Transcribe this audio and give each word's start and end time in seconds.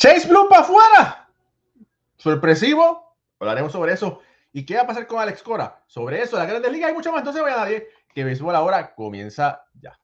Chase 0.00 0.26
Bloom 0.26 0.48
para 0.48 0.62
afuera. 0.62 1.28
Sorpresivo. 2.16 3.18
Hablaremos 3.38 3.70
sobre 3.70 3.92
eso. 3.92 4.20
¿Y 4.50 4.64
qué 4.64 4.76
va 4.76 4.82
a 4.82 4.86
pasar 4.86 5.06
con 5.06 5.20
Alex 5.20 5.42
Cora? 5.42 5.84
Sobre 5.86 6.22
eso, 6.22 6.38
la 6.38 6.46
Grandes 6.46 6.72
Ligas 6.72 6.90
y 6.90 6.94
mucho 6.94 7.12
más. 7.12 7.20
Entonces, 7.20 7.42
vaya 7.42 7.58
nadie 7.58 7.86
que 8.14 8.24
béisbol 8.24 8.56
ahora 8.56 8.94
comienza 8.94 9.62
ya. 9.74 9.99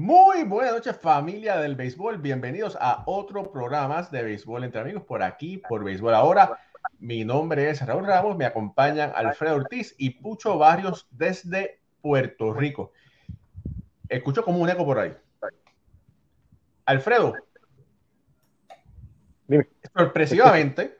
Muy 0.00 0.44
buenas 0.44 0.72
noches 0.72 0.96
familia 0.96 1.58
del 1.58 1.76
béisbol, 1.76 2.16
bienvenidos 2.16 2.74
a 2.80 3.02
otro 3.04 3.52
programa 3.52 4.00
de 4.04 4.22
béisbol 4.22 4.64
entre 4.64 4.80
amigos 4.80 5.02
por 5.02 5.22
aquí, 5.22 5.58
por 5.58 5.84
béisbol 5.84 6.14
ahora. 6.14 6.58
Mi 7.00 7.22
nombre 7.22 7.68
es 7.68 7.84
Raúl 7.84 8.06
Ramos, 8.06 8.34
me 8.34 8.46
acompañan 8.46 9.12
Alfredo 9.14 9.56
Ortiz 9.56 9.94
y 9.98 10.08
Pucho 10.08 10.56
Barrios 10.56 11.06
desde 11.10 11.82
Puerto 12.00 12.54
Rico. 12.54 12.92
Escucho 14.08 14.42
como 14.42 14.60
un 14.60 14.70
eco 14.70 14.86
por 14.86 15.00
ahí. 15.00 15.14
Alfredo, 16.86 17.34
sorpresivamente, 19.94 20.98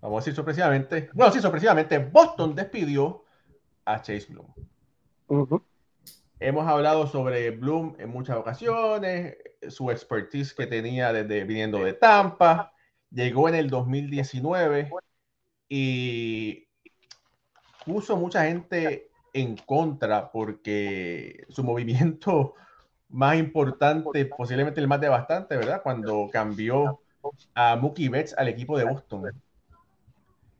vamos 0.00 0.16
a 0.16 0.20
decir 0.22 0.34
sorpresivamente, 0.34 1.10
no, 1.12 1.30
sí, 1.30 1.40
sorpresivamente, 1.40 1.98
Boston 1.98 2.54
despidió 2.54 3.24
a 3.84 4.00
Chase 4.00 4.28
Bloom. 4.30 5.60
Hemos 6.38 6.66
hablado 6.68 7.06
sobre 7.06 7.50
Bloom 7.50 7.96
en 7.98 8.10
muchas 8.10 8.36
ocasiones, 8.36 9.38
su 9.70 9.90
expertise 9.90 10.52
que 10.52 10.66
tenía 10.66 11.10
desde 11.12 11.44
viniendo 11.44 11.82
de 11.82 11.94
Tampa, 11.94 12.72
llegó 13.10 13.48
en 13.48 13.54
el 13.54 13.70
2019 13.70 14.90
y 15.68 16.68
puso 17.86 18.18
mucha 18.18 18.44
gente 18.44 19.08
en 19.32 19.56
contra 19.56 20.30
porque 20.30 21.46
su 21.48 21.64
movimiento 21.64 22.54
más 23.08 23.38
importante, 23.38 24.26
posiblemente 24.26 24.80
el 24.80 24.88
más 24.88 25.00
devastante, 25.00 25.56
¿verdad? 25.56 25.80
Cuando 25.82 26.28
cambió 26.30 27.00
a 27.54 27.76
Mookie 27.76 28.10
Betts 28.10 28.34
al 28.36 28.48
equipo 28.48 28.76
de 28.76 28.84
Boston. 28.84 29.32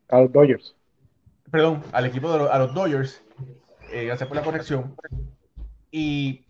A 0.08 0.20
los 0.20 0.33
Dodgers. 0.33 0.74
Perdón, 1.50 1.83
al 1.92 2.06
equipo 2.06 2.33
de 2.33 2.38
los, 2.38 2.50
a 2.50 2.58
los 2.58 2.72
Dodgers. 2.72 3.22
Eh, 3.92 4.06
gracias 4.06 4.27
por 4.27 4.36
la 4.36 4.42
corrección 4.42 4.96
y 5.91 6.45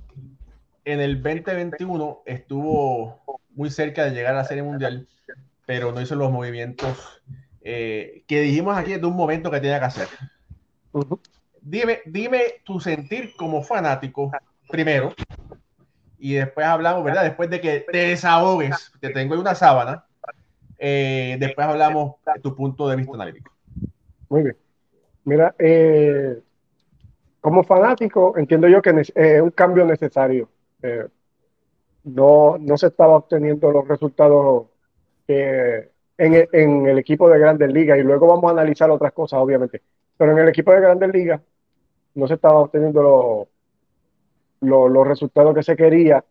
en 0.85 1.01
el 1.01 1.23
2021 1.23 2.23
estuvo 2.27 3.21
muy 3.55 3.71
cerca 3.71 4.05
de 4.05 4.13
llegar 4.13 4.35
a 4.35 4.39
la 4.39 4.45
Serie 4.45 4.63
Mundial, 4.63 5.09
pero 5.67 5.93
no 5.93 6.01
hizo 6.01 6.15
los 6.15 6.31
movimientos 6.31 7.23
eh, 7.63 8.23
que 8.29 8.41
dijimos 8.43 8.77
aquí 8.77 8.93
desde 8.93 9.07
un 9.07 9.17
momento 9.17 9.51
que 9.51 9.61
tenía 9.61 9.81
que 9.81 9.87
hacer. 9.87 10.09
Dime, 11.61 12.01
dime 12.07 12.41
tu 12.65 12.79
sentir 12.79 13.35
como 13.37 13.63
fanático 13.63 14.31
primero 14.69 15.13
y 16.19 16.35
después 16.35 16.67
hablamos, 16.67 17.05
¿verdad? 17.05 17.25
Después 17.25 17.51
de 17.51 17.61
que 17.61 17.81
te 17.81 17.99
desahogues, 17.99 18.93
te 19.01 19.11
tengo 19.11 19.35
en 19.35 19.41
una 19.41 19.55
sábana, 19.55 20.05
eh, 20.79 21.37
después 21.41 21.67
hablamos 21.67 22.15
de 22.35 22.41
tu 22.41 22.55
punto 22.55 22.89
de 22.89 22.97
vista 22.97 23.15
analítico. 23.15 23.53
Muy 24.29 24.43
bien. 24.45 24.57
Mira, 25.25 25.55
eh, 25.59 26.41
como 27.47 27.63
fanático, 27.63 28.37
entiendo 28.37 28.67
yo 28.67 28.83
que 28.83 28.91
es 29.15 29.41
un 29.41 29.53
cambio 29.53 29.85
necesario. 29.85 30.49
Eh, 30.83 31.07
no, 32.03 32.59
no 32.59 32.77
se 32.77 32.89
estaba 32.89 33.19
obteniendo 33.19 33.71
los 33.71 33.87
resultados 33.87 34.67
en, 35.29 35.89
el, 36.19 36.99
equipo 36.99 37.29
de 37.31 37.39
Grandes 37.39 37.73
Ligas 37.73 38.01
y 38.01 38.03
luego 38.03 38.27
vamos 38.27 38.49
a 38.49 38.51
analizar 38.51 38.91
otras 38.91 39.13
cosas, 39.13 39.39
obviamente. 39.39 39.81
Pero 40.17 40.33
en 40.33 40.39
el 40.39 40.49
equipo 40.49 40.73
de 40.73 40.81
Grandes 40.81 41.13
Ligas 41.13 41.41
no 42.17 42.27
se 42.27 42.35
estaba 42.35 42.59
obteniendo 42.59 43.47
los 44.61 45.07
resultados 45.07 45.55
que 45.55 45.63
se 45.63 45.77
quería. 45.77 46.25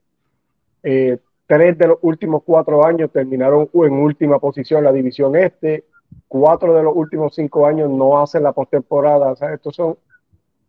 Eh, 0.84 1.18
tres 1.48 1.78
de 1.78 1.88
los 1.88 2.00
últimos 2.02 2.44
cuatro 2.44 2.86
años 2.86 3.10
terminaron 3.10 3.70
en 3.74 3.94
última 3.94 4.38
posición 4.40 4.84
la 4.84 4.92
división 4.92 5.38
este. 5.38 5.86
Cuatro 6.28 6.74
de 6.74 6.84
los 6.84 6.94
últimos 6.94 7.34
cinco 7.34 7.66
años 7.66 7.90
no 7.90 8.22
hacen 8.22 8.44
la 8.44 8.52
postemporada. 8.52 9.32
O 9.32 9.36
sea, 9.38 9.54
estos 9.54 9.74
son 9.74 9.98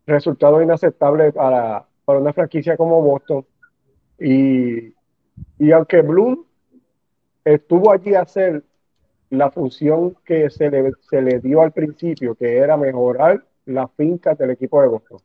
resultado 0.06 0.62
inaceptable 0.62 1.32
para, 1.32 1.86
para 2.04 2.18
una 2.18 2.32
franquicia 2.32 2.76
como 2.76 3.02
Boston. 3.02 3.44
Y, 4.18 4.94
y 5.58 5.72
aunque 5.72 6.02
Bloom 6.02 6.44
estuvo 7.44 7.92
allí 7.92 8.14
a 8.14 8.22
hacer 8.22 8.64
la 9.30 9.50
función 9.50 10.16
que 10.24 10.48
se 10.50 10.70
le, 10.70 10.92
se 11.00 11.20
le 11.20 11.40
dio 11.40 11.60
al 11.60 11.72
principio, 11.72 12.34
que 12.34 12.56
era 12.56 12.76
mejorar 12.76 13.44
las 13.66 13.90
fincas 13.96 14.38
del 14.38 14.50
equipo 14.50 14.80
de 14.80 14.88
Boston. 14.88 15.18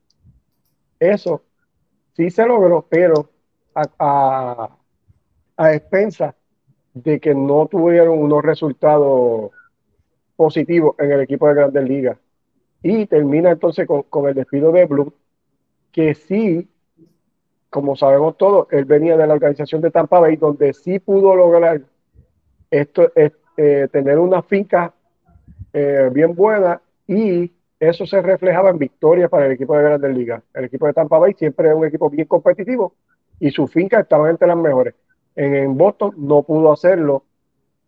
Eso 1.00 1.44
sí 2.14 2.30
se 2.30 2.46
logró, 2.46 2.86
pero 2.90 3.30
a, 3.74 3.84
a, 4.00 4.78
a 5.58 5.74
expensas 5.74 6.36
de 6.94 7.20
que 7.20 7.34
no 7.34 7.68
tuvieron 7.68 8.20
unos 8.20 8.44
resultados 8.44 9.52
positivos 10.36 10.96
en 11.00 11.12
el 11.12 11.22
equipo 11.22 11.48
de 11.48 11.54
Grandes 11.54 11.84
Ligas. 11.88 12.18
Y 12.84 13.06
termina 13.06 13.52
entonces 13.52 13.88
con, 13.88 14.28
el 14.28 14.36
despido 14.36 14.72
de 14.72 14.86
Blue, 14.86 15.14
que 15.92 16.16
sí, 16.16 16.70
como 17.70 17.96
sabemos 17.96 18.38
todos, 18.38 18.68
él 18.72 18.86
venía 18.86 19.18
de 19.18 19.28
la 19.28 19.34
organización 19.34 19.82
de 19.82 19.92
Tampa 19.92 20.20
Bay, 20.20 20.36
donde 20.36 20.74
sí 20.74 21.00
pudo 21.00 21.36
lograr 21.36 21.82
esto, 22.72 23.12
eh, 23.16 23.88
tener 23.92 24.18
una 24.18 24.42
finca 24.42 24.94
eh, 25.74 26.10
bien 26.12 26.36
buena 26.36 26.82
y 27.08 27.52
eso 27.80 28.06
se 28.06 28.22
reflejaba 28.22 28.70
en 28.70 28.78
victorias 28.78 29.30
para 29.30 29.46
el 29.46 29.54
equipo 29.54 29.76
de 29.76 29.84
Grandes 29.84 30.16
Ligas. 30.16 30.44
El 30.54 30.66
equipo 30.66 30.88
de 30.88 30.94
Tampa 30.94 31.18
Bay 31.18 31.34
siempre 31.34 31.70
es 31.70 31.76
un 31.76 31.86
equipo 31.86 32.10
bien 32.10 32.28
competitivo 32.28 32.94
y 33.40 33.52
su 33.52 33.68
finca 33.68 34.00
estaba 34.00 34.30
entre 34.30 34.48
las 34.48 34.58
mejores. 34.58 34.96
en 35.36 35.78
Boston 35.78 36.14
no 36.18 36.44
pudo 36.44 36.72
hacerlo 36.72 37.24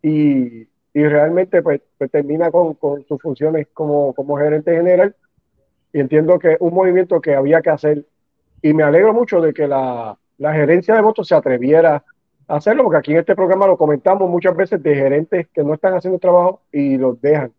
y 0.02 0.66
y 0.94 1.04
realmente 1.04 1.60
pues, 1.60 1.82
pues 1.98 2.08
termina 2.10 2.52
con, 2.52 2.78
sus 3.08 3.20
funciones 3.20 3.66
como, 3.74 4.14
gerente 4.38 4.76
general. 4.76 5.14
Y 5.92 5.98
entiendo 5.98 6.38
que 6.38 6.56
un 6.60 6.72
movimiento 6.72 7.20
que 7.20 7.34
había 7.34 7.60
que 7.60 7.70
hacer. 7.70 8.06
Y 8.62 8.72
me 8.72 8.84
alegro 8.84 9.12
mucho 9.12 9.40
de 9.40 9.52
que 9.52 9.66
la, 9.66 10.16
gerencia 10.38 10.94
de 10.94 11.02
votos 11.02 11.26
se 11.26 11.34
atreviera 11.34 12.04
a 12.46 12.56
hacerlo, 12.56 12.84
porque 12.84 12.98
aquí 12.98 13.12
en 13.12 13.18
este 13.18 13.34
programa 13.34 13.66
lo 13.66 13.76
comentamos 13.76 14.30
muchas 14.30 14.56
veces 14.56 14.82
de 14.82 14.94
gerentes 14.94 15.48
que 15.48 15.64
no 15.64 15.74
están 15.74 15.94
haciendo 15.94 16.18
trabajo 16.18 16.62
y 16.70 16.96
los 16.96 17.20
dejan 17.20 17.52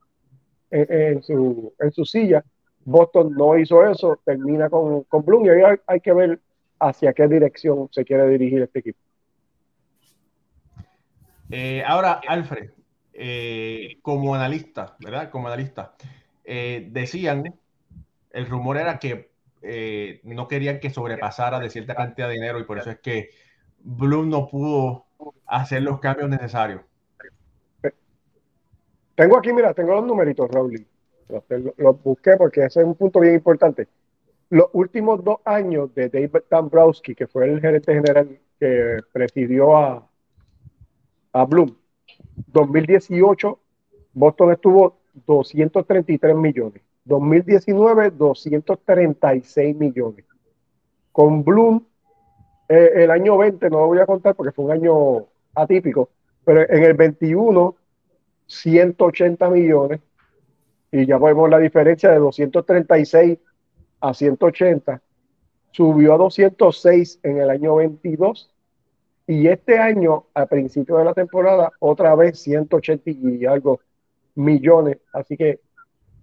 en, 0.72 1.22
su, 1.22 1.74
en 1.80 1.92
su 1.92 2.06
silla. 2.06 2.44
Boston 2.86 3.34
no 3.34 3.58
hizo 3.58 3.86
eso, 3.86 4.18
termina 4.24 4.70
con, 4.70 5.04
con 5.04 5.26
Bloom 5.26 5.46
y 5.46 5.50
ahí 5.50 5.78
hay, 5.88 6.00
que 6.00 6.14
ver 6.14 6.40
hacia 6.80 7.14
qué 7.14 7.28
dirección 7.28 7.90
se 7.92 8.06
quiere 8.06 8.28
dirigir 8.30 8.62
este 8.62 8.80
equipo. 8.80 9.00
Eh, 11.50 11.84
ahora, 11.86 12.22
Alfred, 12.28 12.70
eh, 13.18 13.98
como 14.02 14.36
analista, 14.36 14.98
¿verdad? 15.00 15.30
Como 15.30 15.48
analista, 15.48 15.94
eh, 16.44 16.90
decían, 16.92 17.56
el 18.32 18.46
rumor 18.46 18.76
era 18.76 19.00
que 19.00 19.32
eh, 19.62 20.20
no 20.24 20.50
querían 20.50 20.82
que 20.82 20.90
sobrepasara 20.90 21.60
de 21.60 21.70
cierta 21.70 21.96
cantidad 21.96 22.28
de 22.28 22.34
dinero 22.34 22.60
y 22.60 22.66
por 22.66 22.78
eso 22.78 22.92
es 22.92 23.00
que 23.00 23.30
Bloom 23.80 24.30
no 24.30 24.50
pudo 24.50 25.06
hacer 25.48 25.82
los 25.82 26.02
cambios 26.02 26.30
necesarios. 26.30 26.82
Tengo 29.16 29.38
aquí, 29.38 29.54
mira, 29.54 29.74
tengo 29.74 29.94
los 29.94 30.06
numeritos, 30.06 30.52
Raúl. 30.52 30.86
Los, 31.78 32.04
busqué 32.04 32.36
porque 32.38 32.66
ese 32.66 32.82
es 32.82 32.86
un 32.86 32.96
punto 32.96 33.22
bien 33.22 33.36
importante. 33.36 33.88
Los 34.50 34.68
últimos 34.74 35.24
dos 35.24 35.38
años 35.46 35.96
de 35.96 36.10
David 36.10 36.44
Dombrowski, 36.52 37.16
que 37.16 37.28
fue 37.28 37.50
el 37.50 37.62
gerente 37.62 37.94
general 37.94 38.38
que 38.60 39.00
presidió 39.14 39.78
a, 39.78 40.10
a 41.32 41.46
Bloom, 41.46 41.76
2018, 42.48 43.60
Boston 44.14 44.52
estuvo 44.52 44.98
233 45.26 46.36
millones. 46.36 46.82
2019, 47.06 48.12
236 48.12 49.76
millones. 49.76 50.26
Con 51.12 51.44
Bloom, 51.44 51.86
eh, 52.68 52.92
el 52.96 53.12
año 53.12 53.38
20, 53.38 53.70
no 53.70 53.82
lo 53.82 53.88
voy 53.88 54.00
a 54.00 54.06
contar 54.06 54.36
porque 54.36 54.52
fue 54.52 54.66
un 54.66 54.72
año 54.72 55.26
atípico, 55.54 56.10
pero 56.44 56.62
en 56.70 56.84
el 56.84 56.94
21, 56.94 57.76
180 58.48 59.50
millones. 59.50 60.02
Y 60.92 61.06
ya 61.06 61.18
vemos 61.18 61.50
la 61.50 61.60
diferencia 61.60 62.10
de 62.10 62.20
236 62.20 63.38
a 64.00 64.14
180, 64.14 65.02
subió 65.72 66.14
a 66.14 66.18
206 66.18 67.20
en 67.24 67.38
el 67.38 67.50
año 67.50 67.76
22 67.76 68.55
y 69.28 69.48
este 69.48 69.80
año, 69.80 70.26
a 70.34 70.46
principio 70.46 70.98
de 70.98 71.06
la 71.06 71.14
temporada, 71.14 71.72
otra 71.80 72.16
vez 72.16 72.40
180 72.40 73.10
y 73.10 73.46
algo 73.46 73.80
millones. 74.36 74.98
Así 75.14 75.36
que, 75.36 75.60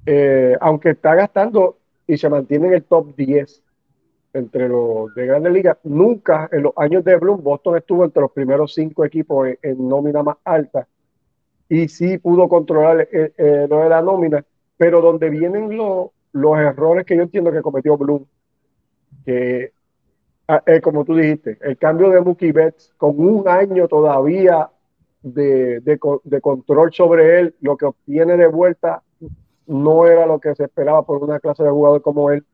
eh, 0.06 0.56
aunque 0.60 0.90
está 0.90 1.14
gastando 1.14 1.78
y 2.06 2.16
se 2.16 2.28
mantiene 2.28 2.68
en 2.68 2.74
el 2.74 2.84
top 2.84 3.14
10 3.16 3.62
entre 4.34 4.68
los 4.68 5.14
de 5.14 5.26
grandes 5.26 5.52
ligas, 5.52 5.78
nunca 5.82 6.48
en 6.52 6.62
los 6.62 6.72
años 6.76 7.04
de 7.04 7.16
Bloom, 7.16 7.42
Boston 7.42 7.76
estuvo 7.76 8.04
entre 8.04 8.22
los 8.22 8.32
primeros 8.32 8.72
cinco 8.72 9.04
equipos 9.04 9.48
en, 9.60 9.88
nómina 9.88 10.22
más 10.22 10.36
alta 10.44 10.86
y 11.68 11.88
sí 11.88 12.18
pudo 12.18 12.48
controlar 12.48 13.08
eh, 13.12 13.32
eh, 13.36 13.66
lo 13.68 13.80
de 13.80 13.88
la 13.88 14.00
nómina, 14.00 14.44
pero 14.76 15.00
donde 15.02 15.28
vienen 15.28 15.76
los, 15.76 16.10
los 16.32 16.58
errores 16.58 17.04
que 17.04 17.16
yo 17.16 17.22
entiendo 17.22 17.52
que 17.52 17.62
cometió 17.62 17.98
Bloom, 17.98 18.24
que 19.26 19.72
ah, 20.56 20.80
como 20.82 21.04
tú 21.04 21.16
dijiste, 21.16 21.58
el 21.60 21.78
cambio 21.78 22.10
de 22.10 22.20
Mookie 22.20 22.52
Betts 22.52 22.92
con 22.96 23.18
un 23.18 23.48
año 23.48 23.88
todavía 23.88 24.70
de, 25.22 25.80
de, 25.80 26.40
control 26.40 26.92
sobre 26.92 27.40
él, 27.40 27.54
lo 27.60 27.76
que 27.76 27.86
obtiene 27.86 28.36
de 28.36 28.48
vuelta 28.48 29.02
no 29.66 30.06
era 30.06 30.26
lo 30.26 30.40
que 30.40 30.54
se 30.54 30.64
esperaba 30.64 31.04
por 31.04 31.22
una 31.22 31.38
clase 31.38 31.62
de 31.62 31.70
jugador 31.70 32.02
como 32.02 32.30
él. 32.30 32.44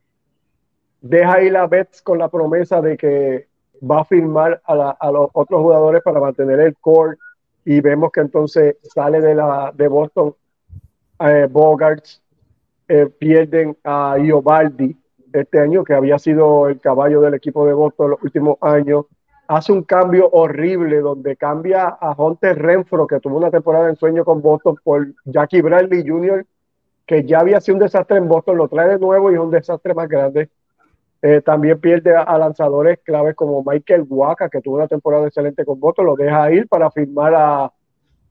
Deja 1.00 1.42
ir 1.42 1.56
a 1.56 1.66
Betts 1.66 2.02
con 2.02 2.18
la 2.18 2.28
promesa 2.28 2.80
de 2.82 2.96
que 2.96 3.48
va 3.80 4.00
a 4.00 4.04
firmar 4.04 4.60
a, 4.64 5.10
los 5.10 5.30
otros 5.32 5.62
jugadores 5.62 6.02
para 6.02 6.20
mantener 6.20 6.60
el 6.60 6.76
core 6.76 7.16
y 7.64 7.80
vemos 7.80 8.10
que 8.12 8.20
entonces 8.20 8.76
sale 8.82 9.20
de, 9.20 9.34
la, 9.34 9.72
de 9.74 9.88
Boston 9.88 10.34
eh, 11.20 11.48
Bogarts, 11.50 12.22
eh, 12.88 13.06
pierden 13.06 13.76
a 13.84 14.16
Iobaldi 14.18 14.96
este 15.32 15.60
año, 15.60 15.84
que 15.84 15.94
había 15.94 16.18
sido 16.18 16.68
el 16.68 16.80
caballo 16.80 17.20
del 17.20 17.34
equipo 17.34 17.66
de 17.66 17.72
Boston 17.72 18.10
los 18.10 18.22
últimos 18.22 18.58
años, 18.60 19.06
hace 19.48 19.72
un 19.72 19.82
cambio 19.82 20.28
horrible 20.30 21.00
donde 21.00 21.36
cambia 21.36 21.86
a 21.88 22.14
Hunter 22.16 22.60
Renfro, 22.60 23.06
que 23.06 23.20
tuvo 23.20 23.38
una 23.38 23.50
temporada 23.50 23.88
en 23.88 23.96
sueño 23.96 24.24
con 24.24 24.42
Boston, 24.42 24.76
por 24.84 25.06
Jackie 25.24 25.62
Bradley 25.62 26.06
Jr., 26.06 26.46
que 27.06 27.24
ya 27.24 27.40
había 27.40 27.60
sido 27.60 27.76
un 27.76 27.82
desastre 27.82 28.18
en 28.18 28.28
Boston, 28.28 28.58
lo 28.58 28.68
trae 28.68 28.88
de 28.88 28.98
nuevo 28.98 29.30
y 29.30 29.34
es 29.34 29.40
un 29.40 29.50
desastre 29.50 29.94
más 29.94 30.08
grande. 30.08 30.50
Eh, 31.22 31.40
también 31.40 31.80
pierde 31.80 32.14
a, 32.14 32.38
lanzadores 32.38 33.00
claves 33.02 33.34
como 33.34 33.64
Michael 33.64 34.06
Waka, 34.08 34.50
que 34.50 34.60
tuvo 34.60 34.76
una 34.76 34.86
temporada 34.86 35.26
excelente 35.26 35.64
con 35.64 35.80
Boston, 35.80 36.06
lo 36.06 36.14
deja 36.14 36.52
ir 36.52 36.68
para 36.68 36.90
firmar 36.90 37.34
a, 37.34 37.72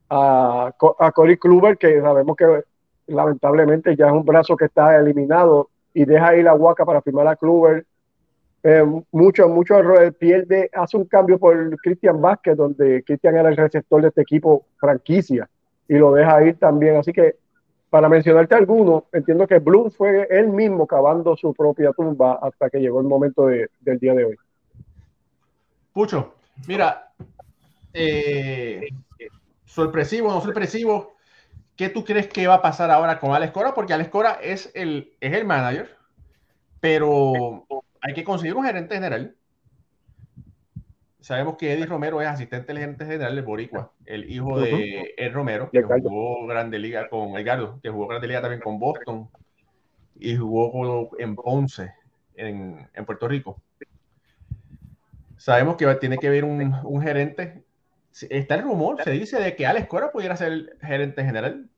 a, 0.10 0.72
a 1.00 1.12
Corey 1.12 1.38
Kluber, 1.38 1.78
que 1.78 2.00
sabemos 2.00 2.38
que 2.38 2.64
lamentablemente 3.08 3.96
ya 3.96 4.08
es 4.08 4.14
un 4.14 4.24
brazo 4.24 4.56
que 4.56 4.66
está 4.66 4.96
eliminado, 4.98 5.70
y 5.94 6.06
deja 6.06 6.36
ir 6.36 6.48
a 6.48 6.54
Waka 6.54 6.86
para 6.86 7.02
firmar 7.02 7.28
a 7.28 7.36
Kluber 7.36 7.86
eh, 8.64 8.84
mucho, 9.12 9.48
mucho 9.48 9.78
errores. 9.78 10.14
Pierde, 10.16 10.70
hace 10.74 10.98
un 10.98 11.06
cambio 11.06 11.40
por 11.40 11.78
Cristian 11.80 12.22
Vázquez, 12.22 12.58
donde 12.58 13.04
Cristian 13.04 13.38
era 13.38 13.50
el 13.50 13.58
receptor 13.58 14.02
de 14.02 14.10
este 14.10 14.22
equipo 14.22 14.66
franquicia 14.78 15.50
y 15.88 15.96
lo 15.96 16.14
deja 16.14 16.44
ir 16.44 16.58
también. 16.58 16.98
Así 16.98 17.14
que, 17.14 17.36
para 17.90 18.10
mencionarte 18.10 18.56
alguno, 18.56 19.06
entiendo 19.14 19.48
que 19.48 19.60
Bloom 19.60 19.92
fue 19.92 20.28
él 20.30 20.50
mismo 20.50 20.86
cavando 20.86 21.38
su 21.38 21.54
propia 21.54 21.92
tumba 21.94 22.40
hasta 22.42 22.70
que 22.70 22.80
llegó 22.80 23.00
el 23.00 23.08
momento 23.08 23.48
del 23.48 24.00
día 24.00 24.14
de 24.14 24.26
hoy. 24.26 24.36
Pucho, 25.94 26.34
mira, 26.68 27.12
eh, 27.94 28.90
sorpresivo, 29.66 30.32
no 30.32 30.42
sorpresivo, 30.42 31.17
¿qué 31.78 31.90
tú 31.90 32.04
crees 32.04 32.28
que 32.28 32.48
va 32.48 32.56
a 32.56 32.62
pasar 32.62 32.92
ahora 32.92 33.20
con 33.20 33.34
Alex 33.34 33.54
Cora? 33.54 33.74
Porque 33.74 33.94
Alex 33.94 34.10
Cora 34.10 34.40
es 34.42 34.72
el, 34.74 35.14
es 35.22 35.34
el 35.34 35.46
manager, 35.46 35.96
pero 36.82 37.66
hay 38.02 38.14
que 38.14 38.24
conseguir 38.24 38.56
un 38.56 38.66
gerente 38.66 38.96
general. 38.96 39.36
Sabemos 41.22 41.58
que 41.58 41.74
Eddie 41.74 41.86
Romero 41.86 42.22
es 42.22 42.28
asistente 42.28 42.68
del 42.68 42.80
gerente 42.80 43.06
general 43.06 43.36
de 43.36 43.42
Boricua, 43.42 43.92
el 44.06 44.30
hijo 44.32 44.60
de 44.60 45.14
Ed 45.18 45.34
Romero, 45.34 45.70
que 45.72 45.82
jugó 45.82 46.48
Grande 46.48 46.80
Liga 46.80 47.10
con 47.10 47.38
Edgardo, 47.38 47.80
que 47.82 47.90
jugó 47.90 48.08
Grande 48.08 48.28
Liga 48.28 48.42
también 48.42 48.62
con 48.62 48.80
Boston 48.80 49.30
y 50.16 50.36
jugó 50.36 51.12
en 51.20 51.36
Ponce, 51.36 51.94
en, 52.36 52.88
Puerto 53.06 53.28
Rico. 53.28 53.62
Sabemos 55.36 55.76
que 55.76 55.86
tiene 55.96 56.18
que 56.18 56.28
haber 56.28 56.46
un, 56.46 56.74
un, 56.84 57.02
gerente. 57.02 57.64
Está 58.30 58.56
el 58.56 58.64
rumor, 58.64 59.04
se 59.04 59.12
dice 59.12 59.40
de 59.40 59.56
que 59.56 59.66
Alex 59.66 59.88
Cora 59.88 60.12
pudiera 60.12 60.36
ser 60.36 60.52
el 60.52 60.78
gerente 60.82 61.24
general. 61.24 61.70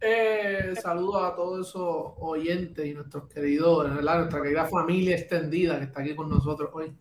Eh, 0.00 0.74
saludos 0.80 1.22
a 1.22 1.34
todos 1.34 1.68
esos 1.68 2.12
oyentes 2.18 2.84
y 2.84 2.92
nuestros 2.92 3.28
queridos, 3.28 3.90
nuestra 3.90 4.42
querida 4.42 4.66
familia 4.66 5.16
extendida 5.16 5.78
que 5.78 5.84
está 5.84 6.02
aquí 6.02 6.14
con 6.14 6.28
nosotros 6.28 6.70
hoy. 6.74 6.94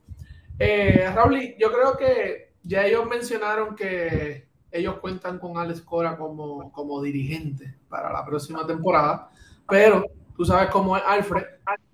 Eh, 0.58 1.12
Raúl, 1.14 1.56
yo 1.60 1.72
creo 1.74 1.98
que 1.98 2.54
ya 2.64 2.86
ellos 2.86 3.06
mencionaron 3.06 3.76
que 3.76 4.48
ellos 4.72 5.00
cuentan 5.00 5.38
con 5.38 5.58
Alex 5.58 5.82
Cora 5.82 6.18
como, 6.18 6.72
como 6.72 7.02
dirigente 7.02 7.76
para 7.90 8.12
la 8.12 8.26
próxima 8.26 8.66
temporada, 8.66 9.30
pero 9.68 10.06
tú 10.36 10.46
sabes 10.46 10.70
cómo 10.70 10.96
es 10.96 11.04
Alfred. 11.06 11.44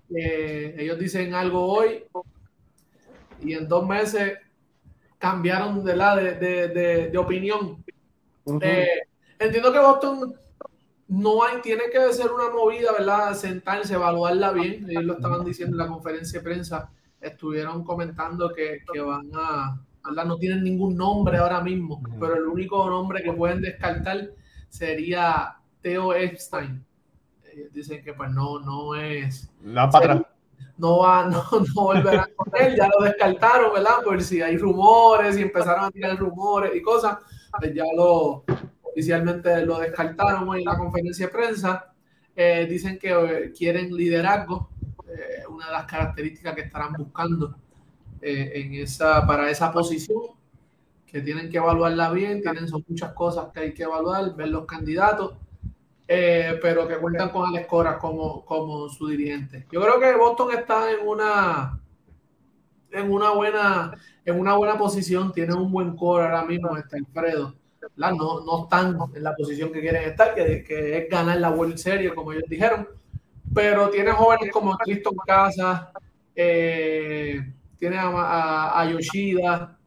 ellos 0.09 0.99
dicen 0.99 1.33
algo 1.33 1.65
hoy 1.65 2.05
y 3.41 3.53
en 3.53 3.67
dos 3.67 3.87
meses 3.87 4.37
cambiaron 5.21 5.85
de, 5.85 5.95
la, 5.95 6.15
de, 6.15 7.09
de, 7.11 7.17
opinión. 7.17 7.85
Eh, 8.59 8.87
entiendo 9.37 9.71
que 9.71 9.79
Boston 9.79 10.33
no 11.09 11.43
hay, 11.43 11.61
tiene 11.61 11.83
que 11.91 12.11
ser 12.11 12.31
una 12.31 12.49
movida, 12.49 12.91
¿verdad? 12.91 13.35
Sentarse, 13.35 13.93
evaluarla 13.93 14.51
bien. 14.51 14.89
Ellos 14.89 15.03
lo 15.03 15.13
estaban 15.13 15.45
diciendo 15.45 15.75
en 15.75 15.77
la 15.77 15.87
conferencia 15.87 16.39
de 16.39 16.43
prensa. 16.43 16.89
Estuvieron 17.21 17.83
comentando 17.83 18.51
que, 18.51 18.79
que 18.91 18.99
van 18.99 19.29
a, 19.35 19.79
¿verdad? 20.03 20.25
No 20.25 20.37
tienen 20.37 20.63
ningún 20.63 20.97
nombre 20.97 21.37
ahora 21.37 21.61
mismo, 21.61 22.01
pero 22.19 22.35
el 22.35 22.47
único 22.47 22.89
nombre 22.89 23.21
que 23.21 23.31
pueden 23.31 23.61
descartar 23.61 24.31
sería 24.69 25.55
Theo 25.81 26.15
Epstein. 26.15 26.83
dicen 27.71 28.03
que 28.03 28.13
pues 28.13 28.31
no, 28.31 28.59
no 28.59 28.95
es... 28.95 29.51
La 29.63 29.87
para 29.87 30.30
no 30.81 30.97
va, 30.99 31.25
no, 31.27 31.43
no 31.51 31.83
volverán 31.83 32.29
con 32.35 32.51
él, 32.59 32.75
ya 32.75 32.89
lo 32.89 33.05
descartaron, 33.05 33.73
¿verdad? 33.73 34.03
Por 34.03 34.21
si 34.21 34.41
hay 34.41 34.57
rumores 34.57 35.37
y 35.37 35.43
empezaron 35.43 35.85
a 35.85 35.91
tirar 35.91 36.17
rumores 36.17 36.75
y 36.75 36.81
cosas, 36.81 37.19
pues 37.57 37.73
ya 37.73 37.85
lo, 37.95 38.43
oficialmente 38.81 39.65
lo 39.65 39.79
descartaron 39.79 40.49
hoy 40.49 40.59
en 40.59 40.65
la 40.65 40.77
conferencia 40.77 41.27
de 41.27 41.31
prensa. 41.31 41.93
Eh, 42.35 42.65
dicen 42.69 42.97
que 42.97 43.11
eh, 43.11 43.51
quieren 43.55 43.95
liderazgo, 43.95 44.69
eh, 45.07 45.43
una 45.49 45.67
de 45.67 45.71
las 45.71 45.85
características 45.85 46.55
que 46.55 46.61
estarán 46.61 46.93
buscando 46.93 47.55
en 48.23 48.75
esa, 48.75 49.25
para 49.25 49.49
esa 49.49 49.71
posición, 49.71 50.21
que 51.07 51.21
tienen 51.21 51.49
que 51.49 51.57
evaluarla 51.57 52.11
bien, 52.11 52.39
tienen 52.41 52.67
son 52.67 52.85
muchas 52.87 53.13
cosas 53.13 53.47
que 53.51 53.59
hay 53.59 53.73
que 53.73 53.81
evaluar, 53.81 54.35
ver 54.35 54.49
los 54.49 54.65
candidatos, 54.65 55.33
pero 56.07 56.87
que 56.87 56.97
cuentan 56.97 57.29
con 57.29 57.47
Alex 57.47 57.67
Cora 57.67 57.97
como, 57.97 58.43
como 58.45 58.89
su 58.89 59.07
dirigente. 59.07 59.65
Yo 59.71 59.81
creo 59.81 59.99
que 59.99 60.15
Boston 60.17 60.49
está 60.57 60.91
en 60.91 61.07
una 61.07 61.79
en 62.91 63.09
una 63.09 63.31
buena 63.31 63.93
en 64.25 64.39
una 64.39 64.55
buena 64.55 64.77
posición, 64.77 65.31
tiene 65.31 65.53
un 65.53 65.71
buen 65.71 65.95
core 65.95 66.25
ahora 66.25 66.43
mismo, 66.43 66.75
está 66.75 66.97
Alfredo 66.97 67.55
no, 67.97 68.41
no 68.41 68.63
están 68.63 68.97
en 69.13 69.23
la 69.23 69.35
posición 69.35 69.71
que 69.71 69.81
quieren 69.81 70.03
estar, 70.03 70.33
que, 70.33 70.63
que, 70.63 70.97
es 70.97 71.09
ganar 71.09 71.37
la 71.37 71.51
World 71.51 71.77
Series, 71.77 72.13
como 72.13 72.31
ellos 72.31 72.45
dijeron. 72.47 72.87
Pero 73.53 73.89
tiene 73.89 74.11
jóvenes 74.11 74.51
como 74.51 74.77
Cristo 74.77 75.11
Casas, 75.25 75.87
eh, 76.35 77.53
tiene 77.77 77.97
a, 77.99 78.87
Yoshida, 78.89 79.77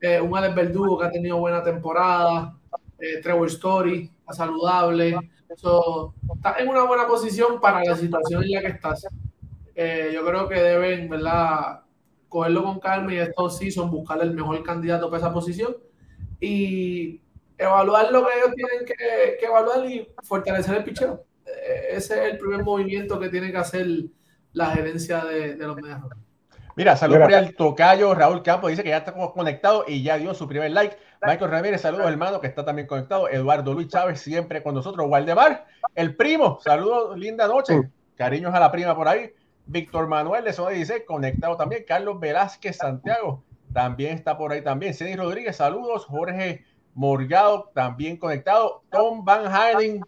eh, 0.00 0.20
un 0.20 0.36
Alex 0.36 0.54
Verdugo 0.54 0.98
que 0.98 1.06
ha 1.06 1.10
tenido 1.10 1.38
buena 1.38 1.62
temporada, 1.62 2.56
eh, 2.98 3.20
Trevor 3.22 3.48
Story, 3.48 4.10
saludable. 4.30 5.16
Está 5.54 6.56
en 6.58 6.68
una 6.68 6.84
buena 6.84 7.06
posición 7.06 7.60
para 7.60 7.84
la 7.84 7.96
situación 7.96 8.44
en 8.44 8.52
la 8.52 8.60
que 8.60 8.68
estás. 8.68 9.06
yo 9.74 10.26
creo 10.26 10.48
que 10.48 10.60
deben, 10.60 11.08
¿verdad? 11.08 11.80
Cogerlo 12.28 12.64
con 12.64 12.80
calma 12.80 13.14
y 13.14 13.18
estos 13.18 13.58
sí 13.58 13.70
son 13.70 13.90
buscar 13.90 14.20
el 14.22 14.34
mejor 14.34 14.62
candidato 14.62 15.10
para 15.10 15.18
esa 15.22 15.32
posición. 15.32 15.76
Y 16.40 17.20
evaluar 17.58 18.10
lo 18.10 18.26
que 18.26 18.32
ellos 18.36 18.54
tienen 18.54 18.86
que, 18.86 19.44
evaluar 19.44 19.86
y 19.86 20.08
fortalecer 20.22 20.76
el 20.76 20.84
picheo. 20.84 21.24
Eh, 21.46 21.88
ese 21.96 22.14
es 22.26 22.32
el 22.32 22.38
primer 22.38 22.64
movimiento 22.64 23.18
que 23.18 23.28
tiene 23.28 23.50
que 23.50 23.58
hacer 23.58 23.86
la 24.52 24.70
gerencia 24.70 25.24
de, 25.24 25.56
los 25.56 25.76
medios. 25.76 26.00
Mira, 26.76 26.96
saludos 26.96 27.32
al 27.32 27.54
tocayo 27.54 28.14
Raúl 28.14 28.42
Campos, 28.42 28.70
dice 28.70 28.82
que 28.82 28.88
ya 28.88 28.98
estamos 28.98 29.32
conectados 29.32 29.84
y 29.88 30.02
ya 30.02 30.18
dio 30.18 30.34
su 30.34 30.48
primer 30.48 30.72
like. 30.72 30.96
Michael 31.26 31.50
Ramírez, 31.50 31.80
saludos 31.80 32.06
hermano, 32.06 32.40
que 32.40 32.46
está 32.46 32.64
también 32.64 32.86
conectado. 32.86 33.28
Eduardo 33.28 33.72
Luis 33.72 33.88
Chávez, 33.88 34.20
siempre 34.20 34.62
con 34.62 34.74
nosotros. 34.74 35.06
Waldemar, 35.08 35.66
el 35.94 36.14
primo, 36.16 36.58
saludos, 36.62 37.18
linda 37.18 37.48
noche. 37.48 37.88
Cariños 38.16 38.54
a 38.54 38.60
la 38.60 38.70
prima 38.70 38.94
por 38.94 39.08
ahí. 39.08 39.32
Víctor 39.66 40.06
Manuel, 40.06 40.46
eso 40.46 40.68
dice, 40.68 41.04
conectado 41.04 41.56
también. 41.56 41.84
Carlos 41.86 42.20
Velázquez 42.20 42.76
Santiago, 42.76 43.42
también 43.72 44.14
está 44.14 44.36
por 44.36 44.52
ahí 44.52 44.62
también. 44.62 44.94
Ceni 44.94 45.16
Rodríguez, 45.16 45.56
saludos. 45.56 46.04
Jorge 46.04 46.64
Morgado 46.94 47.70
también 47.74 48.18
conectado. 48.18 48.82
Tom 48.90 49.24
Van 49.24 49.46
Halen, 49.46 50.00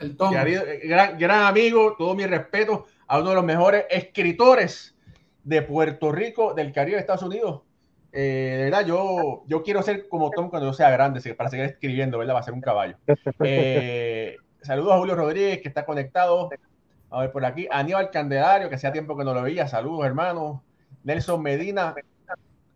el 0.00 0.16
Tom. 0.16 0.32
Gran, 0.32 1.18
gran, 1.18 1.42
amigo, 1.44 1.94
todo 1.98 2.14
mi 2.14 2.26
respeto. 2.26 2.86
a 3.06 3.18
uno 3.18 3.30
de 3.30 3.36
los 3.36 3.44
mejores 3.44 3.84
escritores 3.90 4.96
de 5.44 5.60
Puerto 5.62 6.10
Rico, 6.10 6.54
del 6.54 6.72
Caribe 6.72 6.96
de 6.96 7.00
Estados 7.00 7.22
Unidos. 7.22 7.62
Eh, 8.16 8.54
de 8.58 8.64
verdad, 8.64 8.86
yo, 8.86 9.42
yo 9.48 9.64
quiero 9.64 9.82
ser 9.82 10.08
como 10.08 10.30
Tom 10.30 10.48
cuando 10.48 10.68
yo 10.68 10.72
sea 10.72 10.88
grande, 10.90 11.20
para 11.34 11.50
seguir 11.50 11.66
escribiendo, 11.66 12.16
¿verdad? 12.16 12.36
Va 12.36 12.40
a 12.40 12.44
ser 12.44 12.54
un 12.54 12.60
caballo. 12.60 12.96
Eh, 13.40 14.36
saludos 14.62 14.92
a 14.92 14.98
Julio 14.98 15.16
Rodríguez, 15.16 15.60
que 15.60 15.68
está 15.68 15.84
conectado. 15.84 16.48
A 17.10 17.20
ver 17.20 17.32
por 17.32 17.44
aquí. 17.44 17.66
Aníbal 17.70 18.10
Candelario, 18.10 18.68
que 18.68 18.76
hacía 18.76 18.92
tiempo 18.92 19.16
que 19.16 19.24
no 19.24 19.34
lo 19.34 19.42
veía. 19.42 19.66
Saludos, 19.66 20.06
hermanos. 20.06 20.60
Nelson 21.02 21.42
Medina, 21.42 21.94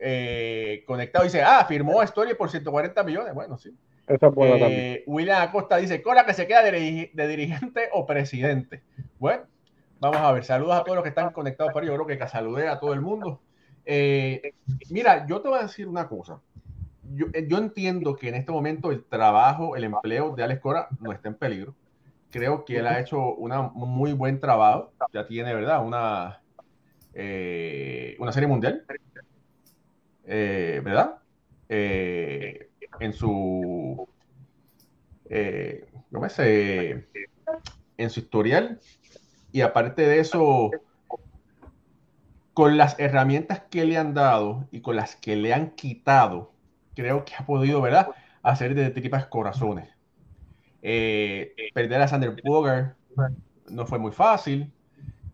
eh, 0.01 0.83
conectado, 0.87 1.25
dice, 1.25 1.43
ah, 1.43 1.65
firmó 1.67 2.03
Story 2.03 2.35
por 2.35 2.51
140 2.51 3.03
millones. 3.05 3.33
Bueno, 3.33 3.59
sí. 3.59 3.73
Eh, 4.09 5.05
William 5.07 5.41
Acosta 5.41 5.77
dice, 5.77 6.03
Cola 6.03 6.27
que 6.27 6.35
se 6.35 6.49
queda 6.49 6.65
de, 6.65 7.11
dirigente 7.15 7.91
o 7.93 8.07
presidente. 8.07 8.83
Bueno, 9.21 9.45
vamos 10.01 10.19
a 10.19 10.33
ver. 10.33 10.45
Saludos 10.45 10.81
a 10.81 10.83
todos 10.83 10.97
los 10.97 11.03
que 11.05 11.11
están 11.11 11.31
conectados 11.31 11.73
por 11.73 11.83
ahí. 11.83 11.89
Yo 11.89 11.95
creo 11.95 12.07
que 12.19 12.29
saludé 12.29 12.69
a 12.69 12.81
todo 12.81 12.93
el 12.93 13.01
mundo. 13.01 13.41
Eh, 13.91 14.53
mira, 14.91 15.27
yo 15.27 15.41
te 15.41 15.49
voy 15.49 15.59
a 15.59 15.63
decir 15.63 15.89
una 15.89 16.07
cosa. 16.07 16.41
Yo, 17.15 17.27
yo, 17.49 17.57
entiendo 17.57 18.15
que 18.15 18.29
en 18.29 18.35
este 18.35 18.53
momento 18.53 18.93
el 18.93 19.03
trabajo, 19.03 19.77
el 19.77 19.85
empleo 19.85 20.37
de 20.37 20.43
Alex 20.43 20.61
Cora 20.61 20.89
no 21.01 21.11
está 21.11 21.29
en 21.29 21.37
peligro. 21.37 21.75
Creo 22.31 22.67
que 22.67 22.77
él 22.77 22.87
ha 22.87 23.01
hecho 23.01 23.35
un 23.35 23.73
muy 23.73 24.13
buen 24.13 24.39
trabajo. 24.39 24.93
Ya 25.15 25.27
tiene, 25.27 25.55
¿verdad? 25.55 25.83
Una, 25.83 26.43
una 28.19 28.33
serie 28.33 28.47
mundial. 28.47 28.85
¿Verdad? 30.25 31.19
Eh, 31.71 32.71
en 33.01 33.13
su 33.13 34.09
eh, 35.29 35.87
en 37.97 38.11
su 38.11 38.21
historial 38.21 38.81
y 39.53 39.61
aparte 39.61 40.03
de 40.03 40.21
eso 40.21 40.71
con 42.59 42.77
las 42.77 42.99
herramientas 42.99 43.63
que 43.71 43.85
le 43.85 43.97
han 43.97 44.15
dado 44.15 44.67
y 44.73 44.81
con 44.81 44.97
las 44.97 45.15
que 45.15 45.37
le 45.37 45.55
han 45.55 45.77
quitado 45.77 46.51
creo 46.97 47.25
que 47.25 47.37
ha 47.37 47.47
podido 47.47 47.81
verdad 47.81 48.09
hacer 48.43 48.75
de 48.75 48.91
tripas 48.91 49.27
corazones 49.27 49.89
eh, 50.83 51.55
perder 51.73 52.03
a 52.03 52.09
Sander 52.09 52.35
Boger 52.45 52.97
no 53.69 53.87
fue 53.87 54.01
muy 54.01 54.11
fácil 54.11 54.73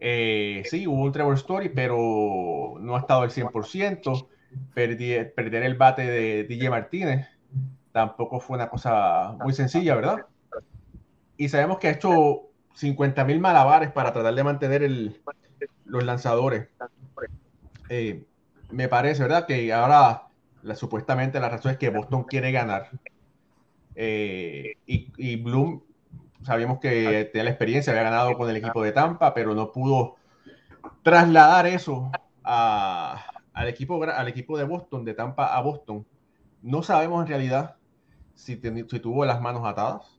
eh, 0.00 0.64
sí 0.66 0.87
hubo 0.87 1.02
un 1.02 1.12
Trevor 1.12 1.37
Story 1.37 1.71
pero 1.71 2.75
no 2.81 2.95
ha 2.95 2.99
estado 2.99 3.23
al 3.23 3.31
100% 3.31 4.28
perder 4.75 5.62
el 5.62 5.76
bate 5.76 6.02
de 6.02 6.45
DJ 6.45 6.69
Martínez 6.69 7.26
tampoco 7.90 8.38
fue 8.38 8.57
una 8.57 8.69
cosa 8.69 9.37
muy 9.43 9.54
sencilla, 9.54 9.95
¿verdad? 9.95 10.26
Y 11.37 11.49
sabemos 11.49 11.78
que 11.78 11.87
ha 11.87 11.93
hecho 11.93 12.50
50 12.75 13.25
mil 13.25 13.38
malabares 13.38 13.93
para 13.93 14.12
tratar 14.12 14.35
de 14.35 14.43
mantener 14.43 14.83
los 15.85 16.04
lanzadores. 16.04 16.69
Eh, 17.88 18.25
me 18.71 18.88
parece, 18.88 19.23
¿verdad? 19.23 19.47
Que 19.47 19.73
ahora 19.73 20.29
supuestamente 20.75 21.38
la 21.41 21.49
razón 21.49 21.73
es 21.73 21.79
que 21.79 21.91
Boston 21.91 22.25
quiere 22.25 22.50
ganar. 22.53 22.91
Eh, 23.95 24.75
y, 24.87 25.12
y, 25.17 25.37
Bloom, 25.37 25.83
sabíamos 26.43 26.81
que 26.81 27.29
tenía 27.33 27.45
la 27.45 27.50
experiencia, 27.50 27.93
había 27.93 28.05
ganado 28.05 28.37
con 28.37 28.49
el 28.50 28.57
equipo 28.57 28.83
de 28.83 28.93
Tampa, 28.93 29.35
pero 29.35 29.55
no 29.55 29.73
pudo 29.73 30.17
trasladar 31.03 31.67
eso 31.67 32.11
al, 32.43 33.69
equipo, 33.69 34.03
al 34.03 34.29
equipo 34.29 34.59
de 34.59 34.64
Boston, 34.64 35.05
de 35.05 35.14
Tampa 35.14 35.55
a 35.55 35.61
Boston. 35.61 36.07
No 36.62 36.83
sabemos 36.83 37.23
en 37.23 37.29
realidad 37.29 37.76
si, 38.35 38.57
tuvo 38.57 39.25
las 39.25 39.41
manos 39.41 39.64
atadas. 39.64 40.19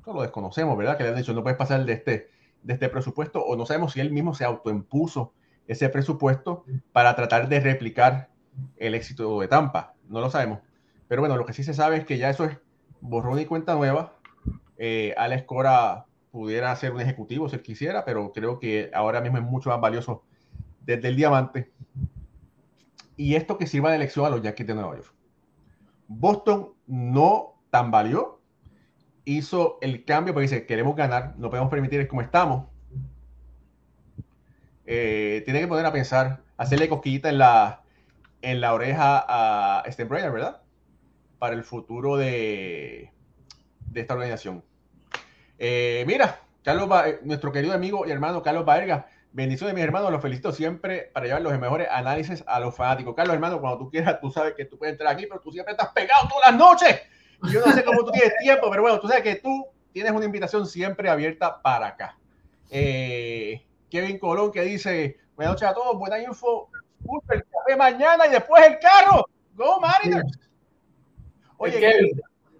Eso 0.00 0.12
lo 0.12 0.22
desconocemos, 0.22 0.76
¿verdad? 0.76 0.96
Que 0.96 1.04
le 1.04 1.10
han 1.10 1.16
dicho 1.16 1.32
no 1.32 1.42
puedes 1.42 1.58
pasar 1.58 1.84
de 1.84 1.92
este, 1.92 2.30
de 2.62 2.74
este 2.74 2.88
presupuesto 2.88 3.44
o 3.44 3.56
no 3.56 3.66
sabemos 3.66 3.92
si 3.92 4.00
él 4.00 4.12
mismo 4.12 4.34
se 4.34 4.44
autoimpuso 4.44 5.32
ese 5.66 5.88
presupuesto 5.88 6.64
para 6.92 7.14
tratar 7.16 7.48
de 7.48 7.60
replicar 7.60 8.30
el 8.76 8.94
éxito 8.94 9.40
de 9.40 9.48
Tampa. 9.48 9.94
No 10.08 10.20
lo 10.20 10.30
sabemos. 10.30 10.60
Pero 11.08 11.22
bueno, 11.22 11.36
lo 11.36 11.46
que 11.46 11.52
sí 11.52 11.62
se 11.62 11.74
sabe 11.74 11.96
es 11.96 12.04
que 12.04 12.18
ya 12.18 12.30
eso 12.30 12.44
es 12.44 12.58
borrón 13.00 13.38
y 13.38 13.46
cuenta 13.46 13.74
nueva. 13.74 14.14
Eh, 14.78 15.14
Alex 15.16 15.44
Cora 15.44 16.06
pudiera 16.30 16.74
ser 16.76 16.92
un 16.92 17.00
ejecutivo 17.00 17.48
si 17.48 17.56
él 17.56 17.62
quisiera, 17.62 18.04
pero 18.04 18.32
creo 18.32 18.58
que 18.58 18.90
ahora 18.92 19.20
mismo 19.20 19.38
es 19.38 19.44
mucho 19.44 19.70
más 19.70 19.80
valioso 19.80 20.22
desde 20.80 21.08
el 21.08 21.16
diamante. 21.16 21.72
Y 23.16 23.34
esto 23.34 23.56
que 23.56 23.66
sirva 23.66 23.90
de 23.90 23.96
elección 23.96 24.26
a 24.26 24.30
los 24.30 24.42
Yankees 24.42 24.66
de 24.66 24.74
Nueva 24.74 24.96
York. 24.96 25.14
Boston 26.08 26.74
no 26.86 27.54
tambaleó, 27.70 28.40
hizo 29.24 29.78
el 29.80 30.04
cambio 30.04 30.34
porque 30.34 30.48
dice, 30.48 30.66
queremos 30.66 30.94
ganar, 30.94 31.34
no 31.38 31.50
podemos 31.50 31.70
permitir 31.70 32.06
como 32.06 32.22
estamos. 32.22 32.66
Eh, 34.86 35.42
tiene 35.44 35.60
que 35.60 35.68
poner 35.68 35.86
a 35.86 35.92
pensar, 35.92 36.40
hacerle 36.56 36.88
cosquillita 36.88 37.28
en 37.28 37.38
la, 37.38 37.82
en 38.42 38.60
la 38.60 38.72
oreja 38.74 39.24
a 39.26 39.84
Steinbrenner, 39.90 40.32
¿verdad? 40.32 40.62
Para 41.38 41.54
el 41.54 41.64
futuro 41.64 42.16
de, 42.16 43.12
de 43.90 44.00
esta 44.00 44.14
organización. 44.14 44.64
Eh, 45.58 46.04
mira, 46.06 46.40
Carlos, 46.62 46.88
eh, 47.06 47.18
nuestro 47.22 47.52
querido 47.52 47.74
amigo 47.74 48.06
y 48.06 48.10
hermano 48.10 48.42
Carlos 48.42 48.64
Baerga, 48.64 49.08
bendiciones 49.32 49.74
mis 49.74 49.84
hermanos, 49.84 50.12
los 50.12 50.22
felicito 50.22 50.52
siempre 50.52 51.10
para 51.12 51.26
llevar 51.26 51.42
los 51.42 51.58
mejores 51.58 51.88
análisis 51.90 52.44
a 52.46 52.60
los 52.60 52.74
fanáticos. 52.74 53.14
Carlos, 53.14 53.34
hermano, 53.34 53.60
cuando 53.60 53.78
tú 53.78 53.90
quieras, 53.90 54.20
tú 54.20 54.30
sabes 54.30 54.54
que 54.54 54.64
tú 54.64 54.78
puedes 54.78 54.92
entrar 54.92 55.12
aquí, 55.12 55.26
pero 55.26 55.40
tú 55.40 55.50
siempre 55.50 55.72
estás 55.72 55.88
pegado 55.88 56.28
todas 56.28 56.50
las 56.50 56.58
noches 56.58 57.00
yo 57.42 57.64
no 57.64 57.72
sé 57.72 57.84
cómo 57.84 58.04
tú 58.04 58.10
tienes 58.12 58.36
tiempo, 58.38 58.68
pero 58.70 58.82
bueno, 58.82 59.00
tú 59.00 59.08
sabes 59.08 59.22
que 59.22 59.36
tú 59.36 59.66
tienes 59.92 60.12
una 60.12 60.24
invitación 60.24 60.66
siempre 60.66 61.08
abierta 61.08 61.60
para 61.62 61.88
acá. 61.88 62.18
Eh, 62.70 63.62
Kevin 63.90 64.18
Colón 64.18 64.52
que 64.52 64.62
dice, 64.62 65.18
buenas 65.34 65.54
noches 65.54 65.68
a 65.68 65.74
todos, 65.74 65.98
buena 65.98 66.18
info, 66.18 66.70
el 67.30 67.44
café 67.44 67.76
mañana 67.76 68.26
y 68.26 68.30
después 68.30 68.64
el 68.66 68.78
carro. 68.78 69.26
Go 69.54 69.80
Mariners. 69.80 70.38
Oye, 71.58 72.12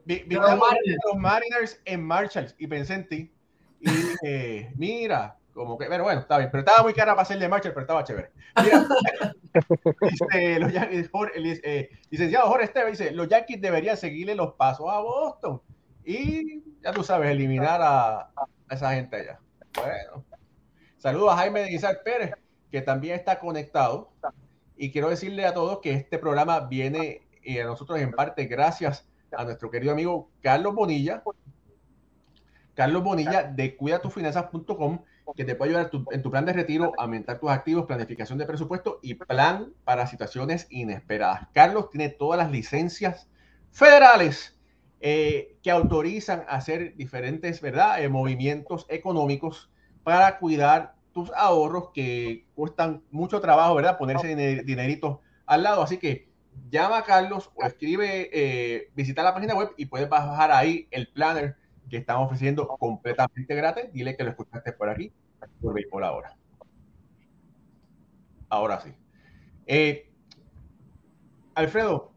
vi, 0.05 0.25
los 0.29 1.17
Mariners 1.17 1.81
en 1.85 2.03
Marshalls 2.05 2.55
y 2.59 2.67
pensé 2.67 2.95
en 2.95 3.09
ti. 3.09 3.33
Y 3.81 3.91
mira, 4.77 5.37
como 5.53 5.77
que, 5.79 5.87
pero 5.87 6.05
bueno, 6.05 6.21
está 6.21 6.39
bien, 6.39 6.51
pero 6.51 6.61
estaba 6.61 6.83
muy 6.83 6.95
cara 6.95 7.13
para 7.13 7.23
hacer 7.23 7.39
de 7.39 7.49
pero 7.49 7.81
estaba 7.81 8.05
chévere. 8.05 8.31
dice, 10.01 10.59
los 10.61 10.73
Yankees, 10.73 11.11
eh, 11.65 11.91
licenciado 12.11 12.49
Jorge 12.49 12.65
Esteban 12.65 12.91
dice, 12.93 13.11
los 13.11 13.29
Yankees 13.29 13.61
deberían 13.61 13.97
seguirle 13.97 14.35
los 14.35 14.55
pasos 14.55 14.87
a 14.89 15.01
Boston 15.01 15.61
y 16.05 16.63
ya 16.83 16.93
tú 16.93 17.03
sabes, 17.03 17.31
eliminar 17.31 17.81
a, 17.83 18.31
esa 18.71 18.95
gente 18.95 19.17
allá. 19.17 19.41
Bueno, 19.75 20.25
saludos 21.07 21.35
a 21.35 21.37
Jaime 21.37 21.61
de 21.61 21.73
Isaac 21.73 22.03
Pérez, 22.03 22.33
que 22.69 22.83
también 22.83 23.15
está 23.15 23.39
conectado. 23.39 24.11
Y 24.77 24.91
quiero 24.91 25.09
decirle 25.09 25.47
a 25.47 25.55
todos 25.55 25.79
que 25.79 25.93
este 25.93 26.19
programa 26.19 26.59
viene 26.59 27.23
y 27.45 27.61
a 27.61 27.65
nosotros 27.65 28.01
en 28.01 28.11
parte 28.11 28.47
gracias 28.47 29.07
a 29.31 29.45
nuestro 29.45 29.71
querido 29.71 29.93
amigo 29.93 30.33
Carlos 30.41 30.75
Bonilla. 30.75 31.23
Carlos 32.75 33.05
Bonilla 33.05 33.45
de 33.45 33.77
cuidatufinanzas.com 33.77 35.05
que 35.37 35.45
te 35.45 35.55
puede 35.55 35.77
ayudar 35.77 35.93
en 36.11 36.23
tu 36.23 36.31
plan 36.33 36.45
de 36.45 36.53
retiro, 36.53 36.93
aumentar 36.99 37.39
tus 37.39 37.51
activos, 37.51 37.87
planificación 37.87 38.39
de 38.39 38.47
presupuesto 38.47 38.99
y 39.01 39.15
plan 39.15 39.75
para 39.85 40.09
situaciones 40.09 40.67
inesperadas. 40.71 41.47
Carlos 41.55 41.89
tiene 41.89 42.09
todas 42.09 42.37
las 42.37 42.51
licencias 42.51 43.29
federales 43.71 44.59
eh, 45.01 45.57
que 45.63 45.71
autorizan 45.71 46.43
hacer 46.49 46.97
diferentes 46.97 47.61
¿verdad? 47.61 48.03
Eh, 48.03 48.09
movimientos 48.09 48.87
económicos 48.89 49.71
para 50.03 50.39
cuidar 50.39 50.96
tus 51.17 51.33
ahorros 51.33 51.93
que 51.95 52.45
cuestan 52.55 53.03
mucho 53.11 53.41
trabajo, 53.41 53.75
¿verdad? 53.75 53.97
Ponerse 53.97 54.37
dinerito 54.37 55.23
al 55.47 55.63
lado. 55.63 55.83
Así 55.83 55.97
que 55.97 56.29
llama 56.69 56.99
a 56.99 57.05
Carlos 57.05 57.51
o 57.55 57.65
escribe, 57.65 58.29
eh, 58.35 58.91
visita 58.95 59.23
la 59.23 59.33
página 59.33 59.55
web 59.55 59.71
y 59.79 59.87
puedes 59.87 60.11
bajar 60.11 60.53
ahí 60.53 60.87
el 60.91 61.09
planner 61.09 61.57
que 61.89 61.97
estamos 61.97 62.27
ofreciendo 62.27 62.69
completamente 62.69 63.55
gratis. 63.55 63.91
Dile 63.95 64.15
que 64.15 64.25
lo 64.25 64.31
escuchaste 64.31 64.75
por 64.75 64.91
aquí, 64.91 65.11
por 65.63 65.73
Béisbol 65.73 66.05
ahora. 66.05 66.37
Ahora 68.51 68.79
sí. 68.81 68.93
Eh, 69.67 70.11
Alfredo, 71.55 72.13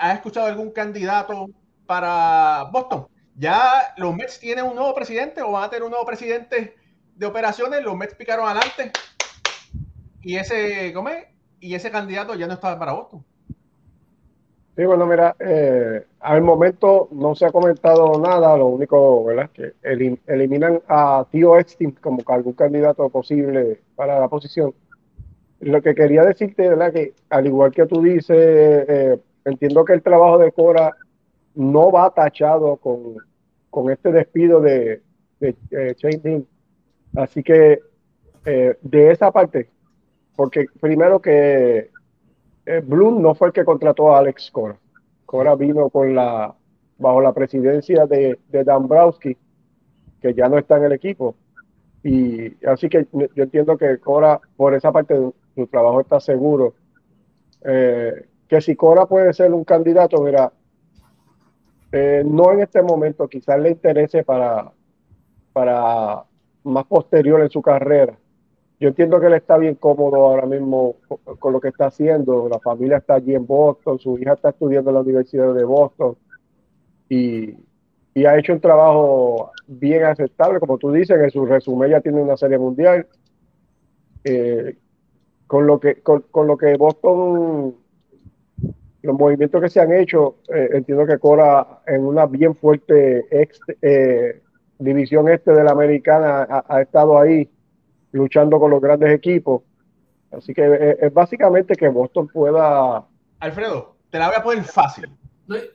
¿has 0.00 0.16
escuchado 0.16 0.48
algún 0.48 0.72
candidato 0.72 1.48
para 1.86 2.64
Boston? 2.72 3.06
¿Ya 3.36 3.94
los 3.98 4.12
Mets 4.16 4.40
tienen 4.40 4.64
un 4.64 4.74
nuevo 4.74 4.92
presidente 4.96 5.42
o 5.42 5.52
van 5.52 5.62
a 5.62 5.70
tener 5.70 5.84
un 5.84 5.90
nuevo 5.90 6.04
presidente 6.04 6.81
de 7.14 7.26
operaciones? 7.26 7.82
Los 7.82 7.96
Mets 7.96 8.14
picaron 8.14 8.46
adelante 8.46 8.92
y 10.22 10.36
ese, 10.36 10.92
¿cómo 10.92 11.10
Y 11.60 11.74
ese 11.74 11.90
candidato 11.90 12.34
ya 12.34 12.46
no 12.46 12.54
está 12.54 12.78
para 12.78 12.92
Boston. 12.92 13.24
Sí, 14.74 14.86
bueno, 14.86 15.04
mira, 15.04 15.36
eh, 15.38 16.06
al 16.20 16.40
momento 16.40 17.08
no 17.10 17.34
se 17.34 17.44
ha 17.44 17.50
comentado 17.50 18.18
nada, 18.18 18.56
lo 18.56 18.68
único, 18.68 19.22
¿verdad? 19.24 19.50
Que 19.50 19.74
eliminan 19.82 20.80
a 20.88 21.26
Tío 21.30 21.58
Epstein 21.58 21.90
como 21.92 22.22
algún 22.26 22.54
candidato 22.54 23.06
posible 23.10 23.80
para 23.96 24.18
la 24.18 24.28
posición. 24.28 24.72
Lo 25.60 25.82
que 25.82 25.94
quería 25.94 26.22
decirte, 26.24 26.70
¿verdad? 26.70 26.90
Que 26.92 27.12
al 27.28 27.46
igual 27.46 27.72
que 27.72 27.86
tú 27.86 28.00
dices, 28.00 28.30
eh, 28.30 29.20
entiendo 29.44 29.84
que 29.84 29.92
el 29.92 30.02
trabajo 30.02 30.38
de 30.38 30.52
Cora 30.52 30.96
no 31.54 31.92
va 31.92 32.14
tachado 32.14 32.76
con, 32.78 33.90
este 33.90 34.10
despido 34.10 34.60
de, 34.62 35.02
de 35.38 35.54
eh, 35.70 35.94
Así 37.16 37.42
que 37.42 37.80
eh, 38.44 38.76
de 38.80 39.10
esa 39.10 39.30
parte, 39.30 39.70
porque 40.34 40.66
primero 40.80 41.20
que 41.20 41.90
eh, 42.66 42.82
Bloom 42.84 43.20
no 43.22 43.34
fue 43.34 43.48
el 43.48 43.52
que 43.52 43.64
contrató 43.64 44.14
a 44.14 44.18
Alex 44.18 44.50
Cora. 44.50 44.76
Cora 45.26 45.54
vino 45.54 45.90
con 45.90 46.14
la, 46.14 46.54
bajo 46.98 47.20
la 47.20 47.32
presidencia 47.32 48.06
de, 48.06 48.38
de 48.48 48.64
Dambrowski, 48.64 49.36
que 50.20 50.34
ya 50.34 50.48
no 50.48 50.58
está 50.58 50.76
en 50.76 50.84
el 50.84 50.92
equipo. 50.92 51.34
Y 52.02 52.54
así 52.66 52.88
que 52.88 53.06
yo 53.12 53.42
entiendo 53.42 53.76
que 53.76 53.98
Cora, 53.98 54.40
por 54.56 54.74
esa 54.74 54.90
parte, 54.90 55.14
su 55.54 55.66
trabajo 55.66 56.00
está 56.00 56.20
seguro. 56.20 56.74
Eh, 57.64 58.26
que 58.48 58.60
si 58.60 58.74
Cora 58.74 59.06
puede 59.06 59.32
ser 59.32 59.52
un 59.52 59.64
candidato, 59.64 60.20
mira, 60.22 60.52
eh, 61.92 62.22
no 62.26 62.52
en 62.52 62.60
este 62.60 62.82
momento, 62.82 63.28
quizás 63.28 63.60
le 63.60 63.70
interese 63.70 64.24
para, 64.24 64.72
para 65.52 66.24
más 66.64 66.86
posterior 66.86 67.40
en 67.40 67.50
su 67.50 67.62
carrera. 67.62 68.16
Yo 68.80 68.88
entiendo 68.88 69.20
que 69.20 69.26
él 69.26 69.34
está 69.34 69.58
bien 69.58 69.76
cómodo 69.76 70.16
ahora 70.16 70.44
mismo 70.44 70.96
con 71.38 71.52
lo 71.52 71.60
que 71.60 71.68
está 71.68 71.86
haciendo. 71.86 72.48
La 72.48 72.58
familia 72.58 72.96
está 72.96 73.14
allí 73.14 73.34
en 73.34 73.46
Boston, 73.46 73.98
su 74.00 74.18
hija 74.18 74.32
está 74.32 74.50
estudiando 74.50 74.90
en 74.90 74.94
la 74.94 75.02
Universidad 75.02 75.54
de 75.54 75.64
Boston 75.64 76.16
y, 77.08 77.54
ha 78.26 78.38
hecho 78.38 78.52
un 78.52 78.60
trabajo 78.60 79.52
bien 79.66 80.04
aceptable. 80.04 80.58
Como 80.60 80.78
tú 80.78 80.90
dices, 80.90 81.16
en 81.16 81.30
su 81.30 81.46
resumen 81.46 81.90
ya 81.90 82.00
tiene 82.00 82.20
una 82.20 82.36
serie 82.36 82.58
mundial. 82.58 83.06
Eh, 84.24 84.76
con, 85.46 85.66
lo 85.66 85.78
que, 85.78 86.02
con, 86.02 86.24
lo 86.46 86.56
que 86.56 86.76
Boston, 86.76 87.76
los 89.02 89.18
movimientos 89.18 89.60
que 89.60 89.68
se 89.68 89.80
han 89.80 89.92
hecho, 89.92 90.38
eh, 90.52 90.70
entiendo 90.72 91.06
que 91.06 91.18
Cora 91.18 91.82
en 91.86 92.04
una 92.04 92.26
bien 92.26 92.54
fuerte 92.54 93.26
eh, 93.30 94.42
división 94.82 95.28
este 95.28 95.52
de 95.52 95.64
la 95.64 95.72
americana 95.72 96.64
ha, 96.68 96.80
estado 96.80 97.18
ahí 97.18 97.50
luchando 98.12 98.58
con 98.58 98.70
los 98.70 98.80
grandes 98.80 99.12
equipos. 99.12 99.62
Así 100.30 100.54
que 100.54 100.96
es, 101.00 101.12
básicamente 101.12 101.74
que 101.74 101.88
Boston 101.88 102.28
pueda... 102.28 103.04
Alfredo, 103.40 103.96
te 104.10 104.18
la 104.18 104.28
voy 104.28 104.36
a 104.36 104.42
poner 104.42 104.64
fácil. 104.64 105.10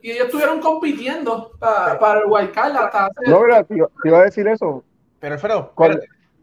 Y 0.02 0.10
ellos 0.10 0.26
estuvieron 0.26 0.60
compitiendo 0.60 1.52
para, 1.58 2.20
el 2.20 2.26
Wildcard 2.26 2.76
hasta 2.76 3.10
No, 3.26 3.42
mira, 3.42 3.62
te, 3.64 3.76
iba 4.04 4.18
a 4.18 4.24
decir 4.24 4.48
eso. 4.48 4.84
Pero 5.20 5.34
Alfredo, 5.34 5.72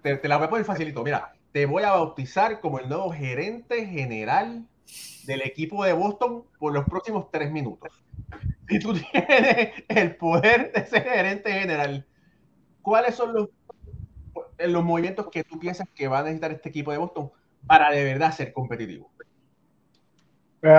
te, 0.02 0.18
te, 0.18 0.28
la 0.28 0.38
voy 0.38 0.46
a 0.46 0.50
poner 0.50 0.66
facilito. 0.66 1.04
Mira, 1.04 1.34
te 1.52 1.66
voy 1.66 1.84
a 1.84 1.92
bautizar 1.92 2.60
como 2.60 2.80
el 2.80 2.88
nuevo 2.88 3.12
gerente 3.12 3.86
general 3.86 4.66
del 5.26 5.42
equipo 5.42 5.84
de 5.84 5.94
Boston 5.94 6.44
por 6.60 6.74
los 6.74 6.86
próximos 6.86 7.30
tres 7.32 7.52
minutos. 7.52 7.92
Si 8.68 8.80
tú 8.80 8.94
tienes 8.94 9.84
el 9.88 10.16
poder 10.16 10.72
de 10.72 10.86
ser 10.86 11.04
gerente 11.04 11.52
general, 11.52 12.06
¿cuáles 12.86 13.16
son 13.16 13.34
los, 13.34 13.50
los 14.60 14.84
movimientos 14.84 15.28
que 15.32 15.44
tú 15.44 15.58
piensas 15.60 15.90
que 15.96 16.08
va 16.08 16.20
a 16.20 16.24
necesitar 16.24 16.52
este 16.52 16.70
equipo 16.70 16.92
de 16.92 17.00
Boston 17.00 17.32
para 17.66 17.90
de 17.90 18.04
verdad 18.04 18.32
ser 18.32 18.54
competitivo? 18.54 19.10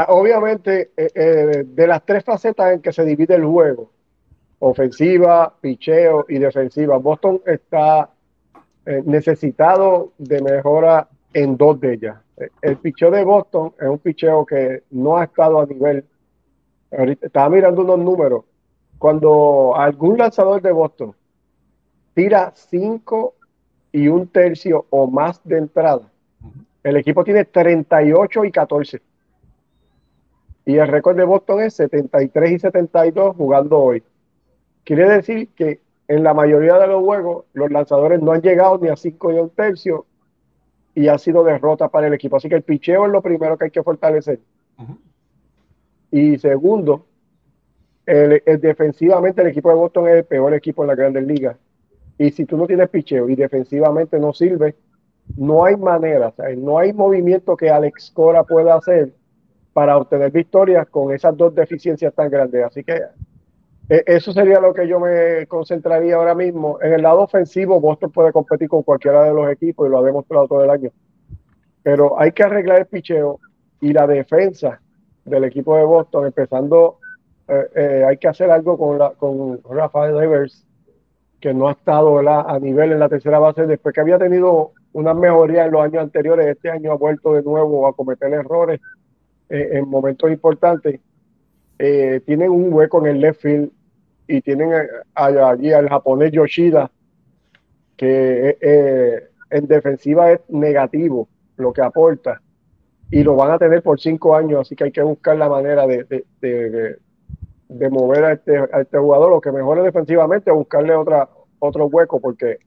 Obviamente, 0.09 0.93
eh, 0.97 1.11
eh, 1.15 1.65
de 1.65 1.87
las 1.87 2.05
tres 2.05 2.25
facetas 2.25 2.73
en 2.73 2.81
que 2.81 2.93
se 2.93 3.05
divide 3.05 3.35
el 3.35 3.45
juego, 3.45 3.91
ofensiva, 4.61 5.55
picheo 5.61 6.27
y 6.29 6.39
defensiva, 6.39 6.97
Boston 6.97 7.41
está 7.45 8.11
eh, 8.85 9.03
necesitado 9.05 10.13
de 10.19 10.43
mejora 10.43 11.09
en 11.35 11.57
dos 11.57 11.81
de 11.81 11.95
ellas. 11.95 12.17
El 12.63 12.77
picheo 12.79 13.11
de 13.11 13.25
Boston 13.25 13.75
es 13.81 13.89
un 13.89 13.99
picheo 13.99 14.45
que 14.45 14.83
no 14.91 15.17
ha 15.17 15.25
estado 15.25 15.61
a 15.61 15.67
nivel. 15.67 16.05
estaba 16.91 17.49
mirando 17.49 17.83
unos 17.83 17.99
números. 17.99 18.45
Cuando 18.99 19.77
algún 19.77 20.19
lanzador 20.19 20.63
de 20.63 20.73
Boston 20.73 21.15
tira 22.17 22.51
cinco 22.55 23.35
y 23.93 24.09
un 24.09 24.27
tercio 24.29 24.87
o 24.89 25.07
más 25.07 25.39
de 25.45 25.59
entrada, 25.59 26.11
el 26.83 26.97
equipo 26.97 27.23
tiene 27.23 27.45
38 27.45 28.47
y 28.47 28.51
14. 28.51 29.03
Y 30.65 30.79
el 30.79 30.89
récord 30.89 31.17
de 31.17 31.25
Boston 31.25 31.61
es 31.61 31.75
73 31.75 32.53
y 32.53 32.59
72 32.59 33.37
jugando 33.37 33.79
hoy. 33.79 34.03
Quiere 34.85 35.07
decir 35.11 35.51
que 35.55 35.81
en 36.09 36.25
la 36.25 36.33
mayoría 36.33 36.79
de 36.79 36.87
los 36.87 37.05
juegos 37.05 37.45
los 37.53 37.71
lanzadores 37.71 38.23
no 38.23 38.33
han 38.33 38.41
llegado 38.41 38.79
ni 38.79 38.89
a 38.89 38.97
5 38.97 39.33
y 39.33 39.39
un 39.39 39.51
tercio 39.51 40.07
y 40.95 41.09
ha 41.09 41.19
sido 41.19 41.45
derrota 41.45 41.89
para 41.89 42.07
el 42.07 42.15
equipo. 42.15 42.39
Así 42.39 42.49
que 42.49 42.55
el 42.55 42.63
picheo 42.63 43.05
es 43.05 43.13
lo 43.13 43.21
primero 43.21 43.59
que 43.59 43.67
hay 43.67 43.71
que 43.71 43.83
fortalecer. 43.83 44.41
Y 46.11 46.39
segundo, 46.39 47.05
el, 48.07 48.43
defensivamente 48.59 49.43
el 49.43 49.49
equipo 49.49 49.69
de 49.69 49.75
Boston 49.75 50.09
es 50.09 50.15
el 50.15 50.25
peor 50.25 50.55
equipo 50.55 50.83
en 50.83 50.89
la 50.89 50.95
grandes 50.95 51.27
ligas. 51.27 51.57
Y 52.19 52.31
si 52.31 52.45
tú 52.47 52.57
no 52.57 52.67
tienes 52.67 52.89
picheo 52.89 53.29
y 53.29 53.37
defensivamente 53.37 54.19
no 54.19 54.33
sirve, 54.33 54.75
no 55.37 55.65
hay 55.65 55.77
manera, 55.77 56.33
no 56.57 56.79
hay 56.79 56.93
movimiento 56.93 57.57
que 57.57 57.69
Alex 57.69 58.13
Cora 58.15 58.45
pueda 58.45 58.77
hacer 58.77 59.13
para 59.73 59.99
obtener 59.99 60.31
victorias 60.31 60.89
con 60.89 61.13
esas 61.13 61.37
dos 61.37 61.55
deficiencias 61.55 62.15
tan 62.15 62.31
grandes. 62.31 62.65
Así 62.65 62.83
que 62.83 63.03
eh, 63.89 64.03
eso 64.07 64.33
sería 64.33 64.61
lo 64.61 64.73
que 64.73 64.89
yo 64.89 64.99
me 64.99 65.47
concentraría 65.47 66.17
ahora 66.17 66.35
mismo. 66.35 66.79
En 66.81 66.95
el 66.95 67.03
lado 67.03 67.21
ofensivo, 67.21 67.81
Boston 67.81 68.11
puede 68.11 68.33
competir 68.33 68.69
con 68.69 68.83
cualquiera 68.83 69.25
de 69.25 69.35
los 69.35 69.51
equipos 69.51 69.87
y 69.87 69.91
lo 69.91 69.99
ha 69.99 70.03
demostrado 70.03 70.49
todo 70.49 70.65
el 70.65 70.71
año. 70.71 70.91
Pero 71.83 72.19
hay 72.19 72.33
que 72.33 72.43
arreglar 72.43 72.81
el 72.81 72.87
picheo 72.87 73.39
y 73.81 73.93
la 73.93 74.07
defensa 74.07 74.81
del 75.25 75.45
equipo 75.45 75.77
de 75.77 75.85
Boston, 75.85 76.27
empezando, 76.27 76.99
eh, 77.49 77.67
eh, 77.75 78.05
hay 78.09 78.17
que 78.17 78.29
hacer 78.29 78.51
algo 78.51 78.79
con, 78.79 78.99
con 79.17 79.61
Rafael 79.71 80.17
Devers, 80.17 80.66
que 81.41 81.53
no 81.53 81.69
ha 81.69 81.73
estado 81.73 82.19
a 82.19 82.59
nivel 82.59 82.93
en 82.93 82.99
la 82.99 83.09
tercera 83.09 83.39
base 83.39 83.67
después 83.67 83.95
que 83.95 84.01
había 84.01 84.19
tenido 84.19 84.73
una 84.93 85.15
mejoría 85.15 85.67
en 85.67 85.73
los 85.73 85.83
años 85.83 86.03
anteriores. 86.03 86.47
Este 86.47 86.71
año 86.71 86.93
ha 86.93 86.97
vuelto 86.97 87.35
de 87.35 87.43
nuevo 87.43 87.87
a 87.87 87.95
cometer 87.95 88.33
errores 88.33 88.81
eh, 89.49 89.71
en 89.73 89.89
momentos 89.89 90.31
importantes, 90.31 91.01
eh, 91.79 92.21
tienen 92.25 92.51
un 92.51 92.73
hueco 92.73 92.99
en 93.01 93.15
el 93.15 93.21
left 93.21 93.43
field 93.43 93.71
y 94.27 94.41
tienen 94.41 94.73
allí 95.15 95.73
al 95.73 95.89
japonés 95.89 96.33
Yoshida, 96.33 96.91
que 97.97 98.59
eh, 98.61 99.29
en 99.51 99.67
defensiva 99.67 100.33
es 100.33 100.41
negativo 100.49 101.29
lo 101.57 101.73
que 101.73 101.83
aporta 101.83 102.41
y 103.11 103.23
lo 103.23 103.37
van 103.37 103.53
a 103.53 103.59
tener 103.59 103.83
por 103.83 104.01
cinco 104.01 104.35
años, 104.35 104.63
así 104.63 104.75
que 104.75 104.85
hay 104.85 104.93
que 104.93 105.03
buscar 105.03 105.37
la 105.37 105.49
manera 105.49 105.87
de, 105.87 106.25
mover 107.69 108.25
a 108.25 108.33
este, 108.33 108.57
a 108.57 108.81
este 108.81 108.99
jugador, 108.99 109.31
lo 109.31 109.41
que 109.41 109.53
mejore 109.53 109.83
defensivamente, 109.83 110.51
buscarle 110.51 110.95
otra, 110.95 111.29
otro 111.59 111.87
hueco, 111.87 112.21
porque 112.21 112.59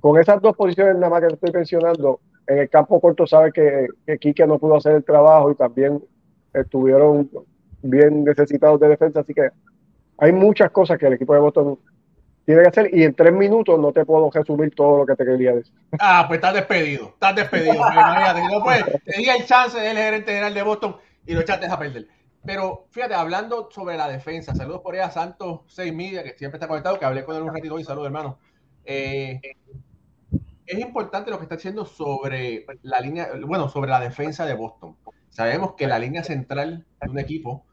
con 0.00 0.18
esas 0.18 0.40
dos 0.40 0.56
posiciones 0.56 0.94
nada 0.96 1.10
más 1.10 1.20
que 1.20 1.34
estoy 1.34 1.50
mencionando, 1.52 2.20
en 2.46 2.58
el 2.58 2.70
campo 2.70 3.00
corto 3.00 3.26
sabe 3.26 3.52
que, 3.52 3.88
que 4.06 4.18
Quique 4.18 4.46
no 4.46 4.58
pudo 4.58 4.76
hacer 4.76 4.94
el 4.94 5.04
trabajo 5.04 5.50
y 5.50 5.54
también 5.54 6.02
estuvieron 6.54 7.28
bien 7.82 8.24
necesitados 8.24 8.80
de 8.80 8.88
defensa, 8.88 9.20
así 9.20 9.34
que 9.34 9.50
hay 10.18 10.32
muchas 10.32 10.70
cosas 10.70 10.98
que 10.98 11.06
el 11.06 11.12
equipo 11.14 11.34
de 11.34 11.40
Boston 11.40 11.78
tiene 12.44 12.62
que 12.62 12.68
hacer 12.68 12.90
y 12.94 13.04
en 13.04 13.14
tres 13.14 13.32
minutos 13.32 13.78
no 13.78 13.92
te 13.92 14.06
puedo 14.06 14.30
resumir 14.30 14.74
todo 14.74 14.98
lo 14.98 15.06
que 15.06 15.14
te 15.14 15.24
quería 15.24 15.54
decir. 15.54 15.74
Ah, 16.00 16.24
pues 16.26 16.38
estás 16.38 16.54
despedido, 16.54 17.08
estás 17.08 17.36
despedido. 17.36 17.74
no 17.74 18.64
pues, 18.64 18.84
te 19.04 19.18
di 19.18 19.28
el 19.28 19.44
chance 19.44 19.78
del 19.78 19.96
gerente 19.96 20.32
general 20.32 20.54
de 20.54 20.62
Boston 20.62 20.96
y 21.26 21.34
lo 21.34 21.42
echaste 21.42 21.66
a 21.66 21.78
perder. 21.78 22.06
Pero 22.44 22.86
fíjate, 22.90 23.14
hablando 23.14 23.68
sobre 23.70 23.96
la 23.96 24.08
defensa, 24.08 24.54
saludos 24.54 24.80
por 24.80 24.94
ahí 24.94 25.00
a 25.00 25.10
Santos 25.10 25.62
6 25.68 25.92
Media, 25.92 26.22
que 26.22 26.36
siempre 26.38 26.56
está 26.56 26.68
conectado, 26.68 26.98
que 26.98 27.04
hablé 27.04 27.24
con 27.24 27.36
él 27.36 27.42
un 27.42 27.54
ratito 27.54 27.78
y 27.78 27.84
saludos, 27.84 28.06
hermano. 28.06 28.38
Eh, 28.84 29.40
es 30.66 30.78
importante 30.78 31.30
lo 31.30 31.38
que 31.38 31.44
está 31.44 31.56
diciendo 31.56 31.84
sobre 31.84 32.64
la 32.82 33.00
línea, 33.00 33.28
bueno, 33.46 33.68
sobre 33.68 33.90
la 33.90 34.00
defensa 34.00 34.46
de 34.46 34.54
Boston. 34.54 34.96
Sabemos 35.28 35.74
que 35.74 35.86
la 35.86 35.98
línea 35.98 36.22
central 36.24 36.86
de 37.00 37.10
un 37.10 37.18
equipo, 37.18 37.66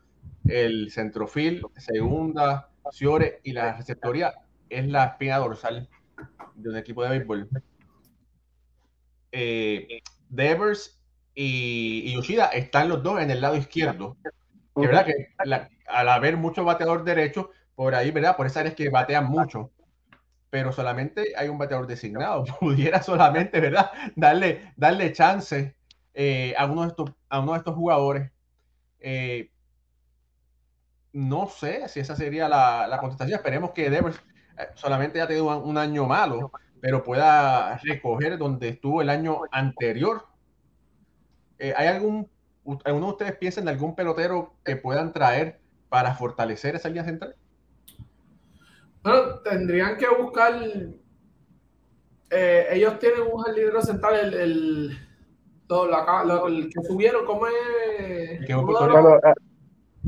el 0.48 0.92
centrofil, 0.92 1.62
segunda, 1.78 2.70
Ciore 2.92 3.40
y 3.44 3.54
la 3.54 3.78
receptoría 3.78 4.34
es 4.70 4.88
la 4.88 5.06
espina 5.06 5.38
dorsal 5.38 5.90
de 6.56 6.70
un 6.70 6.78
equipo 6.78 7.04
de 7.04 7.10
béisbol. 7.10 7.50
Eh, 9.32 10.02
Devers 10.30 11.00
y, 11.34 12.14
Yoshida 12.14 12.46
están 12.48 12.90
los 12.90 13.04
dos 13.04 13.20
en 13.20 13.32
el 13.32 13.42
lado 13.42 13.56
izquierdo. 13.58 14.18
Es 14.76 14.88
verdad 14.88 15.06
que 15.06 15.34
al 15.88 16.10
haber 16.10 16.38
mucho 16.38 16.64
bateador 16.64 17.04
derecho, 17.04 17.52
por 17.76 17.96
ahí, 17.96 18.12
¿verdad? 18.12 18.36
Por 18.36 18.48
esa 18.48 18.62
área 18.62 18.72
es 18.72 18.76
que 18.76 18.90
batean 18.90 19.26
mucho 19.26 19.72
pero 20.56 20.72
solamente 20.72 21.34
hay 21.36 21.50
un 21.50 21.58
bateador 21.58 21.86
designado. 21.86 22.46
Pudiera 22.62 23.04
solamente, 23.04 23.60
¿verdad? 23.60 23.92
Darle, 24.16 24.72
darle 24.78 25.12
chance 25.12 25.76
eh, 26.14 26.54
a, 26.58 26.66
uno 26.66 26.84
de 26.84 26.88
estos, 26.88 27.12
a 27.28 27.42
uno 27.42 27.52
de 27.52 27.58
estos 27.58 27.76
jugadores. 27.76 28.32
Eh, 29.02 29.52
no 31.12 31.50
sé 31.50 31.90
si 31.90 32.00
esa 32.00 32.16
sería 32.16 32.48
la, 32.48 32.88
la 32.88 33.00
contestación. 33.00 33.36
Esperemos 33.36 33.72
que 33.72 33.90
Devers 33.90 34.16
eh, 34.58 34.68
solamente 34.76 35.20
haya 35.20 35.28
tenido 35.28 35.60
un, 35.60 35.78
año 35.78 36.06
malo, 36.06 36.54
pero 36.80 37.04
pueda 37.04 37.78
recoger 37.80 38.38
donde 38.38 38.70
estuvo 38.70 39.02
el 39.02 39.10
año 39.10 39.42
anterior. 39.52 40.26
¿Hay 41.60 41.88
algún, 41.88 42.30
alguno 42.84 43.06
de 43.08 43.12
ustedes 43.12 43.36
piensa 43.38 43.62
en 43.62 43.68
algún 43.68 43.96
pelotero 43.96 44.54
que 44.64 44.76
puedan 44.76 45.14
traer 45.14 45.60
para 45.90 46.16
fortalecer 46.16 46.76
esa 46.76 46.90
línea 46.90 47.04
central? 47.06 47.36
Bueno, 49.04 49.40
tendrían 49.44 49.98
que 49.98 50.08
buscar 50.10 50.54
eh, 52.32 52.68
ellos 52.72 52.98
tienen 53.00 53.22
un 53.32 53.40
jardinero 53.44 53.82
central, 53.82 54.16
el, 54.16 54.34
el, 54.34 54.90
lo- 55.70 55.88
la- 55.88 56.24
lo- 56.26 56.48
el 56.48 56.70
que 56.74 56.82
subieron, 56.84 57.24
¿cómo 57.26 57.46
es? 57.48 57.54
Bueno, 58.92 59.20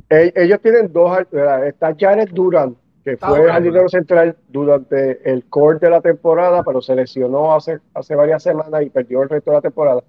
eh, 0.10 0.34
ellos 0.36 0.60
tienen 0.62 0.92
dos, 0.92 1.18
está 1.66 1.96
Jared 1.98 2.30
Duran, 2.32 2.76
que 3.04 3.14
Está 3.14 3.28
fue 3.30 3.40
jardinero 3.48 3.88
central 3.88 4.36
durante 4.48 5.32
el 5.32 5.46
core 5.46 5.80
de 5.80 5.90
la 5.92 6.02
temporada, 6.02 6.64
pero 6.64 6.82
se 6.82 6.96
lesionó 6.96 7.54
hace, 7.56 7.80
hace 7.94 8.16
varias 8.16 8.42
semanas 8.44 8.82
y 8.84 8.90
perdió 8.90 9.22
el 9.22 9.30
resto 9.30 9.52
de 9.52 9.58
la 9.58 9.62
temporada. 9.62 10.04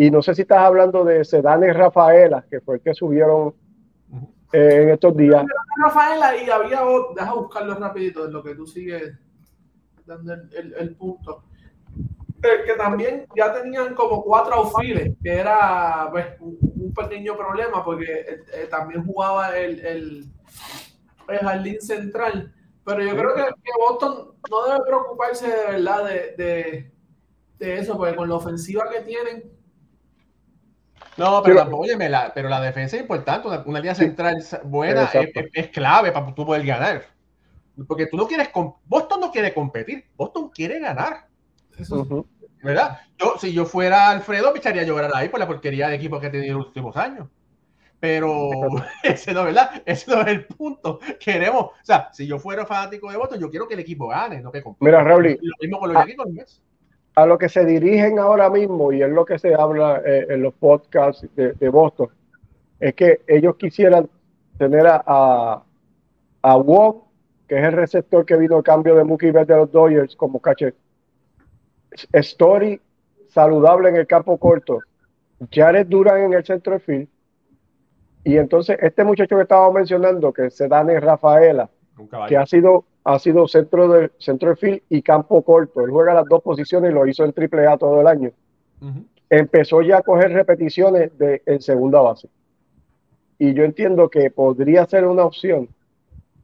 Y 0.00 0.12
no 0.12 0.22
sé 0.22 0.32
si 0.32 0.42
estás 0.42 0.58
hablando 0.58 1.04
de 1.04 1.24
Sedane 1.24 1.72
Rafaela, 1.72 2.44
que 2.48 2.60
fue 2.60 2.76
el 2.76 2.80
que 2.82 2.94
subieron 2.94 3.52
eh, 4.52 4.82
en 4.82 4.90
estos 4.90 5.16
días. 5.16 5.44
Rafaela 5.82 6.36
y 6.36 6.48
había 6.48 6.82
deja 7.16 7.34
buscarlo 7.34 7.74
rapidito 7.74 8.24
en 8.26 8.32
lo 8.32 8.40
que 8.44 8.54
tú 8.54 8.64
sigues 8.64 9.12
dando 10.06 10.34
el, 10.34 10.48
el- 10.54 10.74
el 10.74 10.94
punto. 10.94 11.42
El 12.40 12.64
que 12.64 12.74
también 12.74 13.26
ya 13.36 13.52
tenían 13.52 13.96
como 13.96 14.22
cuatro 14.22 14.54
outfields, 14.54 15.16
que 15.20 15.34
era 15.34 16.06
pues, 16.12 16.26
un, 16.38 16.94
pequeño 16.94 17.36
problema 17.36 17.84
porque 17.84 18.04
eh, 18.20 18.40
eh, 18.54 18.68
también 18.70 19.04
jugaba 19.04 19.58
el, 19.58 19.84
el, 19.84 20.24
el 21.28 21.38
jardín 21.38 21.80
central. 21.80 22.54
Pero 22.84 23.02
yo 23.02 23.16
creo 23.16 23.34
que, 23.34 23.42
que 23.42 23.70
Boston 23.80 24.32
no 24.48 24.64
debe 24.66 24.84
preocuparse 24.86 25.48
de 25.48 25.72
verdad 25.72 26.04
de, 26.04 26.14
de, 26.44 26.92
de 27.58 27.78
eso, 27.78 27.96
porque 27.96 28.14
con 28.14 28.28
la 28.28 28.36
ofensiva 28.36 28.88
que 28.88 29.00
tienen, 29.00 29.57
No, 31.18 31.42
pero 31.42 31.56
Sí, 31.56 31.60
tampoco, 31.62 31.82
óyeme, 31.82 32.08
la, 32.08 32.32
pero 32.32 32.48
la 32.48 32.60
defensa 32.60 32.96
es 32.96 33.02
importante. 33.02 33.48
Una, 33.48 33.62
una 33.66 33.78
línea 33.80 33.94
central 33.94 34.42
buena 34.64 35.02
es, 35.04 35.14
Exacto. 35.14 35.40
es- 35.40 35.50
es 35.52 35.68
clave 35.68 36.12
para 36.12 36.34
tú 36.34 36.46
poder 36.46 36.64
ganar. 36.64 37.02
Porque 37.86 38.06
tú 38.06 38.16
no 38.16 38.26
quieres. 38.26 38.48
Boston 38.86 39.20
no 39.20 39.30
quiere 39.30 39.52
competir. 39.54 40.04
Boston 40.16 40.48
quiere 40.50 40.78
ganar. 40.80 41.26
eso. 41.78 42.26
¿Verdad? 42.62 42.98
Yo, 43.16 43.34
si 43.38 43.52
yo 43.52 43.64
fuera 43.64 44.10
Alfredo, 44.10 44.52
me 44.52 44.58
echaría 44.58 44.82
a 44.82 44.84
llorar 44.84 45.12
ahí 45.14 45.28
por 45.28 45.38
la 45.38 45.46
porquería 45.46 45.88
de 45.88 45.94
equipo 45.94 46.18
que 46.18 46.26
he 46.26 46.30
tenido 46.30 46.52
en 46.52 46.58
los 46.58 46.66
últimos 46.68 46.96
años. 46.96 47.28
Pero 48.00 48.50
ese 49.04 49.32
no, 49.32 49.44
¿verdad? 49.44 49.82
Ese 49.86 50.10
no 50.10 50.20
es 50.22 50.26
el 50.28 50.44
punto. 50.46 50.98
Queremos, 51.20 51.62
o 51.66 51.72
sea, 51.82 52.08
si 52.12 52.26
yo 52.26 52.38
fuera 52.38 52.66
fanático 52.66 53.10
de 53.10 53.16
Boston, 53.16 53.38
yo 53.40 53.50
quiero 53.50 53.68
que 53.68 53.74
el 53.74 53.80
equipo 53.80 54.08
gane, 54.08 54.40
no 54.40 54.50
que 54.50 54.62
compita. 54.62 54.84
Mira, 54.84 55.02
Raúl, 55.04 55.38
Lo 55.40 55.54
mismo 55.60 55.78
con 55.78 55.92
los 55.92 56.02
Ah. 56.02 56.06
Yankees. 56.06 56.62
A 57.18 57.26
lo 57.26 57.36
que 57.36 57.48
se 57.48 57.64
dirigen 57.64 58.20
ahora 58.20 58.48
mismo, 58.48 58.92
y 58.92 59.02
es 59.02 59.10
lo 59.10 59.24
que 59.24 59.40
se 59.40 59.52
habla 59.52 60.00
eh, 60.06 60.26
en 60.30 60.40
los 60.40 60.54
podcasts 60.54 61.26
de, 61.34 61.52
de 61.52 61.68
Boston, 61.68 62.08
es 62.78 62.94
que 62.94 63.22
ellos 63.26 63.56
quisieran 63.56 64.08
tener 64.56 64.86
a, 64.86 65.02
a, 65.04 65.64
a 66.42 66.56
Wong, 66.56 66.94
que 67.48 67.58
es 67.58 67.64
el 67.64 67.72
receptor 67.72 68.24
que 68.24 68.36
vino 68.36 68.58
a 68.58 68.62
cambio 68.62 68.94
de 68.94 69.02
Mookie 69.02 69.32
Betts 69.32 69.48
de 69.48 69.56
los 69.56 69.72
Dodgers, 69.72 70.14
como 70.14 70.38
catcher. 70.38 70.76
Story 72.12 72.80
saludable 73.30 73.88
en 73.88 73.96
el 73.96 74.06
campo 74.06 74.38
corto. 74.38 74.78
Jared 75.50 75.88
Duran 75.88 76.20
en 76.20 76.34
el 76.34 76.44
centro 76.44 76.74
de 76.74 76.78
field. 76.78 77.08
Y 78.22 78.36
entonces 78.36 78.78
este 78.80 79.02
muchacho 79.02 79.34
que 79.34 79.42
estaba 79.42 79.72
mencionando, 79.72 80.32
que 80.32 80.50
se 80.50 80.68
dan 80.68 80.88
en 80.90 81.02
Rafaela, 81.02 81.68
que 82.28 82.36
ha 82.36 82.46
sido, 82.46 82.84
ha 83.10 83.18
sido 83.18 83.48
centro 83.48 83.88
de, 83.88 84.10
centro 84.18 84.50
de 84.50 84.56
field 84.56 84.80
y 84.90 85.00
campo 85.02 85.40
corto. 85.42 85.80
Él 85.80 85.90
juega 85.90 86.12
las 86.12 86.26
dos 86.28 86.42
posiciones 86.42 86.90
y 86.90 86.94
lo 86.94 87.06
hizo 87.06 87.24
en 87.24 87.32
triple 87.32 87.66
A 87.66 87.76
todo 87.78 88.00
el 88.02 88.06
año. 88.06 88.30
Empezó 89.30 89.80
ya 89.82 89.98
a 89.98 90.02
coger 90.02 90.30
repeticiones 90.32 91.16
de, 91.18 91.40
en 91.46 91.60
segunda 91.62 92.00
base. 92.02 92.28
Y 93.38 93.54
yo 93.54 93.64
entiendo 93.64 94.08
que 94.10 94.30
podría 94.30 94.84
ser 94.86 95.06
una 95.06 95.24
opción 95.24 95.68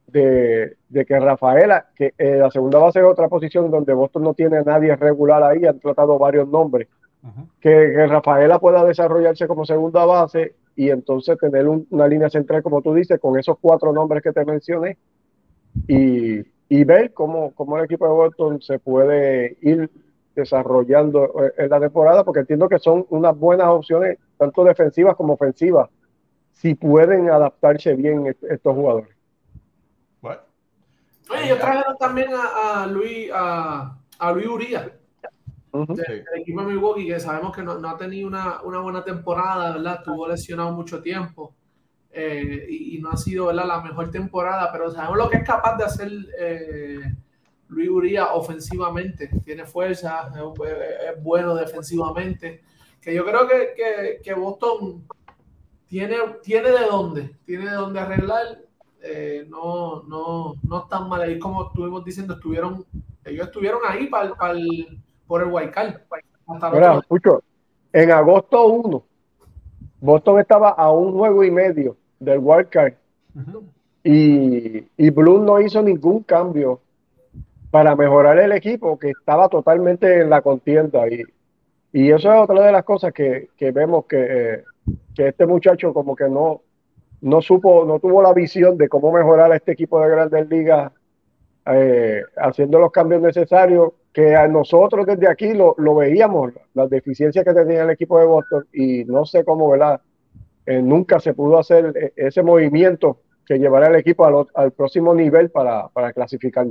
de, 0.06 0.76
de 0.88 1.04
que 1.04 1.18
Rafaela, 1.20 1.86
que 1.96 2.14
eh, 2.16 2.36
la 2.38 2.50
segunda 2.50 2.78
base 2.78 3.00
es 3.00 3.04
otra 3.04 3.28
posición 3.28 3.70
donde 3.70 3.92
Boston 3.92 4.22
no 4.22 4.32
tiene 4.32 4.58
a 4.58 4.62
nadie 4.62 4.94
regular 4.96 5.42
ahí, 5.42 5.66
han 5.66 5.78
tratado 5.80 6.18
varios 6.18 6.48
nombres, 6.48 6.88
Ujú. 7.22 7.46
que, 7.60 7.70
que 7.70 8.06
Rafaela 8.06 8.58
pueda 8.58 8.84
desarrollarse 8.84 9.46
como 9.48 9.64
segunda 9.66 10.04
base 10.06 10.54
y 10.76 10.90
entonces 10.90 11.36
tener 11.38 11.68
un- 11.68 11.86
una 11.90 12.06
línea 12.06 12.30
central, 12.30 12.62
como 12.62 12.80
tú 12.80 12.94
dices, 12.94 13.18
con 13.20 13.38
esos 13.38 13.58
cuatro 13.60 13.92
nombres 13.92 14.22
que 14.22 14.32
te 14.32 14.44
mencioné 14.44 14.96
y, 15.88 16.42
y 16.68 16.84
ver 16.84 17.12
cómo, 17.12 17.52
cómo 17.54 17.78
el 17.78 17.84
equipo 17.84 18.06
de 18.06 18.12
Boston 18.12 18.60
se 18.62 18.78
puede 18.78 19.56
ir 19.62 19.90
desarrollando 20.34 21.24
eh, 21.44 21.52
en 21.58 21.70
la 21.70 21.80
temporada, 21.80 22.24
porque 22.24 22.40
entiendo 22.40 22.68
que 22.68 22.78
son 22.78 23.06
unas 23.10 23.36
buenas 23.38 23.68
opciones, 23.68 24.18
tanto 24.36 24.64
defensivas 24.64 25.16
como 25.16 25.34
ofensivas, 25.34 25.88
si 26.52 26.74
pueden 26.74 27.30
adaptarse 27.30 27.94
bien 27.94 28.26
est- 28.26 28.42
estos 28.44 28.74
jugadores. 28.74 29.14
Bueno, 30.20 30.40
Oye, 31.30 31.44
ellos 31.46 31.58
trajeron 31.58 31.96
también 31.98 32.28
a, 32.34 32.82
a 32.82 32.86
Luis 32.86 33.30
a, 33.34 33.98
a 34.18 34.32
Luis 34.32 34.46
Uría 34.46 34.92
Ujú. 35.72 35.96
sí. 35.96 36.02
del 36.02 36.40
equipo 36.42 36.60
de 36.62 36.66
Milwaukee, 36.68 37.06
que 37.06 37.20
sabemos 37.20 37.54
que 37.54 37.62
no, 37.62 37.78
no 37.78 37.88
ha 37.90 37.96
tenido 37.96 38.28
una, 38.28 38.62
una 38.62 38.80
buena 38.80 39.04
temporada, 39.04 39.72
¿verdad? 39.72 39.96
Estuvo 39.98 40.28
lesionado 40.28 40.72
mucho 40.72 41.02
tiempo 41.02 41.54
eh, 42.14 42.66
y, 42.68 42.96
y 42.96 43.00
no 43.00 43.10
ha 43.10 43.16
sido, 43.16 43.46
¿verdad? 43.46 43.66
La 43.66 43.82
mejor 43.82 44.10
temporada, 44.10 44.70
pero 44.72 44.90
sabemos 44.90 45.18
lo 45.18 45.28
que 45.28 45.38
es 45.38 45.44
capaz 45.44 45.76
de 45.76 45.84
hacer 45.84 46.10
eh, 46.38 47.00
Luis 47.68 47.88
Uría 47.90 48.34
ofensivamente. 48.34 49.28
Tiene 49.44 49.64
fuerza, 49.66 50.30
es, 50.34 51.12
es 51.16 51.22
bueno 51.22 51.54
defensivamente. 51.54 52.62
Que 53.00 53.14
yo 53.14 53.24
creo 53.24 53.46
que, 53.48 53.74
que, 53.76 54.20
que 54.22 54.34
Boston 54.34 55.04
tiene, 55.86 56.16
tiene 56.42 56.70
de 56.70 56.86
dónde, 56.88 57.36
tiene 57.44 57.64
de 57.68 57.76
dónde 57.76 58.00
arreglar. 58.00 58.58
eh, 59.02 59.46
no, 59.48 60.02
no, 60.04 60.54
no 60.62 60.78
están 60.82 61.08
mal 61.08 61.20
ahí, 61.20 61.38
como 61.38 61.66
estuvimos 61.66 62.04
diciendo, 62.04 62.34
estuvieron, 62.34 62.86
ellos 63.24 63.46
estuvieron 63.46 63.80
ahí 63.86 64.06
para 64.06 64.26
el, 64.52 64.98
por 65.26 65.42
el 65.42 65.50
escucho, 67.00 67.42
en 67.92 68.10
agosto 68.10 68.66
1, 68.66 69.04
Boston 70.00 70.40
estaba 70.40 70.70
a 70.70 70.90
un 70.90 71.12
juego 71.12 71.44
y 71.44 71.50
medio 71.50 71.96
del 72.24 72.38
wild 72.40 72.68
card 72.68 72.94
Ujú. 73.34 73.64
y, 74.02 74.84
y 74.96 75.10
Bloom 75.10 75.44
no 75.44 75.60
hizo 75.60 75.82
ningún 75.82 76.22
cambio 76.22 76.80
para 77.70 77.96
mejorar 77.96 78.38
el 78.38 78.52
equipo 78.52 78.98
que 78.98 79.10
estaba 79.10 79.48
totalmente 79.48 80.20
en 80.20 80.30
la 80.30 80.42
contienda 80.42 81.08
y, 81.08 81.22
y 81.92 82.10
eso 82.10 82.32
es 82.32 82.40
otra 82.40 82.64
de 82.64 82.72
las 82.72 82.84
cosas 82.84 83.12
que, 83.12 83.48
que 83.56 83.72
vemos 83.72 84.06
que, 84.06 84.26
eh, 84.28 84.64
que 85.14 85.28
este 85.28 85.46
muchacho 85.46 85.92
como 85.92 86.14
que 86.14 86.28
no, 86.28 86.62
no 87.20 87.40
supo, 87.40 87.84
no 87.84 87.98
tuvo 87.98 88.22
la 88.22 88.32
visión 88.32 88.76
de 88.76 88.88
cómo 88.88 89.10
mejorar 89.12 89.50
a 89.50 89.56
este 89.56 89.72
equipo 89.72 90.00
de 90.00 90.10
grandes 90.10 90.48
ligas 90.48 90.92
eh, 91.66 92.22
haciendo 92.36 92.78
los 92.78 92.92
cambios 92.92 93.22
necesarios 93.22 93.92
que 94.12 94.36
a 94.36 94.46
nosotros 94.46 95.06
desde 95.06 95.28
aquí 95.28 95.54
lo, 95.54 95.74
lo 95.78 95.96
veíamos, 95.96 96.52
las 96.74 96.88
deficiencias 96.88 97.44
que 97.44 97.54
tenía 97.54 97.82
el 97.82 97.90
equipo 97.90 98.18
de 98.18 98.26
Boston 98.26 98.66
y 98.72 99.04
no 99.04 99.24
sé 99.24 99.44
cómo, 99.44 99.70
¿verdad? 99.70 100.00
Eh, 100.66 100.80
nunca 100.80 101.20
se 101.20 101.34
pudo 101.34 101.58
hacer 101.58 101.92
eh, 101.96 102.12
ese 102.16 102.42
movimiento 102.42 103.20
que 103.46 103.58
llevará 103.58 103.88
al 103.88 103.96
equipo 103.96 104.24
al, 104.24 104.46
al 104.54 104.72
próximo 104.72 105.14
nivel 105.14 105.50
para, 105.50 105.88
para 105.88 106.12
clasificar. 106.12 106.66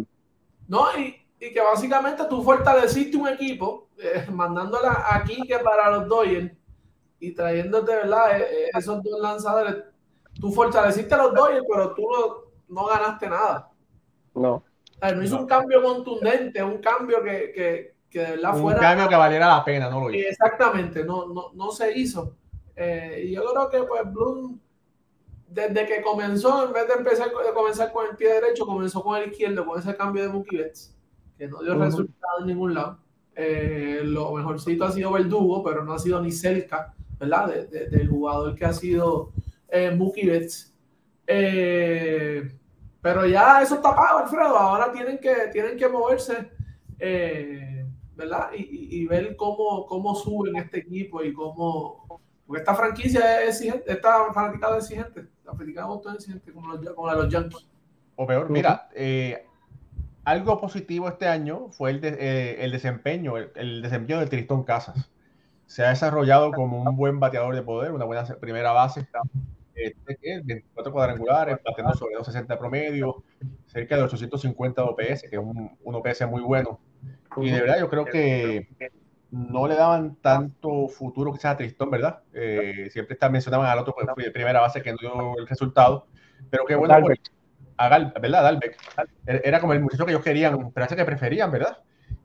No, 0.68 0.86
y, 0.98 1.16
y 1.40 1.54
que 1.54 1.62
básicamente 1.62 2.24
tú 2.30 2.42
fortaleciste 2.42 3.18
un 3.18 3.28
equipo, 3.28 3.90
eh, 4.00 4.26
mandándola 4.32 5.06
aquí 5.12 5.42
que 5.48 5.60
para 5.60 5.92
los 5.92 6.08
Dodgers 6.08 6.52
y 7.20 7.34
trayéndote, 7.34 7.96
¿verdad? 7.96 8.40
Eh, 8.42 8.70
esos 8.76 9.02
dos 9.04 9.20
lanzadores. 9.22 9.76
Tú 10.40 10.52
fortaleciste 10.52 11.14
a 11.14 11.18
los 11.18 11.34
Dodgers, 11.36 11.64
pero 11.72 11.94
tú 11.94 12.02
no, 12.10 12.82
no 12.82 12.88
ganaste 12.88 13.30
nada. 13.30 13.70
No. 14.34 14.54
O 14.56 14.64
sea, 15.00 15.12
no 15.14 15.24
hizo 15.24 15.38
un 15.38 15.46
cambio 15.46 15.84
contundente, 15.84 16.64
un 16.64 16.80
cambio 16.80 17.22
que, 17.22 17.52
que, 17.54 17.96
que 18.10 18.20
de 18.20 18.32
verdad 18.32 18.56
Un 18.56 18.62
fuera. 18.64 18.80
cambio 18.80 19.08
que 19.08 19.16
valiera 19.16 19.48
la 19.48 19.64
pena, 19.64 19.90
no 19.90 20.00
lo 20.02 20.12
hizo. 20.12 20.28
Exactamente, 20.28 21.04
no, 21.04 21.28
no, 21.28 21.52
no 21.54 21.72
se 21.72 21.96
hizo. 21.98 22.36
Eh, 22.76 23.26
y 23.28 23.32
yo 23.34 23.44
creo 23.46 23.70
que 23.70 23.84
pues 23.88 24.02
Bloom, 24.12 24.60
desde 25.48 25.86
que 25.86 26.02
comenzó, 26.02 26.66
en 26.66 26.74
vez 26.74 26.88
de 26.88 26.94
empezar 26.96 27.30
de 27.30 27.54
comenzar 27.54 27.92
con 27.92 28.08
el 28.10 28.16
pie 28.16 28.34
derecho, 28.34 28.66
comenzó 28.66 29.04
con 29.04 29.18
el 29.22 29.30
izquierdo, 29.32 29.66
con 29.66 29.80
ese 29.80 29.96
cambio 29.96 30.24
de 30.24 30.30
Mookie 30.30 30.58
Betts, 30.58 30.96
que 31.38 31.48
no 31.48 31.62
dio 31.62 31.74
Ujú. 31.74 31.84
resultado 31.84 32.40
en 32.42 32.48
ningún 32.48 32.74
lado. 32.74 32.98
Eh, 33.36 34.02
lo 34.04 34.32
mejorcito 34.34 34.86
ha 34.86 34.92
sido 34.92 35.12
Verdugo, 35.12 35.64
pero 35.64 35.84
no 35.84 35.94
ha 35.94 36.00
sido 36.00 36.22
ni 36.22 36.32
cerca, 36.32 36.94
¿verdad? 37.20 37.48
De- 37.48 37.66
de- 37.68 37.88
del 37.90 38.08
jugador 38.10 38.56
que 38.56 38.66
ha 38.66 38.74
sido 38.74 39.32
eh, 39.70 39.92
Mookie 39.92 40.28
Betts. 40.28 40.74
Eh, 41.28 42.52
pero 43.02 43.26
ya 43.26 43.62
eso 43.62 43.76
está 43.76 43.96
pago, 43.96 44.20
Alfredo. 44.20 44.58
Ahora 44.58 44.92
tienen 44.92 45.18
que, 45.20 45.34
tienen 45.52 45.78
que 45.78 45.90
moverse, 45.90 46.52
eh, 47.00 47.86
¿verdad? 48.16 48.50
Y, 48.56 48.62
y- 48.62 49.02
y 49.02 49.06
ver 49.08 49.36
cómo, 49.36 49.86
cómo 49.88 50.16
suben 50.16 50.56
este 50.58 50.80
equipo 50.80 51.24
y 51.24 51.34
cómo. 51.34 52.22
Porque 52.46 52.60
esta 52.60 52.76
franquicia 52.76 53.42
es 53.44 53.50
exigente, 53.62 53.92
esta 53.92 54.34
fanaticada 54.34 54.78
es 54.78 54.84
exigente. 54.86 55.28
La 55.46 55.54
fanaticada 55.54 55.88
de 55.88 56.10
es 56.10 56.16
exigente, 56.16 56.52
como 56.54 56.68
los, 56.68 56.94
como 56.94 57.08
la 57.08 57.16
de 57.16 57.24
los 57.24 57.34
Yankees. 57.34 57.68
O 58.16 58.28
peor, 58.28 58.50
mira, 58.50 58.90
eh, 58.94 59.46
algo 60.24 60.60
positivo 60.60 61.08
este 61.08 61.28
año 61.28 61.70
fue 61.72 61.92
el, 61.92 62.02
de- 62.02 62.18
eh, 62.20 62.64
el 62.64 62.72
desempeño, 62.72 63.38
el, 63.38 63.52
el 63.56 63.82
desempeño 63.82 64.20
del 64.20 64.30
Tristón 64.30 64.64
Casas. 64.64 65.10
Se 65.66 65.84
ha 65.86 65.90
desarrollado 65.90 66.52
como 66.52 66.84
un 66.84 66.96
buen 66.96 67.20
bateador 67.20 67.56
de 67.56 67.62
poder, 67.64 67.92
una 67.92 68.06
buena 68.06 68.24
primera 68.40 68.72
base. 68.72 69.08
Eh, 69.76 69.96
¿qué? 70.22 70.42
24 70.44 70.94
cuadrangulares, 70.94 71.58
batiendo 71.66 71.94
sobre 71.96 72.16
260 72.16 72.60
promedio, 72.60 73.24
cerca 73.66 73.98
de 73.98 74.04
850 74.04 74.84
OPS, 74.84 75.22
que 75.24 75.36
es 75.36 75.40
un, 75.40 75.76
un 75.84 75.96
OPS 75.96 76.28
muy 76.30 76.42
bueno. 76.42 76.80
Y 77.38 77.50
de 77.50 77.62
verdad 77.62 77.80
yo 77.80 77.90
creo 77.90 78.06
que 78.06 78.68
no 79.34 79.68
le 79.68 79.76
daban 79.76 80.16
tanto 80.18 80.88
futuro 80.88 81.34
quizás 81.34 81.54
a 81.54 81.58
Tristón, 81.58 81.90
¿verdad? 81.90 82.20
Eh, 82.34 82.88
siempre 82.92 83.16
está, 83.16 83.30
mencionaban 83.30 83.68
al 83.68 83.80
otro 83.80 83.96
pues, 83.96 84.30
primera 84.32 84.62
base 84.62 84.84
que 84.84 84.92
no 84.92 84.98
dio 85.02 85.38
el 85.40 85.48
resultado. 85.48 86.06
Pero 86.52 86.66
qué 86.66 86.76
bueno, 86.76 86.96
pues, 87.02 87.20
a 87.78 87.90
Gal, 87.90 88.14
¿verdad? 88.22 88.44
Dalbeck. 88.44 88.78
Era 89.26 89.60
como 89.60 89.74
el 89.74 89.82
muchacho 89.82 90.06
que 90.06 90.12
ellos 90.12 90.24
querían, 90.24 90.72
pero 90.72 90.88
que 90.88 91.06
preferían, 91.06 91.52
¿verdad? 91.52 91.80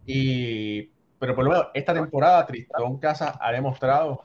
Y, 0.05 0.91
pero 1.19 1.35
por 1.35 1.45
lo 1.45 1.51
menos 1.51 1.69
esta 1.73 1.95
temporada 1.95 2.45
Tristón 2.45 2.99
Casa 2.99 3.39
ha 3.41 3.53
demostrado 3.53 4.25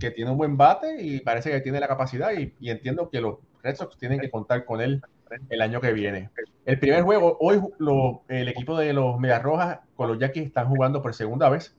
que 0.00 0.10
tiene 0.10 0.30
un 0.30 0.38
buen 0.38 0.56
bate 0.56 1.02
y 1.02 1.20
parece 1.20 1.50
que 1.50 1.60
tiene 1.60 1.78
la 1.78 1.88
capacidad 1.88 2.32
y, 2.32 2.54
y 2.58 2.70
entiendo 2.70 3.10
que 3.10 3.20
los 3.20 3.36
Red 3.62 3.76
Sox 3.76 3.98
tienen 3.98 4.18
que 4.18 4.30
contar 4.30 4.64
con 4.64 4.80
él 4.80 5.02
el 5.50 5.60
año 5.60 5.80
que 5.80 5.92
viene. 5.92 6.30
El 6.64 6.78
primer 6.78 7.02
juego, 7.02 7.36
hoy 7.40 7.60
lo, 7.78 8.22
el 8.28 8.48
equipo 8.48 8.78
de 8.78 8.94
los 8.94 9.18
Medias 9.18 9.42
Rojas 9.42 9.80
con 9.94 10.08
los 10.08 10.18
Yankees 10.18 10.46
están 10.46 10.68
jugando 10.68 11.02
por 11.02 11.14
segunda 11.14 11.50
vez. 11.50 11.76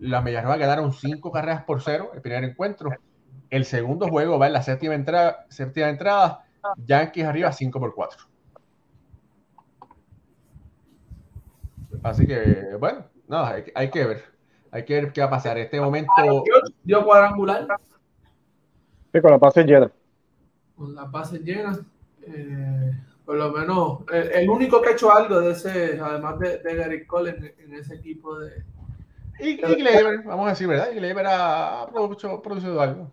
Las 0.00 0.22
Medias 0.22 0.44
Rojas 0.44 0.58
ganaron 0.58 0.92
cinco 0.92 1.30
carreras 1.30 1.64
por 1.64 1.82
cero 1.82 2.10
el 2.14 2.20
primer 2.20 2.44
encuentro. 2.44 2.90
El 3.50 3.64
segundo 3.64 4.08
juego 4.08 4.38
va 4.38 4.48
en 4.48 4.52
la 4.54 4.62
séptima 4.62 4.94
entrada, 4.94 5.46
séptima 5.48 5.88
entrada 5.88 6.44
Yankees 6.86 7.24
arriba 7.24 7.52
5 7.52 7.78
por 7.78 7.94
4. 7.94 8.26
Así 12.02 12.26
que, 12.26 12.76
bueno, 12.78 13.04
no, 13.28 13.44
hay, 13.44 13.64
hay, 13.74 13.90
que 13.90 14.04
ver. 14.04 14.24
Hay 14.70 14.84
que 14.84 14.94
ver 14.94 15.12
qué 15.12 15.20
va 15.20 15.28
a 15.28 15.30
pasar. 15.30 15.56
En 15.56 15.64
este 15.64 15.80
momento. 15.80 16.12
Dio 16.82 17.04
cuadrangular. 17.04 17.66
Sí, 19.12 19.20
con 19.20 19.30
la 19.30 19.38
base 19.38 19.64
llena. 19.64 19.90
Con 20.76 20.94
la 20.94 21.04
base 21.04 21.38
llena. 21.38 21.78
Eh, 22.26 22.92
por 23.24 23.36
lo 23.36 23.52
menos, 23.52 24.00
el, 24.12 24.50
único 24.50 24.82
que 24.82 24.90
ha 24.90 24.92
hecho 24.92 25.10
algo 25.10 25.40
de 25.40 25.52
ese, 25.52 25.98
además 25.98 26.38
de, 26.38 26.58
de 26.58 26.74
Gary 26.74 27.06
Cole 27.06 27.54
en, 27.58 27.74
ese 27.74 27.94
equipo 27.94 28.38
de. 28.38 28.64
Y, 29.40 29.60
y 29.60 29.84
vamos 30.24 30.46
a 30.46 30.50
decir, 30.50 30.68
¿verdad? 30.68 30.88
Y 30.92 30.98
ha 31.26 31.86
producido, 31.92 32.40
producido 32.40 32.80
algo. 32.80 33.10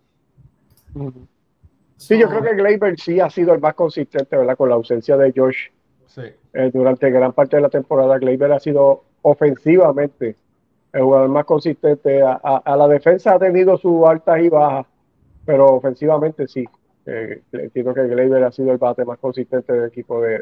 Sí, 1.98 2.18
yo 2.18 2.28
creo 2.30 2.42
que 2.42 2.56
Gleyber 2.56 3.00
sí 3.00 3.20
ha 3.20 3.30
sido 3.30 3.54
el 3.54 3.60
más 3.60 3.76
consistente, 3.76 4.36
¿verdad? 4.36 4.58
Con 4.58 4.70
la 4.70 4.76
ausencia 4.76 5.18
de 5.18 5.34
Josh. 5.36 5.68
Sí. 6.08 6.24
Eh, 6.54 6.72
durante 6.74 7.10
gran 7.10 7.32
parte 7.32 7.56
de 7.56 7.62
la 7.62 7.70
temporada, 7.70 8.18
Gleyber 8.18 8.52
ha 8.52 8.60
sido 8.60 9.04
ofensivamente 9.22 10.36
el 10.94 11.02
jugador 11.04 11.30
más 11.30 11.46
consistente. 11.46 12.22
A, 12.22 12.34
a, 12.34 12.76
la 12.76 12.88
defensa 12.88 13.36
ha 13.36 13.40
tenido 13.40 13.78
sus 13.78 14.06
altas 14.08 14.42
y 14.42 14.50
bajas, 14.50 14.86
pero 15.46 15.68
ofensivamente 15.68 16.48
sí. 16.48 16.68
Eh, 17.06 17.42
entiendo 17.52 17.94
que 17.94 18.08
Gleyber 18.08 18.44
ha 18.44 18.52
sido 18.52 18.72
el 18.72 18.78
bate 18.78 19.06
más 19.06 19.18
consistente 19.18 19.74
del 19.74 19.88
equipo 19.88 20.22
de, 20.22 20.42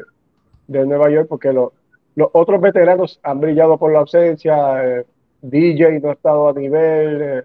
de 0.66 0.86
Nueva 0.86 1.10
York 1.10 1.26
porque 1.28 1.52
los 1.52 1.72
otros 2.32 2.60
veteranos 2.60 3.20
han 3.22 3.40
brillado 3.40 3.78
por 3.78 3.92
la 3.92 4.00
ausencia. 4.00 4.84
Eh, 4.84 5.04
DJ 5.42 6.00
no 6.00 6.10
ha 6.10 6.12
estado 6.12 6.48
a 6.48 6.52
nivel. 6.52 7.22
Eh, 7.22 7.42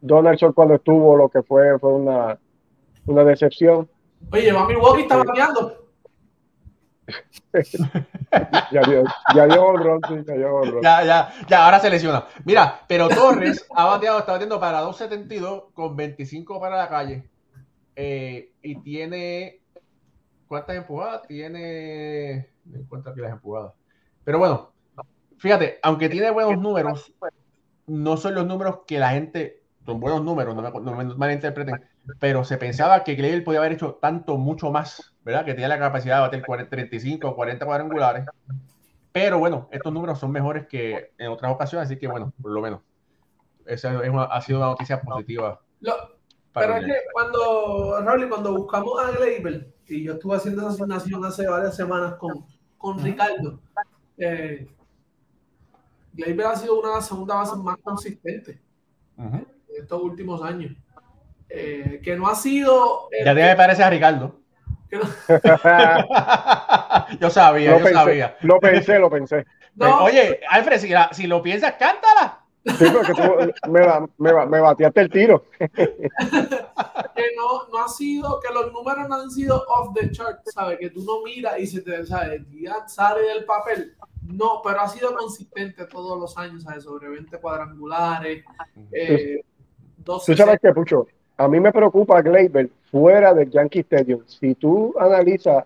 Donaldson 0.00 0.52
cuando 0.52 0.74
estuvo 0.74 1.16
lo 1.16 1.28
que 1.28 1.42
fue 1.42 1.78
fue 1.78 1.92
una, 1.92 2.38
una 3.06 3.24
decepción. 3.24 3.88
Oye, 4.30 4.52
va 4.52 4.66
Milwaukee 4.66 5.02
está 5.02 5.16
bateando. 5.16 5.82
ya 8.72 8.82
dio, 8.82 9.04
ya 9.34 9.46
dio 9.46 10.00
sí, 10.08 10.14
ya 10.26 10.34
dio. 10.34 10.80
Ya, 10.80 11.04
ya, 11.04 11.32
ya, 11.48 11.64
ahora 11.64 11.80
se 11.80 11.90
lesiona. 11.90 12.24
Mira, 12.44 12.80
pero 12.88 13.08
Torres 13.08 13.66
ha 13.76 13.84
bateado, 13.86 14.20
está 14.20 14.32
batiendo 14.32 14.58
para 14.60 14.82
2.72 14.82 15.72
con 15.72 15.96
25 15.96 16.60
para 16.60 16.76
la 16.76 16.88
calle. 16.88 17.28
Eh, 17.96 18.52
y 18.62 18.76
tiene. 18.80 19.60
¿Cuántas 20.46 20.76
empujadas? 20.76 21.22
Tiene. 21.26 22.48
Me 22.64 22.86
cuenta 22.88 23.14
que 23.14 23.20
las 23.20 23.32
empujadas. 23.32 23.72
Pero 24.24 24.38
bueno, 24.38 24.71
fíjate, 25.42 25.80
aunque 25.82 26.08
tiene 26.08 26.30
buenos 26.30 26.62
números, 26.62 27.12
no 27.88 28.16
son 28.16 28.36
los 28.36 28.46
números 28.46 28.80
que 28.86 29.00
la 29.00 29.10
gente. 29.10 29.60
Son 29.84 29.98
buenos 29.98 30.22
números, 30.22 30.54
no 30.54 30.94
me, 30.94 31.04
malinterpreten. 31.04 31.84
Pero 32.20 32.44
se 32.44 32.56
pensaba 32.56 33.02
que 33.02 33.16
Gleyber 33.16 33.42
podía 33.42 33.58
haber 33.58 33.72
hecho 33.72 33.98
tanto, 34.00 34.38
mucho 34.38 34.70
más, 34.70 35.12
¿verdad? 35.24 35.44
Que 35.44 35.54
tenía 35.54 35.66
la 35.66 35.80
capacidad 35.80 36.30
de 36.30 36.40
bater 36.40 36.68
35 36.68 37.28
o 37.28 37.34
40 37.34 37.66
cuadrangulares. 37.66 38.26
Pero 39.10 39.40
bueno, 39.40 39.68
estos 39.72 39.92
números 39.92 40.20
son 40.20 40.30
mejores 40.30 40.68
que 40.68 41.10
en 41.18 41.28
otras 41.28 41.52
ocasiones, 41.52 41.86
así 41.86 41.98
que 41.98 42.06
bueno, 42.06 42.32
por 42.40 42.52
lo 42.52 42.60
menos. 42.60 42.80
Esa 43.66 43.92
es 44.04 44.12
ha 44.14 44.40
sido 44.40 44.58
una 44.58 44.68
noticia 44.68 45.00
positiva. 45.00 45.60
Pero 46.54 46.76
es 46.76 46.84
que 46.84 46.94
cuando, 47.12 48.00
Raúl, 48.02 48.28
cuando 48.28 48.54
buscamos 48.54 49.02
a 49.02 49.10
Gleyber, 49.10 49.72
y 49.88 50.04
yo 50.04 50.12
estuve 50.12 50.36
haciendo 50.36 50.62
esa 50.62 50.70
asignación 50.70 51.24
hace 51.24 51.48
varias 51.48 51.74
semanas 51.74 52.14
con, 52.14 52.46
con 52.78 53.02
Ricardo, 53.02 53.58
eh, 54.18 54.68
Gleyber 56.12 56.46
ha 56.46 56.56
sido 56.56 56.78
una 56.78 56.90
de 56.90 56.94
las 56.96 57.08
segundas 57.08 57.38
bases 57.38 57.58
más 57.58 57.78
consistentes 57.78 58.58
en 59.18 59.46
estos 59.78 60.02
últimos 60.02 60.42
años. 60.42 60.76
Eh, 61.48 62.00
que 62.02 62.16
no 62.16 62.28
ha 62.28 62.34
sido. 62.34 63.08
ya 63.24 63.34
te 63.34 63.42
me 63.42 63.56
parece 63.56 63.82
a 63.82 63.90
Ricardo. 63.90 64.42
yo 67.20 67.30
sabía, 67.30 67.78
yo 67.78 67.88
sabía. 67.88 68.36
Lo 68.42 68.60
pensé, 68.60 68.98
lo 68.98 69.08
pensé. 69.10 69.46
Oye, 70.02 70.40
Alfred, 70.48 70.78
si, 70.78 70.92
si 71.12 71.26
lo 71.26 71.42
piensas, 71.42 71.74
cántala. 71.78 72.40
Sí, 72.64 72.84
porque 72.92 73.12
tú 73.12 73.22
me, 73.70 73.80
me, 74.18 74.46
me, 74.46 74.60
bateaste 74.60 75.00
el 75.00 75.10
tiro. 75.10 75.46
que 75.58 77.32
no, 77.36 77.66
no 77.72 77.84
ha 77.84 77.88
sido, 77.88 78.38
que 78.40 78.54
los 78.54 78.72
números 78.72 79.08
no 79.08 79.16
han 79.16 79.28
sido 79.30 79.64
off 79.66 79.92
the 79.94 80.10
chart, 80.12 80.38
¿sabes? 80.46 80.78
Que 80.78 80.90
tú 80.90 81.02
no 81.02 81.22
miras 81.22 81.58
y 81.58 81.66
se 81.66 81.80
te, 81.80 82.06
¿sabes? 82.06 82.42
Ya 82.50 82.86
sale 82.86 83.22
del 83.22 83.44
papel. 83.44 83.96
No, 84.32 84.60
pero 84.64 84.80
ha 84.80 84.88
sido 84.88 85.14
consistente 85.14 85.86
todos 85.86 86.18
los 86.18 86.36
años, 86.38 86.62
¿sabes? 86.62 86.84
Sobre 86.84 87.08
20 87.08 87.38
cuadrangulares. 87.38 88.44
Eh, 88.92 89.42
tú 90.04 90.36
sabes 90.36 90.58
que, 90.60 90.72
Pucho, 90.72 91.06
a 91.36 91.48
mí 91.48 91.60
me 91.60 91.72
preocupa 91.72 92.22
Gleyber 92.22 92.70
fuera 92.90 93.34
del 93.34 93.50
Yankee 93.50 93.80
Stadium. 93.80 94.22
Si 94.26 94.54
tú 94.54 94.94
analizas, 94.98 95.64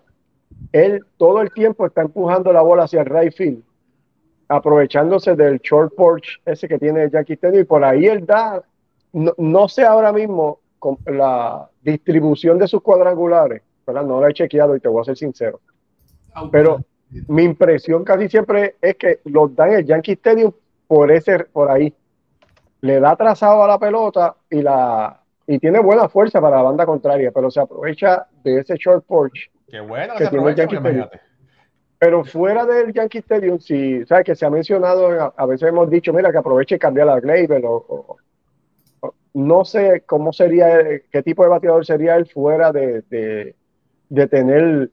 él 0.71 1.05
todo 1.17 1.41
el 1.41 1.51
tiempo 1.51 1.85
está 1.85 2.01
empujando 2.01 2.51
la 2.51 2.61
bola 2.61 2.83
hacia 2.83 3.01
el 3.01 3.07
right 3.07 3.33
field 3.33 3.63
aprovechándose 4.49 5.35
del 5.35 5.59
short 5.59 5.93
porch 5.95 6.41
ese 6.45 6.67
que 6.67 6.79
tiene 6.79 7.09
Jackie 7.09 7.33
Stadium 7.33 7.61
y 7.61 7.65
por 7.65 7.83
ahí 7.83 8.05
él 8.05 8.25
da, 8.25 8.63
no, 9.13 9.67
sé 9.67 9.83
ahora 9.83 10.11
mismo 10.11 10.59
con 10.79 10.97
la 11.05 11.69
distribución 11.81 12.57
de 12.57 12.67
sus 12.67 12.81
cuadrangulares, 12.81 13.61
¿verdad? 13.85 14.03
no 14.03 14.21
lo 14.21 14.27
he 14.27 14.33
chequeado 14.33 14.75
y 14.75 14.79
te 14.79 14.87
voy 14.87 15.01
a 15.01 15.05
ser 15.05 15.17
sincero, 15.17 15.59
pero 16.51 16.79
mi 17.27 17.43
impresión 17.43 18.03
casi 18.03 18.29
siempre 18.29 18.75
es 18.81 18.95
que 18.95 19.19
los 19.25 19.55
dan 19.55 19.73
el 19.73 19.85
Yankee 19.85 20.13
Stadium 20.13 20.51
por 20.87 21.11
ese, 21.11 21.39
por 21.45 21.69
ahí, 21.69 21.93
le 22.81 22.99
da 22.99 23.15
trazado 23.15 23.63
a 23.63 23.67
la 23.67 23.79
pelota 23.79 24.35
y 24.49 24.61
la 24.61 25.21
y 25.47 25.59
tiene 25.59 25.79
buena 25.79 26.09
fuerza 26.09 26.41
para 26.41 26.57
la 26.57 26.63
banda 26.63 26.85
contraria, 26.85 27.31
pero 27.31 27.49
se 27.49 27.61
aprovecha 27.61 28.27
de 28.43 28.59
ese 28.59 28.75
short 28.75 29.05
porch 29.05 29.49
Qué 29.69 29.79
bueno 29.79 30.13
que, 30.17 30.27
tiene 30.27 30.49
el 30.49 30.55
Yankee 30.55 30.75
Stadium. 30.75 31.07
Pero 31.99 32.23
fuera 32.23 32.65
del 32.65 32.93
Yankee 32.93 33.19
Stadium, 33.19 33.59
si 33.59 34.05
sabes 34.05 34.25
que 34.25 34.35
se 34.35 34.45
ha 34.45 34.49
mencionado, 34.49 35.33
a 35.35 35.45
veces 35.45 35.69
hemos 35.69 35.89
dicho, 35.89 36.13
mira, 36.13 36.31
que 36.31 36.37
aproveche 36.37 36.75
y 36.75 36.79
cambiar 36.79 37.07
la 37.07 37.19
Gleyber, 37.19 37.63
o, 37.65 38.17
no 39.33 39.65
sé 39.65 40.03
cómo 40.05 40.31
sería, 40.31 41.01
qué 41.11 41.23
tipo 41.23 41.43
de 41.43 41.49
bateador 41.49 41.85
sería 41.85 42.15
él 42.15 42.27
fuera 42.27 42.71
de, 42.71 43.03
de, 44.09 44.27
tener 44.27 44.89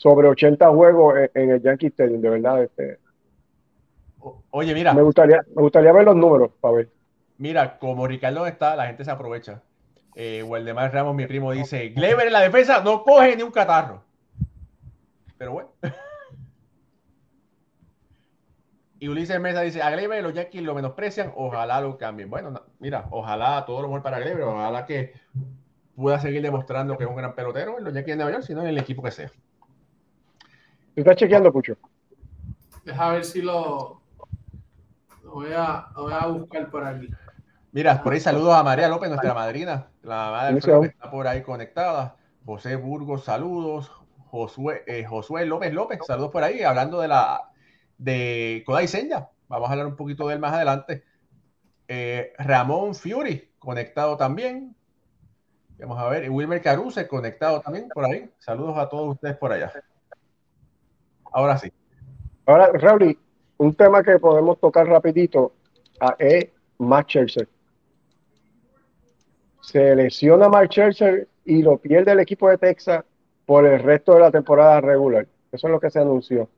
sobre 0.00 0.28
80 0.28 0.70
juegos 0.70 1.14
en, 1.34 1.50
el 1.50 1.60
Yankee 1.60 1.88
Stadium, 1.88 2.22
de 2.22 2.30
verdad. 2.30 2.62
Este, 2.62 2.98
Oye, 4.50 4.72
mira. 4.72 4.94
Me 4.94 5.02
gustaría, 5.02 5.42
me 5.54 5.60
gustaría 5.60 5.92
ver 5.92 6.04
los 6.04 6.16
números 6.16 6.52
para 6.58 6.76
ver. 6.76 6.88
Mira, 7.36 7.78
como 7.78 8.06
Ricardo 8.06 8.46
está, 8.46 8.74
la 8.76 8.86
gente 8.86 9.04
se 9.04 9.10
aprovecha. 9.10 9.62
Eh, 10.14 10.42
Waldemar 10.42 10.90
Ramos, 10.94 11.14
mi 11.14 11.26
primo, 11.26 11.52
dice: 11.52 11.90
Gleyber 11.90 12.28
en 12.28 12.32
la 12.32 12.40
defensa 12.40 12.82
no 12.82 13.04
coge 13.04 13.36
ni 13.36 13.42
un 13.42 13.50
catarro. 13.50 14.02
Pero 15.36 15.52
bueno. 15.52 15.68
Y 19.02 19.08
Ulises 19.08 19.40
Mesa 19.40 19.62
dice, 19.62 19.80
a 19.80 19.90
Gleyber 19.90 20.22
los 20.22 20.34
Yankees 20.34 20.62
lo 20.62 20.74
menosprecian, 20.74 21.32
ojalá 21.34 21.80
lo 21.80 21.96
cambien. 21.96 22.28
Bueno, 22.28 22.52
mira, 22.80 23.06
ojalá 23.10 23.64
todo 23.64 23.80
lo 23.80 23.88
mejor 23.88 24.02
para 24.02 24.20
Gleyber, 24.20 24.42
ojalá 24.42 24.84
que 24.84 25.14
pueda 25.96 26.18
seguir 26.18 26.42
demostrando 26.42 26.98
que 26.98 27.04
es 27.04 27.08
un 27.08 27.16
gran 27.16 27.34
pelotero 27.34 27.78
en 27.78 27.84
los 27.84 27.94
Yankees 27.94 28.12
de 28.12 28.16
Nueva 28.16 28.32
York, 28.32 28.44
sino 28.44 28.60
en 28.60 28.66
el 28.66 28.76
equipo 28.76 29.02
que 29.02 29.10
sea. 29.10 29.30
¿Estás 31.00 31.16
chequeando, 31.16 31.50
Pucho? 31.50 31.76
Deja 32.84 33.12
ver 33.12 33.24
si 33.24 33.40
lo, 33.40 34.02
lo, 35.22 35.32
voy, 35.32 35.50
a, 35.56 35.86
voy 35.96 36.12
a 36.12 36.26
buscar 36.26 36.70
por 36.70 36.84
aquí. 36.84 37.08
Mira, 37.72 38.02
por 38.02 38.12
ahí 38.12 38.20
saludos 38.20 38.54
a 38.54 38.62
María 38.62 38.86
López, 38.86 39.08
nuestra 39.08 39.32
madrina, 39.32 39.88
la 40.02 40.30
madre 40.30 40.60
que 40.60 40.86
está 40.88 41.10
por 41.10 41.26
ahí 41.26 41.42
conectada. 41.42 42.16
José 42.44 42.76
Burgos, 42.76 43.24
saludos. 43.24 43.90
Josué, 44.26 44.84
eh, 44.86 45.04
Josué 45.04 45.46
López 45.46 45.72
López, 45.72 46.00
saludos 46.06 46.30
por 46.30 46.44
ahí, 46.44 46.62
hablando 46.62 47.00
de 47.00 47.08
la 47.08 47.50
de 47.96 48.62
Kodai 48.66 48.86
Senya. 48.86 49.30
Vamos 49.48 49.68
a 49.68 49.72
hablar 49.72 49.86
un 49.86 49.96
poquito 49.96 50.28
de 50.28 50.34
él 50.34 50.40
más 50.40 50.52
adelante. 50.52 51.02
Eh, 51.88 52.34
Ramón 52.38 52.94
Fury, 52.94 53.52
conectado 53.58 54.18
también. 54.18 54.76
Vamos 55.78 55.98
a 55.98 56.08
ver. 56.10 56.30
Wilmer 56.30 56.60
Caruse, 56.60 57.08
conectado 57.08 57.62
también 57.62 57.88
por 57.88 58.04
ahí. 58.04 58.30
Saludos 58.38 58.76
a 58.76 58.88
todos 58.88 59.14
ustedes 59.14 59.38
por 59.38 59.50
allá. 59.50 59.72
Ahora 61.32 61.58
sí. 61.58 61.72
Ahora, 62.46 62.70
Raúl, 62.72 63.16
un 63.58 63.74
tema 63.74 64.02
que 64.02 64.18
podemos 64.18 64.58
tocar 64.58 64.86
rapidito 64.86 65.52
ah, 66.00 66.16
es 66.18 66.48
Max 66.78 67.08
Scherzer. 67.10 67.48
Se 69.60 69.94
lesiona 69.94 70.48
Max 70.48 70.70
Scherzer 70.70 71.28
y 71.44 71.62
lo 71.62 71.78
pierde 71.78 72.12
el 72.12 72.20
equipo 72.20 72.48
de 72.48 72.58
Texas 72.58 73.04
por 73.46 73.66
el 73.66 73.80
resto 73.80 74.14
de 74.14 74.20
la 74.20 74.30
temporada 74.30 74.80
regular. 74.80 75.26
Eso 75.52 75.66
es 75.66 75.70
lo 75.70 75.80
que 75.80 75.90
se 75.90 76.00
anunció. 76.00 76.48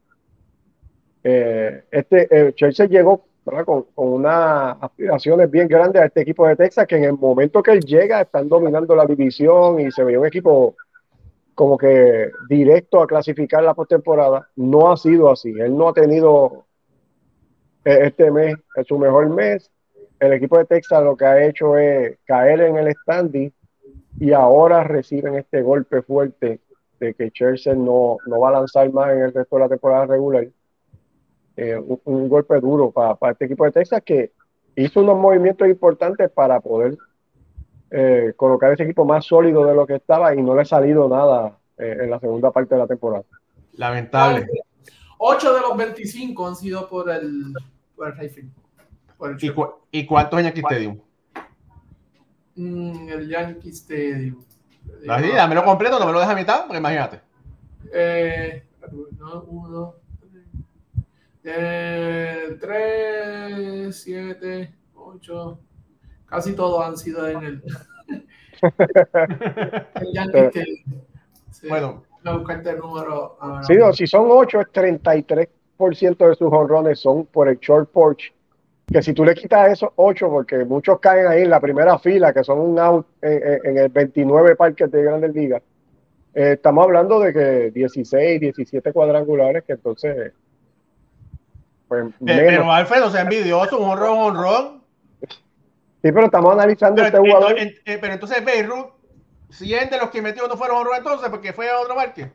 Eh, 1.24 1.84
este 1.90 2.28
eh, 2.30 2.52
Scherzer 2.52 2.88
llegó 2.88 3.24
con, 3.44 3.82
con, 3.94 4.08
unas 4.12 4.76
aspiraciones 4.80 5.50
bien 5.50 5.68
grandes 5.68 6.02
a 6.02 6.06
este 6.06 6.22
equipo 6.22 6.46
de 6.46 6.56
Texas, 6.56 6.86
que 6.86 6.96
en 6.96 7.04
el 7.04 7.14
momento 7.14 7.62
que 7.62 7.72
él 7.72 7.80
llega 7.80 8.20
están 8.20 8.48
dominando 8.48 8.94
la 8.94 9.06
división 9.06 9.80
y 9.80 9.90
se 9.90 10.04
veía 10.04 10.20
un 10.20 10.26
equipo 10.26 10.76
como 11.54 11.76
que 11.76 12.30
directo 12.48 13.02
a 13.02 13.06
clasificar 13.06 13.62
la 13.62 13.74
postemporada. 13.74 14.48
No 14.56 14.90
ha 14.90 14.96
sido 14.96 15.30
así. 15.30 15.50
Él 15.50 15.76
no 15.76 15.88
ha 15.88 15.92
tenido 15.92 16.64
eh, 17.84 17.98
este 18.02 18.30
mes 18.30 18.56
es 18.76 18.86
su 18.86 18.98
mejor 18.98 19.28
mes. 19.30 19.70
El 20.18 20.32
equipo 20.34 20.56
de 20.58 20.64
Texas 20.64 21.02
lo 21.02 21.16
que 21.16 21.24
ha 21.24 21.44
hecho 21.44 21.76
es 21.76 22.18
caer 22.24 22.60
en 22.60 22.76
el 22.76 22.94
standing 22.94 23.52
y 24.20 24.32
ahora 24.32 24.84
reciben 24.84 25.34
este 25.34 25.62
golpe 25.62 26.02
fuerte 26.02 26.60
de 27.00 27.14
que 27.14 27.30
Chelsea 27.32 27.74
no, 27.74 28.18
no 28.26 28.40
va 28.40 28.50
a 28.50 28.52
lanzar 28.52 28.92
más 28.92 29.12
en 29.12 29.22
el 29.22 29.32
resto 29.32 29.56
de 29.56 29.62
la 29.62 29.68
temporada 29.68 30.06
regular 30.06 30.46
eh, 31.56 31.76
un, 32.04 32.28
golpe 32.28 32.60
duro 32.60 32.90
para, 32.90 33.32
este 33.32 33.46
equipo 33.46 33.64
de 33.64 33.72
Texas 33.72 34.02
que 34.04 34.32
hizo 34.76 35.00
unos 35.00 35.18
movimientos 35.18 35.68
importantes 35.68 36.30
para 36.30 36.60
poder 36.60 36.96
eh, 37.94 38.32
colocar 38.36 38.72
ese 38.72 38.84
equipo 38.84 39.04
más 39.04 39.26
sólido 39.26 39.66
de 39.66 39.74
lo 39.74 39.86
que 39.86 39.96
estaba 39.96 40.34
y 40.34 40.40
no 40.40 40.54
le 40.54 40.62
ha 40.62 40.64
salido 40.64 41.08
nada 41.10 41.58
eh, 41.76 41.98
en 42.00 42.10
la 42.10 42.18
segunda 42.18 42.50
parte 42.50 42.74
de 42.74 42.80
la 42.80 42.86
temporada. 42.86 43.24
Lamentable. 43.74 44.46
8 45.18 45.54
de 45.54 45.60
los 45.60 45.76
25 45.76 46.48
han 46.48 46.56
sido 46.56 46.88
por 46.88 47.10
el, 47.10 47.52
por 47.94 48.08
el 48.18 49.38
¿Y, 49.40 49.52
¿Y, 50.00 50.06
cuántos 50.06 50.38
en 50.40 50.46
Yankee 50.46 50.60
Stadium? 50.60 51.00
Mm, 52.56 53.08
el 53.10 53.28
Yankee 53.28 53.68
Stadium. 53.68 54.42
Dámelo 55.04 55.62
completo, 55.62 55.98
no 55.98 56.06
me 56.06 56.12
lo 56.12 56.20
deja 56.20 56.32
a 56.32 56.34
mitad, 56.34 56.62
porque 56.62 56.78
imagínate. 56.78 57.20
Eh, 57.92 58.64
uno, 59.46 59.94
eh, 61.44 62.56
3, 62.58 63.94
7, 63.94 64.74
8. 64.94 65.58
Casi 66.32 66.54
todos 66.54 66.82
han 66.82 66.96
sido 66.96 67.28
en 67.28 67.42
el. 67.42 67.62
el 70.00 70.12
Yankee 70.14 70.82
Bueno. 71.68 72.04
Buscarte 72.24 72.74
número. 72.74 73.36
Sí, 73.66 73.74
no, 73.74 73.92
si 73.92 74.06
son 74.06 74.28
8, 74.30 74.60
es 74.60 74.66
33% 74.68 75.48
de 76.28 76.34
sus 76.36 76.52
honrones 76.52 77.00
son 77.00 77.26
por 77.26 77.48
el 77.48 77.58
short 77.58 77.90
porch. 77.90 78.32
Que 78.86 79.02
si 79.02 79.12
tú 79.12 79.24
le 79.24 79.34
quitas 79.34 79.72
esos 79.72 79.90
8, 79.96 80.30
porque 80.30 80.64
muchos 80.64 81.00
caen 81.00 81.26
ahí 81.26 81.42
en 81.42 81.50
la 81.50 81.60
primera 81.60 81.98
fila, 81.98 82.32
que 82.32 82.44
son 82.44 82.60
un 82.60 82.78
out 82.78 83.06
en, 83.20 83.76
el 83.76 83.88
29 83.90 84.56
parques 84.56 84.90
de 84.90 85.02
Grandes 85.02 85.34
Ligas, 85.34 85.62
eh, 86.32 86.52
estamos 86.52 86.84
hablando 86.84 87.18
de 87.20 87.32
que 87.32 87.70
16, 87.72 88.40
17 88.40 88.92
cuadrangulares, 88.92 89.64
que 89.64 89.72
entonces 89.72 90.32
pues, 91.88 92.06
pero 92.24 92.72
Alfredo, 92.72 93.10
se 93.10 93.20
envidioso, 93.20 93.78
un 93.78 93.90
honrón, 93.90 94.18
honrón. 94.18 94.81
Sí, 96.02 96.10
pero 96.10 96.24
estamos 96.24 96.52
analizando 96.52 97.02
este 97.02 97.18
jugador. 97.18 97.56
Eh, 97.58 97.98
pero 98.00 98.12
entonces 98.12 98.44
Beirut, 98.44 98.88
si 99.50 99.72
es 99.72 99.88
de 99.88 99.98
los 99.98 100.10
que 100.10 100.20
metió 100.20 100.48
no 100.48 100.56
fueron 100.56 100.78
honrón 100.78 100.96
entonces, 100.98 101.28
porque 101.30 101.52
fue 101.52 101.70
a 101.70 101.78
otro 101.78 101.94
parque. 101.94 102.32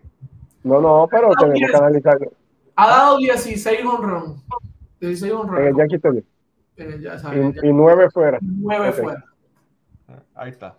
No, 0.63 0.79
no, 0.79 1.07
pero 1.11 1.31
tenemos 1.37 1.69
que 1.69 1.77
analizarlo. 1.77 2.31
Ha 2.75 2.87
dado 2.87 3.17
16 3.17 3.85
honrón. 3.85 4.41
16 5.01 5.33
honrón. 5.33 5.61
En 5.61 5.67
el 5.67 5.75
Yankee 5.75 5.95
Stadium. 5.95 6.23
y, 7.61 7.67
y 7.67 7.73
9 7.73 8.09
fuera. 8.11 8.37
9 8.41 8.93
fuera. 8.93 9.23
Ahí 10.35 10.51
está. 10.51 10.75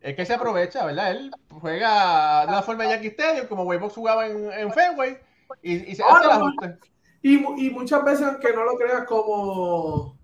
es 0.00 0.16
que 0.16 0.26
se 0.26 0.34
aprovecha, 0.34 0.84
¿verdad? 0.84 1.12
Él 1.12 1.30
juega 1.48 2.44
de 2.44 2.52
la 2.52 2.62
forma 2.62 2.84
de 2.84 2.90
Yankee 2.90 3.08
Stadium, 3.08 3.46
como 3.46 3.62
Waybox 3.62 3.94
jugaba 3.94 4.26
en, 4.26 4.52
en 4.52 4.72
Fenway, 4.72 5.16
y, 5.62 5.90
y 5.90 5.94
se 5.94 6.02
hace 6.02 6.26
la 6.26 6.34
ajuste. 6.34 6.76
Y, 7.22 7.34
y, 7.36 7.70
muchas 7.70 8.02
veces, 8.04 8.26
aunque 8.26 8.52
no 8.52 8.64
lo 8.64 8.76
creas 8.76 9.04
como, 9.04 10.18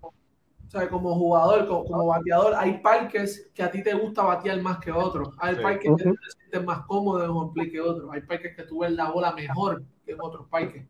o 0.67 0.69
sea, 0.69 0.89
como 0.89 1.15
jugador, 1.15 1.65
como, 1.65 2.07
bateador, 2.07 2.53
hay 2.57 2.79
parques 2.79 3.49
que 3.53 3.63
a 3.63 3.71
ti 3.71 3.81
te 3.81 3.93
gusta 3.93 4.23
batear 4.23 4.61
más 4.61 4.79
que 4.79 4.91
otros. 4.91 5.29
Hay 5.39 5.55
parques 5.55 5.89
que 5.97 6.03
te 6.03 6.31
sientes 6.37 6.65
más 6.65 6.85
cómodo 6.85 7.23
en 7.23 7.31
un 7.31 7.53
que 7.53 7.79
otros. 7.79 8.09
Hay 8.11 8.21
parques 8.21 8.53
que 8.55 8.63
tú 8.63 8.79
ves 8.79 8.91
la 8.91 9.09
bola 9.09 9.31
mejor 9.33 9.83
que 10.05 10.11
en 10.11 10.21
otros 10.21 10.45
parques. 10.49 10.85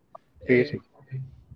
Sí, 0.47 0.79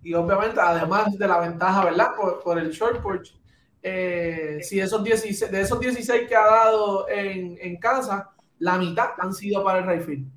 y 0.04 0.14
obviamente, 0.14 0.60
además 0.60 1.18
de 1.18 1.28
la 1.28 1.40
ventaja, 1.40 1.86
¿verdad? 1.86 2.10
Por, 2.16 2.44
por 2.44 2.60
el 2.60 2.70
short 2.72 3.02
porch, 3.02 3.40
eh, 3.82 4.60
si 4.62 4.80
esos 4.80 5.04
16, 5.04 5.52
de 5.52 5.62
esos 5.62 5.80
16 5.80 6.28
que 6.28 6.36
ha 6.36 6.46
dado 6.46 7.10
en, 7.10 7.58
en 7.60 7.78
casa, 7.78 8.30
la 8.60 8.78
mitad 8.78 9.10
han 9.18 9.34
sido 9.34 9.64
para 9.64 9.80
el 9.80 10.00
right 10.00 10.28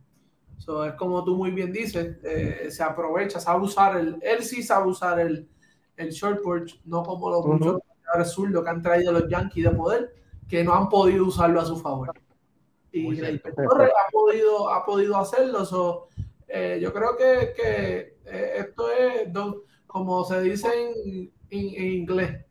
es 0.87 0.95
como 0.95 1.23
tú 1.25 1.37
muy 1.37 1.51
bien 1.51 1.71
dices, 1.71 2.17
eh, 2.25 2.69
se 2.71 2.83
aprovecha, 2.83 3.39
sabe 3.39 3.63
usar 3.63 3.99
el, 3.99 4.17
él 4.23 4.43
sí 4.43 4.63
sabe 4.63 4.87
usar 4.87 5.21
el, 5.21 5.47
el 5.97 6.11
short 6.11 6.43
porch, 6.43 6.81
no 6.85 7.03
como 7.03 7.31
los 7.31 7.47
muchos 7.47 7.81
zurdos 8.25 8.65
que 8.65 8.71
han 8.71 8.83
traído 8.83 9.13
los 9.13 9.29
Yankees 9.29 9.65
de 9.65 9.71
poder, 9.71 10.15
que 10.49 10.63
no 10.63 10.75
han 10.75 10.89
podido 10.89 11.27
usarlo 11.27 11.61
a 11.61 11.65
su 11.65 11.77
favor. 11.77 12.13
Y 12.93 13.19
el 13.19 13.43
ha 13.45 14.11
podido, 14.13 14.71
ha 14.71 14.85
podido 14.85 15.17
hacerlo. 15.17 16.09
Eh, 16.47 16.79
yo 16.81 16.93
creo 16.93 17.17
que, 17.17 17.53
que 17.57 18.19
eh, 18.25 18.53
esto 18.59 18.89
es, 18.93 19.29
como 19.87 20.25
se 20.25 20.41
dice 20.43 20.69
en, 20.69 21.33
en, 21.51 21.93
inglés, 21.93 22.45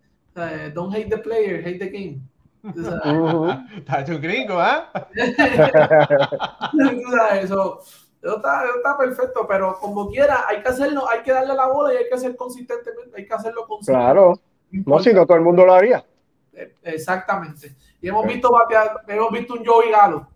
don't 0.74 0.94
hate 0.94 1.10
the 1.10 1.18
player, 1.18 1.66
hate 1.66 1.80
the 1.80 1.90
game. 1.90 2.22
Está 3.78 4.02
hecho 4.02 4.16
un 4.16 4.22
gringo, 4.22 4.56
¿ah? 4.58 4.92
Eso, 7.42 7.82
está, 8.24 8.64
está, 8.76 8.98
perfecto, 8.98 9.46
pero 9.48 9.78
como 9.80 10.10
quiera, 10.10 10.46
hay 10.48 10.62
que 10.62 10.70
hacerlo, 10.70 11.10
hay 11.10 11.22
que 11.22 11.32
darle 11.32 11.54
la 11.54 11.68
bola 11.68 11.94
y 11.94 11.98
hay 11.98 12.08
que 12.08 12.16
hacer 12.16 12.36
consistentemente, 12.36 13.18
hay 13.18 13.26
que 13.26 13.34
hacerlo 13.34 13.68
consistentemente. 13.68 14.14
Claro, 14.14 14.40
no, 14.72 15.00
si 15.00 15.14
no 15.14 15.26
todo 15.26 15.38
el 15.38 15.44
mundo 15.44 15.66
lo 15.66 15.74
haría. 15.74 16.06
Eh, 16.54 16.76
exactamente. 16.84 17.76
Y 18.02 18.08
hemos 18.08 18.26
visto 18.26 18.52
batear, 18.52 19.02
hemos 19.08 19.32
visto 19.32 19.54
un 19.54 19.66
Joey 19.66 19.92
Galo 19.92 20.28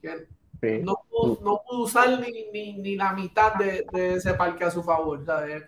que 0.00 0.28
no, 0.82 1.00
pudo, 1.08 1.38
no, 1.42 1.62
pudo, 1.66 1.82
usar 1.82 2.20
ni, 2.20 2.50
ni, 2.52 2.78
ni 2.78 2.96
la 2.96 3.12
mitad 3.12 3.54
de, 3.54 3.86
de, 3.92 4.14
ese 4.14 4.34
parque 4.34 4.64
a 4.64 4.70
su 4.70 4.82
favor. 4.82 5.24
¿sabes? 5.24 5.64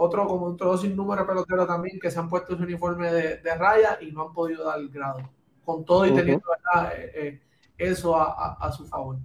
otro 0.00 0.26
como 0.26 0.46
otro 0.46 0.76
sin 0.78 0.94
número 0.94 1.26
pelotero 1.26 1.66
también 1.66 1.98
que 1.98 2.10
se 2.10 2.18
han 2.18 2.28
puesto 2.28 2.56
su 2.56 2.62
uniforme 2.62 3.12
de, 3.12 3.36
de, 3.38 3.54
raya 3.56 3.98
y 4.00 4.12
no 4.12 4.28
han 4.28 4.32
podido 4.32 4.64
dar 4.64 4.78
el 4.78 4.88
grado. 4.88 5.18
Con 5.64 5.84
todo 5.84 6.06
y 6.06 6.14
teniendo 6.14 6.46
eh, 6.92 7.12
eh, 7.14 7.40
eso 7.76 8.16
a, 8.16 8.54
a, 8.54 8.72
su 8.72 8.86
favor. 8.86 9.16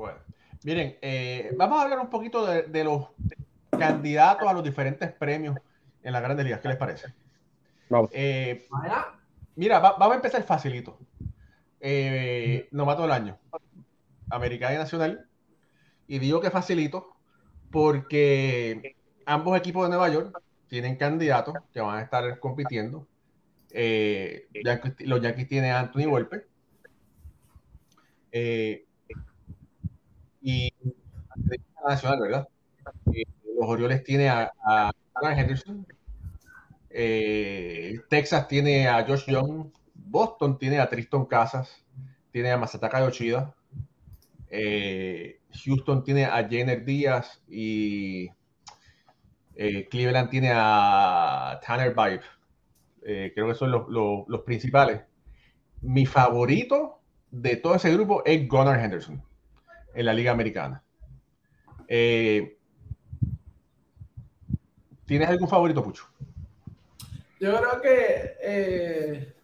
Bueno, 0.00 0.18
miren, 0.64 0.96
eh, 1.02 1.52
vamos 1.58 1.78
a 1.78 1.82
hablar 1.82 1.98
un 1.98 2.08
poquito 2.08 2.46
de, 2.46 2.62
de, 2.62 2.84
los 2.84 3.08
candidatos 3.70 4.48
a 4.48 4.54
los 4.54 4.64
diferentes 4.64 5.12
premios 5.12 5.58
en 6.02 6.14
las 6.14 6.22
grandes 6.22 6.46
ligas. 6.46 6.60
¿Qué 6.60 6.68
les 6.68 6.78
parece? 6.78 7.12
Vamos. 7.90 8.10
mira, 9.56 9.78
vamos 9.78 10.12
a 10.12 10.14
empezar 10.14 10.42
facilito. 10.42 10.98
novato 12.70 13.02
del 13.02 13.10
año. 13.10 13.38
Americana 14.30 14.74
y 14.76 14.78
Nacional. 14.78 15.28
Y 16.06 16.18
digo 16.18 16.40
que 16.40 16.50
facilito 16.50 17.14
porque 17.70 18.96
ambos 19.26 19.54
equipos 19.58 19.82
de 19.82 19.90
Nueva 19.90 20.08
York 20.08 20.42
tienen 20.68 20.96
candidatos 20.96 21.56
que 21.74 21.80
van 21.82 21.98
a 21.98 22.02
estar 22.02 22.38
compitiendo. 22.38 23.06
Eh, 23.70 24.48
los 25.00 25.20
Yankees 25.20 25.46
tienen 25.46 25.72
a 25.72 25.80
Anthony 25.80 26.06
Volpe. 26.08 26.46
Eh, 28.32 28.86
y 30.40 30.72
nacional, 31.86 32.20
¿verdad? 32.20 32.48
Eh, 33.12 33.24
los 33.58 33.68
Orioles 33.68 34.02
tienen 34.04 34.28
a, 34.28 34.52
a 34.64 34.92
Henderson. 35.22 35.86
Texas 38.08 38.48
tiene 38.48 38.88
a 38.88 39.04
Josh 39.06 39.26
Young. 39.26 39.70
Boston 39.94 40.58
tiene 40.58 40.80
a 40.80 40.88
Tristan 40.88 41.26
Casas. 41.26 41.84
Tiene 42.32 42.50
a 42.50 42.58
Masataka 42.58 43.00
Yoshida. 43.00 43.54
Houston 45.64 46.04
tiene 46.04 46.24
a 46.24 46.48
Jenner 46.48 46.84
Díaz 46.84 47.42
y 47.48 48.30
eh, 49.62 49.88
Cleveland 49.90 50.30
tiene 50.30 50.52
a 50.54 51.60
Tanner 51.66 51.94
Vibe. 51.94 52.22
Eh, 53.02 53.32
creo 53.34 53.48
que 53.48 53.54
son 53.54 53.70
los, 53.70 53.88
los, 53.88 54.40
principales. 54.42 55.02
Mi 55.82 56.06
favorito 56.06 57.00
de 57.30 57.56
todo 57.56 57.74
ese 57.74 57.92
grupo 57.92 58.22
es 58.24 58.48
Gunnar 58.48 58.80
Henderson 58.80 59.22
en 59.94 60.06
la 60.06 60.12
Liga 60.12 60.32
Americana. 60.32 60.82
Eh, 61.88 62.56
¿Tienes 65.06 65.28
algún 65.28 65.48
favorito, 65.48 65.82
Pucho? 65.82 66.04
Yo 67.40 67.56
creo 67.56 67.80
que 67.80 69.34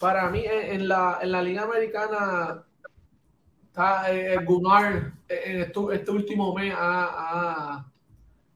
para 0.00 0.30
mí 0.30 0.42
en 0.46 0.88
la, 0.88 1.18
en 1.22 1.30
la, 1.30 1.42
Liga 1.42 1.62
Americana 1.62 2.64
está 3.66 4.06
Gunnar 4.44 5.12
en 5.28 5.60
este, 5.60 6.10
último 6.10 6.54
mes 6.54 6.74
ha, 6.76 7.86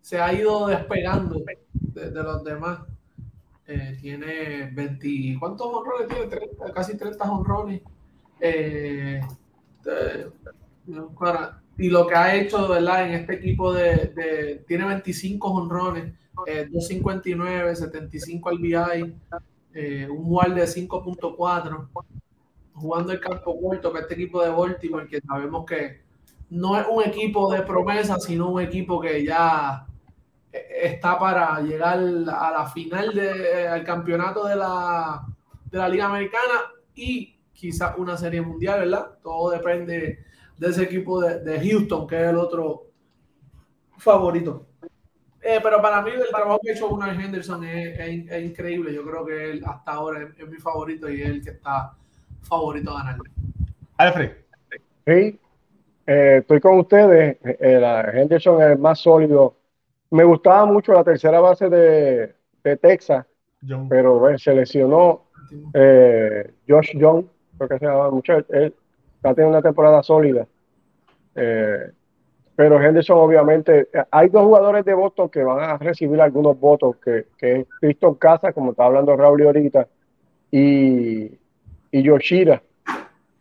se 0.00 0.20
ha 0.20 0.32
ido 0.32 0.66
despegando 0.66 1.40
de, 1.72 2.10
los 2.10 2.44
demás. 2.44 2.80
Eh, 3.66 3.96
tiene 4.00 4.70
20, 4.72 5.36
¿cuántos 5.38 5.66
honrones 5.66 6.08
tiene? 6.08 6.72
casi 6.74 6.96
30 6.96 7.30
honrones. 7.30 7.82
Eh, 10.88 11.48
y 11.76 11.90
lo 11.90 12.06
que 12.06 12.14
ha 12.14 12.34
hecho, 12.36 12.68
¿verdad? 12.68 13.08
En 13.08 13.14
este 13.14 13.34
equipo 13.34 13.72
de, 13.72 14.64
tiene 14.66 14.84
25 14.84 15.48
honrones, 15.48 16.14
259, 16.36 17.74
75 17.74 18.50
RBI, 18.50 19.14
eh, 19.72 20.08
un 20.08 20.22
WAR 20.26 20.54
de 20.54 20.64
5.4, 20.64 21.88
jugando 22.74 23.12
el 23.12 23.20
campo 23.20 23.60
corto 23.60 23.90
para 23.90 24.02
este 24.02 24.14
equipo 24.14 24.42
de 24.42 24.50
Baltimore, 24.50 25.08
que 25.08 25.20
sabemos 25.20 25.64
que 25.66 26.02
no 26.50 26.78
es 26.78 26.86
un 26.88 27.02
equipo 27.02 27.52
de 27.52 27.62
promesa, 27.62 28.20
sino 28.20 28.50
un 28.50 28.62
equipo 28.62 29.00
que 29.00 29.24
ya 29.24 29.86
eh, 30.52 30.66
está 30.84 31.18
para 31.18 31.60
llegar 31.60 31.98
a 31.98 32.50
la 32.52 32.70
final 32.72 33.14
del 33.14 33.84
campeonato 33.84 34.46
de 34.46 34.56
la, 34.56 35.26
de 35.70 35.78
la 35.78 35.88
Liga 35.88 36.06
Americana 36.06 36.72
y 36.94 37.36
quizás 37.52 37.94
una 37.98 38.16
serie 38.16 38.42
mundial, 38.42 38.80
¿verdad? 38.80 39.18
Todo 39.22 39.50
depende 39.50 40.24
de 40.58 40.68
ese 40.68 40.82
equipo 40.82 41.20
de, 41.20 41.40
de 41.40 41.70
Houston, 41.70 42.06
que 42.06 42.22
es 42.22 42.28
el 42.28 42.36
otro 42.36 42.84
favorito. 43.98 44.66
Eh, 45.46 45.60
pero 45.62 45.82
para 45.82 46.00
mí 46.00 46.10
el 46.10 46.28
trabajo 46.30 46.58
que 46.62 46.70
ha 46.70 46.74
hecho 46.74 46.88
Gunnar 46.88 47.20
Henderson 47.20 47.64
es, 47.64 47.98
es, 48.00 48.44
increíble. 48.44 48.94
Yo 48.94 49.04
creo 49.04 49.26
que 49.26 49.50
él 49.50 49.62
hasta 49.66 49.92
ahora 49.92 50.22
es, 50.22 50.48
mi 50.48 50.56
favorito 50.56 51.08
y 51.10 51.20
es 51.20 51.28
el 51.28 51.44
que 51.44 51.50
está 51.50 51.92
favorito 52.42 52.90
a 52.92 53.02
ganar. 53.02 53.16
Alfred. 53.98 54.30
Sí, 55.06 55.38
eh, 56.06 56.38
estoy 56.40 56.60
con 56.60 56.78
ustedes. 56.78 57.36
Eh, 57.44 58.10
Henderson 58.14 58.62
es 58.62 58.68
el 58.70 58.78
más 58.78 59.00
sólido. 59.00 59.56
Me 60.10 60.24
gustaba 60.24 60.64
mucho 60.64 60.92
la 60.92 61.04
tercera 61.04 61.40
base 61.40 61.68
de, 61.68 62.34
de 62.62 62.76
Texas, 62.78 63.26
pero 63.90 64.18
bueno, 64.18 64.38
se 64.38 64.54
lesionó 64.54 65.24
Josh 66.66 66.96
Young, 66.96 67.26
creo 67.58 67.68
que 67.68 67.78
se 67.78 67.84
llama 67.84 68.10
mucho. 68.10 68.32
Él 68.48 68.74
está 69.24 69.34
teniendo 69.34 69.56
una 69.56 69.62
temporada 69.62 70.02
sólida. 70.02 70.46
Eh, 71.34 71.90
pero 72.54 72.80
Henderson 72.80 73.18
obviamente, 73.18 73.88
hay 74.10 74.28
dos 74.28 74.44
jugadores 74.44 74.84
de 74.84 74.94
Boston 74.94 75.28
que 75.30 75.42
van 75.42 75.58
a 75.58 75.78
recibir 75.78 76.20
algunos 76.20 76.60
votos, 76.60 76.96
que, 77.02 77.26
que 77.38 77.60
es 77.60 77.66
Cristo 77.80 78.14
Casa, 78.16 78.52
como 78.52 78.70
estaba 78.70 78.88
hablando 78.88 79.16
Raúl 79.16 79.42
ahorita, 79.42 79.88
y, 80.52 81.36
y 81.90 82.02
Yoshira, 82.02 82.62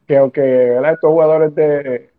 que 0.08 0.18
aunque 0.18 0.78
estos 0.78 1.12
jugadores 1.12 1.54
de, 1.54 2.10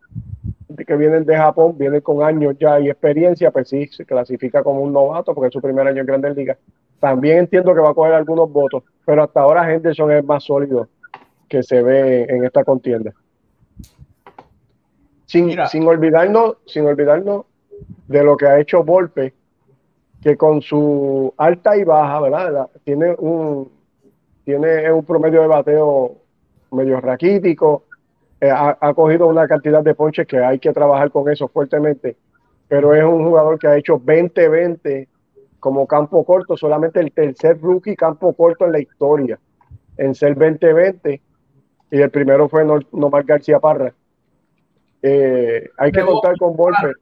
que 0.87 0.95
vienen 0.95 1.25
de 1.25 1.35
Japón, 1.35 1.75
vienen 1.77 1.99
con 1.99 2.23
años 2.23 2.55
ya 2.57 2.79
y 2.79 2.89
experiencia, 2.89 3.51
pues 3.51 3.67
sí, 3.67 3.87
se 3.87 4.05
clasifica 4.05 4.63
como 4.63 4.81
un 4.81 4.93
novato 4.93 5.33
porque 5.33 5.47
es 5.47 5.53
su 5.53 5.61
primer 5.61 5.87
año 5.87 6.01
en 6.01 6.07
Grandes 6.07 6.35
Ligas. 6.35 6.57
También 6.99 7.39
entiendo 7.39 7.73
que 7.73 7.81
va 7.81 7.89
a 7.89 7.93
coger 7.93 8.13
algunos 8.13 8.49
votos, 8.49 8.83
pero 9.05 9.23
hasta 9.23 9.41
ahora 9.41 9.69
Henderson 9.69 10.11
es 10.11 10.23
más 10.23 10.45
sólido 10.45 10.87
que 11.49 11.61
se 11.61 11.81
ve 11.81 12.23
en 12.29 12.45
esta 12.45 12.63
contienda. 12.63 13.13
Sin, 15.35 15.67
sin, 15.67 15.85
olvidarnos, 15.85 16.57
sin 16.65 16.85
olvidarnos 16.85 17.45
de 18.07 18.23
lo 18.23 18.37
que 18.37 18.47
ha 18.47 18.57
hecho 18.57 18.85
Volpe, 18.85 19.33
que 20.21 20.37
con 20.37 20.61
su 20.61 21.33
alta 21.35 21.75
y 21.75 21.83
baja, 21.83 22.21
¿verdad? 22.21 22.69
Tiene 22.85 23.13
un, 23.17 23.69
tiene 24.45 24.89
un 24.93 25.03
promedio 25.03 25.41
de 25.41 25.47
bateo 25.47 26.15
medio 26.71 27.01
raquítico, 27.01 27.83
eh, 28.39 28.49
ha, 28.49 28.93
cogido 28.93 29.27
una 29.27 29.45
cantidad 29.45 29.83
de 29.83 29.93
ponches 29.93 30.25
que 30.25 30.37
hay 30.37 30.57
que 30.57 30.71
trabajar 30.71 31.11
con 31.11 31.29
eso 31.29 31.49
fuertemente, 31.49 32.15
pero 32.69 32.93
es 32.93 33.03
un 33.03 33.25
jugador 33.25 33.59
que 33.59 33.67
ha 33.67 33.75
hecho 33.75 33.99
20-20 33.99 35.07
como 35.59 35.85
campo 35.85 36.23
corto, 36.23 36.55
solamente 36.55 37.01
el 37.01 37.11
tercer 37.11 37.59
rookie 37.59 37.97
campo 37.97 38.33
corto 38.33 38.65
en 38.65 38.71
la 38.71 38.79
historia 38.79 39.37
en 39.97 40.15
ser 40.15 40.37
20-20 40.37 41.19
y 41.91 42.01
el 42.01 42.09
primero 42.09 42.47
fue 42.47 42.65
Nomar 42.91 43.23
García 43.25 43.59
Parra 43.59 43.93
eh, 45.07 45.69
hay 45.77 45.91
que 45.91 46.01
contar 46.01 46.35
con 46.37 46.55
Volpe. 46.55 46.93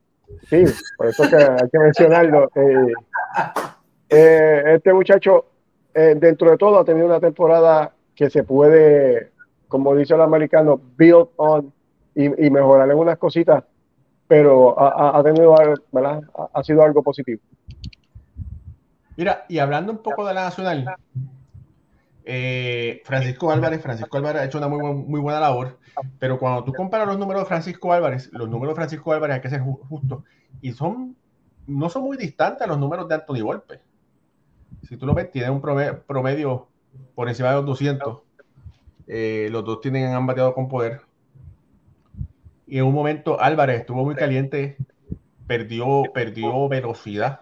Sí, 0.50 0.66
por 0.98 1.08
eso 1.08 1.24
que 1.30 1.38
hay 1.38 1.70
que 1.72 1.80
mencionarlo. 1.80 2.50
Eh, 4.10 4.20
eh, 4.20 4.76
este 4.76 4.94
muchacho, 4.94 5.46
dentro 5.92 6.52
de 6.52 6.58
todo, 6.58 6.78
ha 6.78 6.86
tenido 6.86 7.08
una 7.08 7.20
temporada 7.20 7.92
que 8.14 8.30
se 8.30 8.44
puede, 8.44 9.32
como 9.68 9.96
dice 9.96 10.14
el 10.14 10.22
americano, 10.22 10.80
build 10.96 11.30
on 11.38 11.74
y, 12.14 12.30
mejorar 12.52 12.92
en 12.92 12.98
unas 12.98 13.18
cositas, 13.18 13.64
pero 14.28 14.80
ha, 14.80 15.24
tenido, 15.24 15.56
¿verdad? 15.92 16.22
Ha, 16.54 16.64
sido 16.64 16.84
algo 16.84 17.02
positivo. 17.02 17.42
Mira, 19.18 19.46
y 19.50 19.58
hablando 19.58 19.94
un 19.94 20.04
poco 20.04 20.28
de 20.28 20.36
la 20.36 20.44
nacional, 20.44 20.96
Francisco 23.04 23.52
Álvarez, 23.52 23.82
Francisco 23.82 24.18
Álvarez 24.18 24.42
ha 24.42 24.46
hecho 24.46 24.58
una 24.58 24.68
muy, 24.68 25.20
buena 25.20 25.40
labor. 25.40 25.80
Pero 26.20 26.40
cuando 26.40 26.64
tú 26.64 26.74
comparas 26.74 27.08
los 27.08 27.20
números 27.20 27.44
de 27.44 27.48
Francisco 27.48 27.94
Álvarez, 27.94 28.30
los 28.34 28.50
números 28.50 28.74
de 28.74 28.76
Francisco 28.76 29.14
Álvarez 29.14 29.36
hay 29.36 29.42
que 29.42 29.50
ser 29.50 29.62
justos 29.62 30.24
y 30.62 30.72
son 30.72 31.16
no 31.68 31.90
son 31.90 32.04
muy 32.04 32.18
distantes 32.18 32.62
a 32.62 32.68
los 32.68 32.78
números 32.78 33.08
de 33.08 33.16
Anthony 33.16 33.42
Volpe. 33.42 33.80
Si 34.88 34.98
tú 34.98 35.06
lo 35.06 35.14
ves, 35.14 35.32
tiene 35.32 35.50
un 35.50 35.62
promedio 35.62 36.68
por 37.16 37.30
encima 37.30 37.50
de 37.50 37.56
los 37.56 37.66
200. 37.66 38.20
Eh, 39.08 39.48
los 39.52 39.64
dos 39.64 39.82
tienen 39.82 40.14
han 40.14 40.26
bateado 40.26 40.54
con 40.54 40.68
poder. 40.68 41.02
Y 42.68 42.78
en 42.78 42.86
un 42.86 42.94
momento 42.94 43.40
Álvarez 43.40 43.82
estuvo 43.82 44.04
muy 44.04 44.16
caliente, 44.16 44.78
perdió, 45.48 46.04
perdió 46.14 46.68
velocidad. 46.68 47.42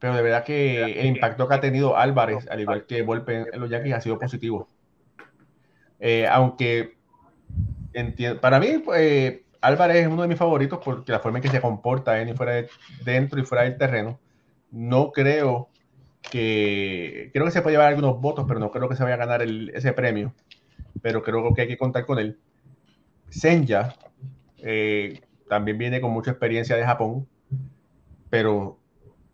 Pero 0.00 0.16
de 0.16 0.22
verdad 0.22 0.44
que 0.44 0.82
el 0.82 1.06
impacto 1.06 1.46
que 1.46 1.54
ha 1.54 1.60
tenido 1.60 1.96
Álvarez, 1.96 2.48
al 2.50 2.60
igual 2.60 2.86
que 2.86 3.02
Volpe 3.02 3.44
en 3.52 3.60
los 3.60 3.70
Yankees, 3.70 3.94
ha 3.94 4.00
sido 4.00 4.18
positivo. 4.18 4.68
Eh, 6.00 6.26
aunque 6.26 6.96
para 8.40 8.60
mí, 8.60 8.78
pues, 8.84 9.40
Álvarez 9.60 9.96
es 9.98 10.06
uno 10.06 10.22
de 10.22 10.28
mis 10.28 10.38
favoritos 10.38 10.80
porque 10.82 11.12
la 11.12 11.20
forma 11.20 11.38
en 11.38 11.42
que 11.42 11.48
se 11.48 11.60
comporta 11.60 12.14
fuera 12.34 12.66
dentro 13.04 13.40
y 13.40 13.44
fuera 13.44 13.64
del 13.64 13.76
terreno. 13.76 14.18
No 14.70 15.12
creo 15.12 15.68
que. 16.30 17.30
Creo 17.32 17.44
que 17.44 17.50
se 17.50 17.62
puede 17.62 17.74
llevar 17.74 17.88
algunos 17.88 18.20
votos, 18.20 18.44
pero 18.48 18.60
no 18.60 18.70
creo 18.70 18.88
que 18.88 18.96
se 18.96 19.02
vaya 19.02 19.16
a 19.16 19.18
ganar 19.18 19.42
ese 19.42 19.92
premio. 19.92 20.32
Pero 21.02 21.22
creo 21.22 21.52
que 21.54 21.62
hay 21.62 21.68
que 21.68 21.78
contar 21.78 22.06
con 22.06 22.18
él. 22.18 22.38
Senja 23.28 23.94
eh, 24.58 25.20
también 25.48 25.78
viene 25.78 26.00
con 26.00 26.12
mucha 26.12 26.30
experiencia 26.32 26.76
de 26.76 26.84
Japón, 26.84 27.28
pero 28.28 28.79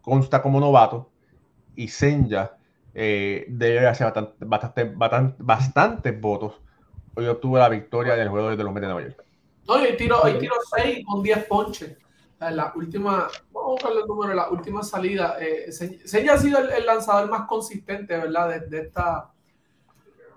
consta 0.07 0.41
como 0.41 0.61
novato. 0.61 1.11
Y 1.75 1.89
Senja 1.89 2.57
eh, 2.95 3.45
debe 3.49 3.87
hacer 3.89 4.07
bastante, 4.39 4.85
bastante, 4.85 5.43
bastantes 5.43 6.21
votos 6.21 6.63
hoy 7.17 7.27
obtuvo 7.27 7.59
la 7.59 7.69
victoria 7.69 8.15
del 8.15 8.29
juego 8.29 8.55
de 8.55 8.63
los 8.63 8.73
Mets 8.73 8.83
de 8.83 8.93
Nueva 8.93 9.09
York. 9.09 9.25
No, 9.67 9.75
hoy 9.75 9.97
tiró, 9.97 10.21
hoy 10.23 10.39
tiró 10.39 10.55
6 10.77 11.05
con 11.07 11.23
10 11.23 11.45
ponches. 11.47 11.97
La 12.39 12.73
última, 12.77 13.29
vamos 13.51 13.83
a 13.83 13.89
buscar 13.89 13.93
el 13.93 14.07
número, 14.07 14.35
la 14.35 14.51
última 14.51 14.83
salida. 14.83 15.37
Eh, 15.41 15.73
Senya 15.73 16.35
ha 16.35 16.39
sido 16.39 16.59
el, 16.59 16.85
lanzador 16.85 17.31
más 17.31 17.49
consistente, 17.49 18.15
¿verdad? 18.17 18.61
De, 18.69 18.79
esta, 18.79 19.31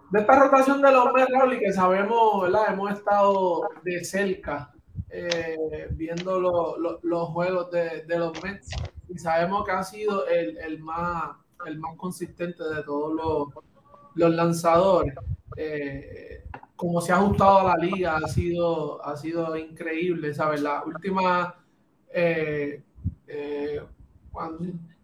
de 0.09 0.19
esta 0.21 0.39
rotación 0.39 0.81
de 0.81 0.91
los 0.91 1.11
Mets, 1.11 1.29
y 1.53 1.59
que 1.59 1.73
sabemos, 1.73 2.43
¿verdad? 2.43 2.73
Hemos 2.73 2.93
estado 2.93 3.69
de 3.83 4.03
cerca 4.05 4.71
eh, 5.11 5.87
viendo 5.91 6.39
los 6.39 7.29
juegos 7.29 7.71
de, 7.71 8.03
de, 8.05 8.19
los 8.19 8.43
Mets 8.43 8.69
y 9.07 9.17
sabemos 9.17 9.65
que 9.65 9.71
ha 9.71 9.83
sido 9.83 10.27
el, 10.27 10.57
el, 10.57 10.79
más, 10.79 11.35
el 11.65 11.79
más 11.79 11.95
consistente 11.97 12.63
de 12.63 12.83
todos 12.83 13.13
los, 13.13 13.63
los 14.15 14.35
lanzadores. 14.35 15.13
Eh, 15.55 16.43
como 16.75 17.01
se 17.01 17.11
ha 17.11 17.17
ajustado 17.17 17.59
a 17.59 17.75
la 17.75 17.75
liga 17.75 18.15
ha 18.15 18.27
sido, 18.29 19.03
ha 19.05 19.17
sido 19.17 19.57
increíble, 19.57 20.33
¿sabes? 20.33 20.61
La 20.61 20.81
última, 20.85 21.55
eh, 22.13 22.81
eh, 23.27 23.81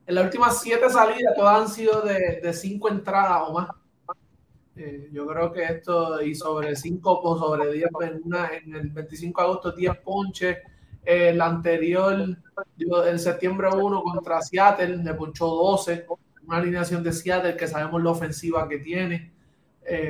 en 0.07 0.15
las 0.15 0.23
últimas 0.23 0.61
siete 0.61 0.89
salidas 0.89 1.35
todas 1.35 1.61
han 1.61 1.67
sido 1.67 2.01
de, 2.01 2.53
cinco 2.53 2.87
entradas 2.89 3.41
o 3.49 3.53
más. 3.53 3.69
Eh, 4.77 5.09
yo 5.11 5.25
creo 5.25 5.51
que 5.51 5.63
esto, 5.63 6.21
y 6.21 6.35
sobre 6.35 6.75
cinco 6.75 7.19
o 7.21 7.37
sobre 7.37 7.71
diez, 7.71 7.89
en, 8.01 8.21
en 8.67 8.75
el 8.75 8.89
25 8.89 9.41
de 9.41 9.47
agosto, 9.47 9.71
10 9.71 9.97
ponches. 9.97 10.57
El 11.03 11.39
anterior, 11.39 12.35
en 12.77 13.19
septiembre 13.19 13.69
1 13.69 14.03
contra 14.03 14.41
Seattle, 14.41 14.97
le 14.97 15.13
ponchó 15.13 15.47
12. 15.47 16.07
Una 16.47 16.57
alineación 16.57 17.03
de 17.03 17.13
Seattle 17.13 17.55
que 17.55 17.67
sabemos 17.67 18.03
la 18.03 18.11
ofensiva 18.11 18.67
que 18.67 18.79
tiene. 18.79 19.31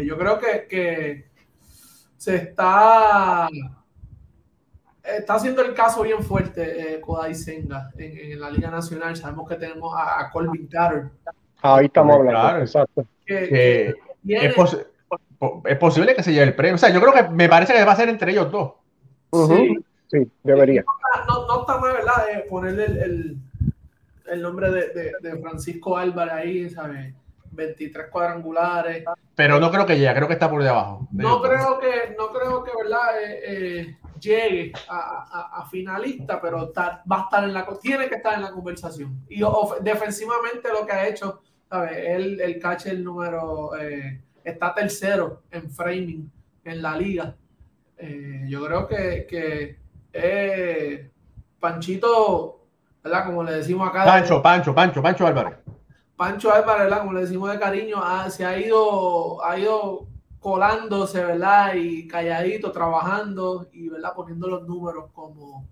yo 0.06 0.18
creo 0.18 0.40
que, 0.40 0.68
que 0.68 1.26
se 2.18 2.36
está 2.36 3.50
está 5.06 5.36
haciendo 5.36 5.62
el 5.62 5.74
caso 5.74 6.02
bien 6.02 6.24
fuerte 6.24 6.96
eh, 6.96 7.02
Kodai 7.02 7.36
Senga 7.36 7.92
en, 7.98 8.40
la 8.40 8.50
Liga 8.50 8.72
Nacional. 8.72 9.16
Sabemos 9.16 9.48
que 9.48 9.56
tenemos 9.56 9.94
a, 9.96 10.30
Colvin 10.32 10.68
Carter. 10.68 11.10
Ahí 11.62 11.86
estamos 11.86 12.16
hablando, 12.16 12.62
exacto. 12.62 13.06
Es, 14.34 15.78
posible 15.78 16.16
que 16.16 16.24
se 16.24 16.34
lleve 16.34 16.46
el 16.46 16.56
premio. 16.56 16.76
O 16.76 16.78
sea, 16.78 16.90
yo 16.90 17.02
creo 17.02 17.14
que 17.14 17.24
me 17.30 17.50
parece 17.50 17.74
que 17.74 17.84
va 17.84 17.92
a 17.92 17.96
ser 17.96 18.10
entre 18.10 18.32
ellos 18.32 18.52
dos. 18.52 18.74
sí. 19.48 19.78
sí. 20.10 20.32
debería. 20.44 20.84
No, 21.28 21.48
no, 21.48 21.62
está 21.62 21.78
mal, 21.78 21.94
¿verdad? 21.94 22.46
ponerle 22.50 22.86
el, 22.86 23.38
el 24.28 24.42
nombre 24.42 24.72
de, 24.72 25.12
de, 25.22 25.40
Francisco 25.42 25.98
Álvarez 25.98 26.34
ahí, 26.34 26.70
¿sabes? 26.70 27.14
23 27.52 28.08
cuadrangulares. 28.10 29.06
Pero 29.36 29.60
no 29.60 29.72
creo 29.72 29.86
que 29.86 29.98
llegue, 29.98 30.14
creo 30.14 30.28
que 30.28 30.34
está 30.34 30.50
por 30.50 30.64
debajo. 30.64 31.08
no 31.12 31.42
creo 31.42 31.80
que, 31.80 32.16
no 32.18 32.28
creo 32.30 32.64
que, 32.64 32.72
¿verdad? 32.76 33.24
Eh, 33.24 33.40
eh, 33.44 33.98
llegue 34.20 34.74
a, 34.88 35.68
finalista, 35.70 36.40
pero 36.40 36.72
va 36.76 37.02
a 37.10 37.24
estar 37.24 37.44
en 37.44 37.54
la 37.54 37.68
tiene 37.82 38.08
que 38.08 38.16
estar 38.16 38.36
en 38.36 38.44
la 38.44 38.52
conversación. 38.52 39.26
Y 39.30 39.42
defensivamente 39.82 40.70
lo 40.70 40.86
que 40.86 40.94
ha 40.94 41.08
hecho, 41.08 41.42
¿sabes? 41.70 41.92
El, 41.96 42.42
el 42.42 42.60
catcher 42.60 43.00
número 43.00 43.76
eh, 43.78 44.22
está 44.44 44.74
tercero 44.74 45.44
en 45.52 45.70
framing 45.70 46.32
en 46.64 46.82
la 46.82 46.98
liga. 46.98 47.36
yo 48.48 48.66
creo 48.66 48.88
que, 48.88 49.26
que 49.30 51.10
Panchito 51.60 52.56
¿verdad? 53.06 53.26
Como 53.28 53.44
le 53.44 53.52
decimos 53.54 53.88
acá. 53.88 54.04
Pancho, 54.04 54.42
Pancho, 54.42 54.74
Pancho, 54.74 55.02
Pancho 55.02 55.28
Álvarez. 55.28 55.54
Pancho 56.18 56.52
Álvarez, 56.52 56.86
¿verdad? 56.86 57.00
Como 57.00 57.14
le 57.14 57.22
decimos 57.22 57.52
de 57.52 57.60
cariño, 57.60 58.02
se 58.32 58.44
ha 58.44 58.58
ido, 58.58 59.46
ha 59.46 59.60
ido 59.60 60.08
colándose, 60.40 61.24
¿verdad? 61.24 61.76
Y 61.76 62.08
calladito, 62.08 62.72
trabajando 62.72 63.68
y, 63.72 63.90
¿verdad? 63.90 64.14
Poniendo 64.16 64.48
los 64.48 64.68
números 64.68 65.12
como, 65.14 65.68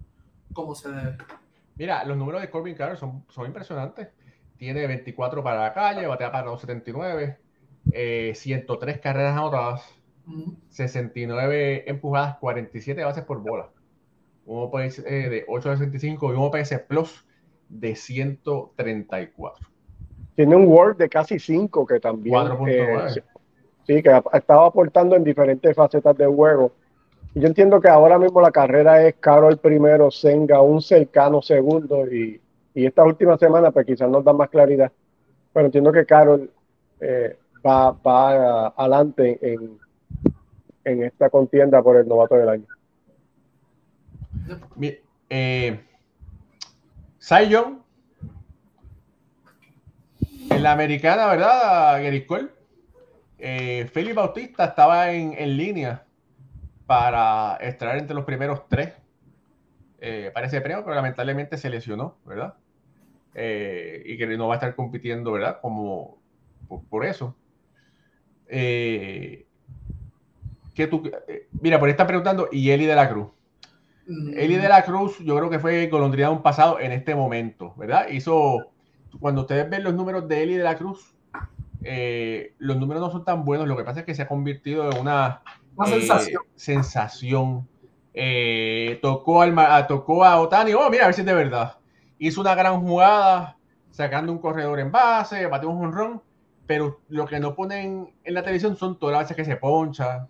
como 0.54 0.76
se 0.76 0.92
debe. 0.92 1.18
Mira, 1.76 2.04
los 2.06 2.16
números 2.16 2.42
de 2.42 2.52
Corbin 2.52 2.76
Carter 2.76 2.98
son, 2.98 3.26
son 3.30 3.48
impresionantes. 3.48 4.10
Tiene 4.58 4.88
24 4.88 5.44
para 5.44 5.62
la 5.62 5.74
calle, 5.74 6.08
batea 6.08 6.32
para 6.32 6.46
los 6.46 6.62
79, 6.62 7.38
103 8.34 9.00
carreras 9.00 9.34
anotadas, 9.38 9.84
69 10.70 11.90
empujadas, 11.90 12.38
47 12.38 13.04
bases 13.04 13.24
por 13.26 13.42
bola 13.42 13.70
un 14.46 14.64
OPS 14.64 15.00
eh, 15.00 15.30
de 15.30 15.46
865 15.48 16.34
y 16.34 16.36
un 16.36 16.44
OPS 16.44 16.80
Plus 16.88 17.26
de 17.70 17.96
134. 17.96 19.68
Tiene 20.36 20.56
un 20.56 20.68
Word 20.68 20.98
de 20.98 21.10
casi 21.10 21.40
5 21.40 21.86
que 21.86 22.00
también. 22.00 22.36
4.9. 22.36 23.18
Eh, 23.18 23.24
sí, 23.86 24.02
que 24.02 24.22
estaba 24.34 24.68
aportando 24.68 25.16
en 25.16 25.24
diferentes 25.24 25.76
facetas 25.76 26.18
de 26.18 26.26
juego. 26.26 26.72
Y 27.36 27.40
yo 27.40 27.48
entiendo 27.48 27.80
que 27.80 27.88
ahora 27.88 28.20
mismo 28.20 28.42
la 28.42 28.52
carrera 28.52 29.06
es 29.08 29.16
Carol 29.20 29.58
primero, 29.58 30.12
Senga 30.12 30.62
un 30.62 30.82
cercano 30.82 31.42
segundo 31.42 32.08
y, 32.12 32.40
y 32.74 32.86
esta 32.86 33.04
última 33.04 33.38
semana 33.38 33.72
pues 33.72 33.86
quizás 33.86 34.10
nos 34.10 34.24
da 34.24 34.34
más 34.34 34.50
claridad. 34.50 34.92
Pero 35.54 35.66
entiendo 35.68 35.92
que 35.92 36.06
Carol 36.06 36.50
eh, 37.00 37.38
va, 37.66 37.92
va 37.92 38.68
adelante 38.68 39.38
en, 39.42 39.80
en 40.84 41.04
esta 41.04 41.30
contienda 41.30 41.82
por 41.82 41.98
el 41.98 42.08
novato 42.08 42.36
del 42.36 42.50
año. 42.50 42.66
Eh, 45.30 45.80
Sion 47.20 47.82
en 50.50 50.64
la 50.64 50.72
americana, 50.74 51.28
¿verdad, 51.28 52.04
Gary 52.04 52.26
Eh, 53.40 53.90
Félix 53.92 54.16
Bautista 54.16 54.66
estaba 54.66 55.12
en, 55.12 55.58
línea 55.58 56.06
para 56.86 57.58
extraer 57.62 58.00
entre 58.00 58.16
los 58.16 58.26
primeros 58.26 58.68
tres 58.68 58.94
eh, 60.00 60.32
para 60.34 60.48
ese 60.48 60.62
premio, 60.62 60.84
pero 60.84 60.96
lamentablemente 60.96 61.58
se 61.58 61.70
lesionó, 61.70 62.18
¿verdad? 62.26 62.56
Eh, 63.36 64.04
y 64.06 64.18
que 64.18 64.28
no 64.38 64.48
va 64.48 64.56
a 64.56 64.58
estar 64.58 64.76
compitiendo, 64.76 65.32
¿verdad? 65.32 65.60
Como 65.62 66.20
por, 66.90 67.06
eso. 67.06 67.36
Eh, 68.48 69.46
que 70.74 70.88
tú, 70.88 71.10
mira, 71.62 71.80
por 71.80 71.88
ahí 71.88 71.92
está 71.92 72.08
preguntando, 72.08 72.50
y 72.52 72.70
Eli 72.70 72.86
de 72.86 72.96
la 72.96 73.10
Cruz. 73.10 73.30
Eli 74.08 74.56
de 74.56 74.68
la 74.68 74.84
Cruz, 74.84 75.20
yo 75.20 75.38
creo 75.38 75.50
que 75.50 75.60
fue 75.60 75.88
golondrina 75.88 76.30
un 76.30 76.42
pasado 76.42 76.80
en 76.80 76.92
este 76.92 77.16
momento, 77.16 77.74
¿verdad? 77.78 78.10
Hizo, 78.10 78.72
cuando 79.20 79.42
ustedes 79.42 79.70
ven 79.70 79.84
los 79.84 79.94
números 79.94 80.28
de 80.28 80.44
Eli 80.44 80.56
de 80.56 80.64
la 80.64 80.76
Cruz, 80.76 81.16
eh, 81.84 82.54
los 82.60 82.78
números 82.78 83.02
no 83.02 83.12
son 83.12 83.24
tan 83.24 83.46
buenos, 83.46 83.68
lo 83.68 83.78
que 83.78 83.84
pasa 83.84 84.02
es 84.02 84.06
que 84.06 84.16
se 84.16 84.22
ha 84.22 84.28
convertido 84.28 84.90
en 84.92 85.00
una, 85.00 85.42
eh, 85.88 86.08
sensación. 86.56 87.68
Eh, 88.14 89.00
tocó, 89.02 89.42
al, 89.42 89.88
tocó 89.88 90.24
a 90.24 90.40
Otani, 90.40 90.74
oh, 90.74 90.90
mira, 90.90 91.04
a 91.04 91.08
ver 91.08 91.16
si 91.16 91.22
es 91.22 91.28
de 91.28 91.34
verdad. 91.34 91.78
Hizo 92.26 92.40
una 92.40 92.56
gran 92.56 92.80
jugada, 92.80 93.58
sacando 93.92 94.32
un 94.32 94.38
corredor 94.38 94.80
en 94.80 94.94
base, 94.94 95.46
batió 95.48 95.70
un 95.70 95.80
jonrón, 95.80 96.22
pero 96.66 97.02
lo 97.10 97.26
que 97.26 97.38
no 97.42 97.54
ponen 97.54 98.14
en 98.24 98.34
la 98.34 98.44
televisión 98.44 98.78
son 98.78 98.98
todas 98.98 99.12
las 99.12 99.24
veces 99.24 99.36
que 99.36 99.44
se 99.44 99.58
poncha, 99.58 100.30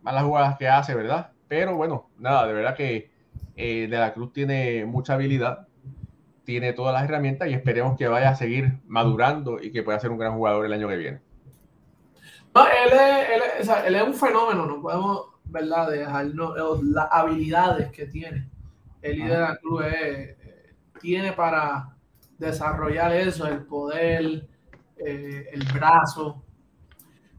malas 0.00 0.22
jugadas 0.22 0.56
que 0.56 0.68
hace, 0.68 0.94
¿verdad? 0.94 1.32
Pero 1.48 1.74
bueno, 1.74 2.08
nada, 2.18 2.46
de 2.46 2.52
verdad 2.52 2.76
que 2.76 3.10
eh, 3.56 3.88
De 3.90 3.98
la 3.98 4.14
Cruz 4.14 4.32
tiene 4.32 4.84
mucha 4.84 5.14
habilidad, 5.14 5.66
tiene 6.44 6.72
todas 6.72 6.94
las 6.94 7.02
herramientas 7.02 7.48
y 7.48 7.54
esperemos 7.54 7.98
que 7.98 8.06
vaya 8.06 8.28
a 8.28 8.36
seguir 8.36 8.78
madurando 8.86 9.60
y 9.60 9.72
que 9.72 9.82
pueda 9.82 9.98
ser 9.98 10.12
un 10.12 10.18
gran 10.18 10.36
jugador 10.36 10.64
el 10.66 10.72
año 10.72 10.86
que 10.86 10.98
viene. 10.98 11.20
No, 12.54 12.64
él 12.64 12.92
es, 12.92 13.68
él 13.86 13.94
es, 13.96 14.02
un 14.04 14.14
fenómeno, 14.14 14.66
no 14.66 14.80
podemos, 14.80 15.30
¿verdad?, 15.46 15.90
dejarnos 15.90 16.54
las 16.84 17.08
habilidades 17.10 17.90
que 17.90 18.06
tiene. 18.06 18.48
El 19.02 19.18
líder 19.18 19.30
de 19.30 19.38
la 19.38 19.56
Cruz 19.56 19.84
tiene 21.00 21.32
para 21.32 21.96
desarrollar 22.38 23.12
eso, 23.12 23.46
el 23.46 23.64
poder, 23.64 24.46
eh, 24.96 25.48
el 25.52 25.64
brazo, 25.72 26.42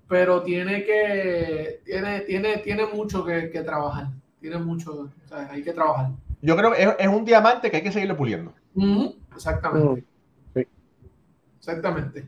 pero 0.07 0.43
tiene 0.43 0.84
que, 0.84 1.82
tiene, 1.86 2.22
tiene, 2.22 2.57
tiene 2.57 2.86
mucho 2.88 3.24
que, 3.26 3.47
trabajar, 3.64 4.07
tiene 4.39 4.57
mucho, 4.57 5.10
hay 5.32 5.64
que 5.64 5.74
trabajar. 5.74 6.12
Yo 6.41 6.55
creo 6.55 6.72
que 6.72 6.95
es, 7.03 7.07
un 7.07 7.26
diamante 7.26 7.70
que 7.70 7.78
hay 7.78 7.84
que 7.84 7.91
seguirlo 7.91 8.18
puliendo. 8.18 8.53
Exactamente. 9.34 10.05
Mm, 10.55 10.60
Exactamente. 11.60 12.28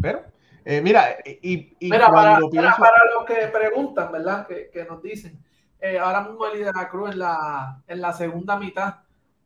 Pero, 0.00 0.22
eh, 0.64 0.80
mira, 0.80 1.16
y, 1.42 1.76
mira, 1.80 2.10
para, 2.10 2.40
para, 2.40 3.00
los 3.14 3.24
que 3.26 3.46
preguntan, 3.48 4.10
¿verdad? 4.10 4.46
Que, 4.46 4.70
que 4.72 4.84
nos 4.84 5.02
dicen, 5.02 5.38
eh, 5.80 5.98
ahora 5.98 6.22
mismo 6.22 6.46
el 6.46 6.54
líder 6.54 6.72
de 6.74 6.80
la 6.80 6.88
Cruz 6.88 7.12
en 7.12 7.18
la, 7.18 7.82
en 7.86 8.00
la 8.00 8.12
segunda 8.12 8.58
mitad, 8.58 8.96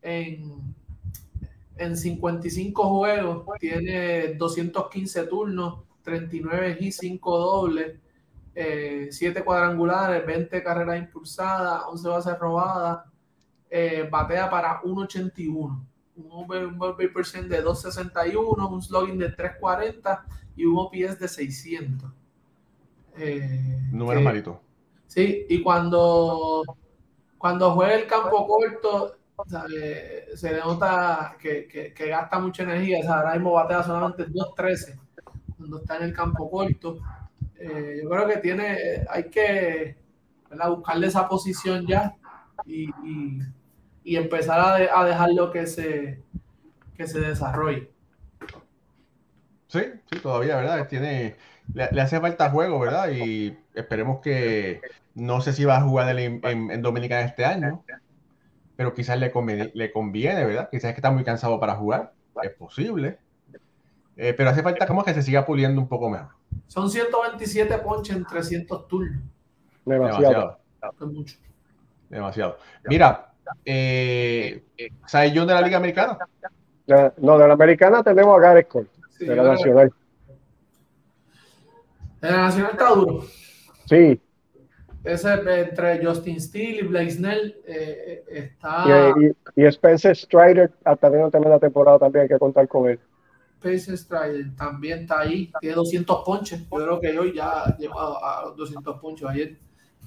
en, 0.00 0.74
en 1.76 1.96
55 1.96 2.88
juegos, 2.88 3.46
tiene 3.58 4.34
215 4.34 5.26
turnos, 5.26 5.80
39 6.02 6.78
y 6.80 6.92
5 6.92 7.38
dobles, 7.38 7.98
7 8.54 9.38
eh, 9.38 9.44
cuadrangulares, 9.44 10.26
20 10.26 10.62
carreras 10.62 10.98
impulsadas, 10.98 11.82
11 11.88 12.08
bases 12.08 12.38
robadas, 12.38 13.06
eh, 13.70 14.06
batea 14.10 14.50
para 14.50 14.82
1.81, 14.82 15.84
un 16.16 17.12
percent 17.14 17.48
de 17.48 17.64
2.61, 17.64 18.70
un 18.70 18.82
slugging 18.82 19.18
de 19.18 19.34
3.40 19.34 20.22
y 20.56 20.64
un 20.64 20.78
OPS 20.78 21.18
de 21.18 21.28
600. 21.28 22.10
Eh, 23.16 23.80
Número 23.90 24.20
malito. 24.20 24.60
Sí, 25.12 25.44
y 25.46 25.62
cuando, 25.62 26.62
cuando 27.36 27.72
juega 27.72 27.96
el 27.96 28.06
campo 28.06 28.46
corto, 28.46 29.18
se 30.34 30.56
nota 30.56 31.36
que, 31.38 31.92
que, 31.94 32.08
gasta 32.08 32.38
mucha 32.38 32.62
energía. 32.62 33.00
ahora 33.06 33.34
mismo 33.34 33.52
batea 33.52 33.82
solamente 33.82 34.26
2.13 34.28 34.98
cuando 35.58 35.80
está 35.80 35.98
en 35.98 36.04
el 36.04 36.14
campo 36.14 36.50
corto. 36.50 36.96
Eh, 37.58 38.00
yo 38.02 38.08
creo 38.08 38.26
que 38.26 38.38
tiene, 38.38 39.04
hay 39.10 39.24
que 39.28 39.98
buscarle 40.68 41.08
esa 41.08 41.28
posición 41.28 41.86
ya 41.86 42.16
y, 42.64 42.88
empezar 44.16 44.60
a, 44.60 44.98
a, 44.98 45.04
dejarlo 45.04 45.50
que 45.50 45.66
se, 45.66 46.22
que 46.96 47.06
se 47.06 47.20
desarrolle. 47.20 47.90
Sí, 49.66 49.82
sí, 50.10 50.18
todavía, 50.20 50.56
¿verdad? 50.56 50.88
Tiene, 50.88 51.36
le, 51.74 52.00
hace 52.00 52.20
falta 52.20 52.50
juego, 52.50 52.78
¿verdad? 52.80 53.10
Y 53.10 53.56
esperemos 53.74 54.20
que, 54.20 54.80
no 55.14 55.40
sé 55.40 55.52
si 55.52 55.64
va 55.64 55.76
a 55.76 55.82
jugar 55.82 56.18
en, 56.18 56.40
en, 56.44 56.82
Dominicana 56.82 57.22
este 57.22 57.44
año, 57.44 57.84
pero 58.76 58.94
quizás 58.94 59.18
le 59.18 59.30
conviene, 59.30 59.70
le 59.74 59.92
conviene, 59.92 60.44
¿verdad? 60.44 60.68
Quizás 60.70 60.90
es 60.90 60.94
que 60.94 61.00
está 61.00 61.10
muy 61.10 61.24
cansado 61.24 61.60
para 61.60 61.74
jugar, 61.74 62.12
es 62.42 62.50
posible. 62.50 63.18
Eh, 64.16 64.34
pero 64.34 64.50
hace 64.50 64.62
falta 64.62 64.86
como 64.86 65.04
que 65.04 65.14
se 65.14 65.22
siga 65.22 65.44
puliendo 65.44 65.80
un 65.80 65.88
poco 65.88 66.10
mejor. 66.10 66.32
Son 66.66 66.90
127 66.90 67.78
ponches 67.78 68.16
en 68.16 68.24
300 68.24 68.88
turnos. 68.88 69.22
Demasiado. 69.84 70.58
Demasiado. 72.08 72.58
Mira, 72.84 73.32
eh, 73.64 74.64
¿sabes 75.06 75.32
John 75.34 75.46
de 75.46 75.54
la 75.54 75.62
Liga 75.62 75.78
Americana? 75.78 76.18
No, 77.18 77.38
de 77.38 77.48
la 77.48 77.54
Americana 77.54 78.02
tenemos 78.02 78.36
a 78.36 78.40
Gareth 78.40 78.68
Cole, 78.68 78.88
de 79.18 79.36
la 79.36 79.42
Nacional. 79.42 79.92
De 82.20 82.30
la 82.30 82.36
Nacional 82.42 82.70
está 82.72 82.88
duro. 82.90 83.24
Sí. 83.86 84.20
Ese 85.04 85.32
entre 85.32 86.04
Justin 86.04 86.40
Steele 86.40 86.78
y 86.78 86.86
Blake 86.86 87.10
Snell 87.10 87.56
eh, 87.66 88.24
está. 88.28 89.12
Y, 89.16 89.60
y, 89.60 89.66
Spencer 89.66 90.16
Strider, 90.16 90.70
hasta 90.84 91.10
final 91.10 91.30
de 91.30 91.40
la 91.40 91.58
temporada 91.58 91.98
también 91.98 92.22
hay 92.22 92.28
que 92.28 92.38
contar 92.38 92.68
con 92.68 92.88
él. 92.88 93.00
Pace 93.62 93.96
Strider 93.96 94.54
también 94.56 95.00
está 95.00 95.20
ahí, 95.20 95.50
tiene 95.60 95.76
200 95.76 96.24
ponches. 96.24 96.60
Yo 96.60 96.76
creo 96.76 97.00
que 97.00 97.18
hoy 97.18 97.32
ya 97.34 97.76
llegado 97.78 98.22
a 98.24 98.52
200 98.56 99.00
ponches 99.00 99.28
ayer. 99.28 99.56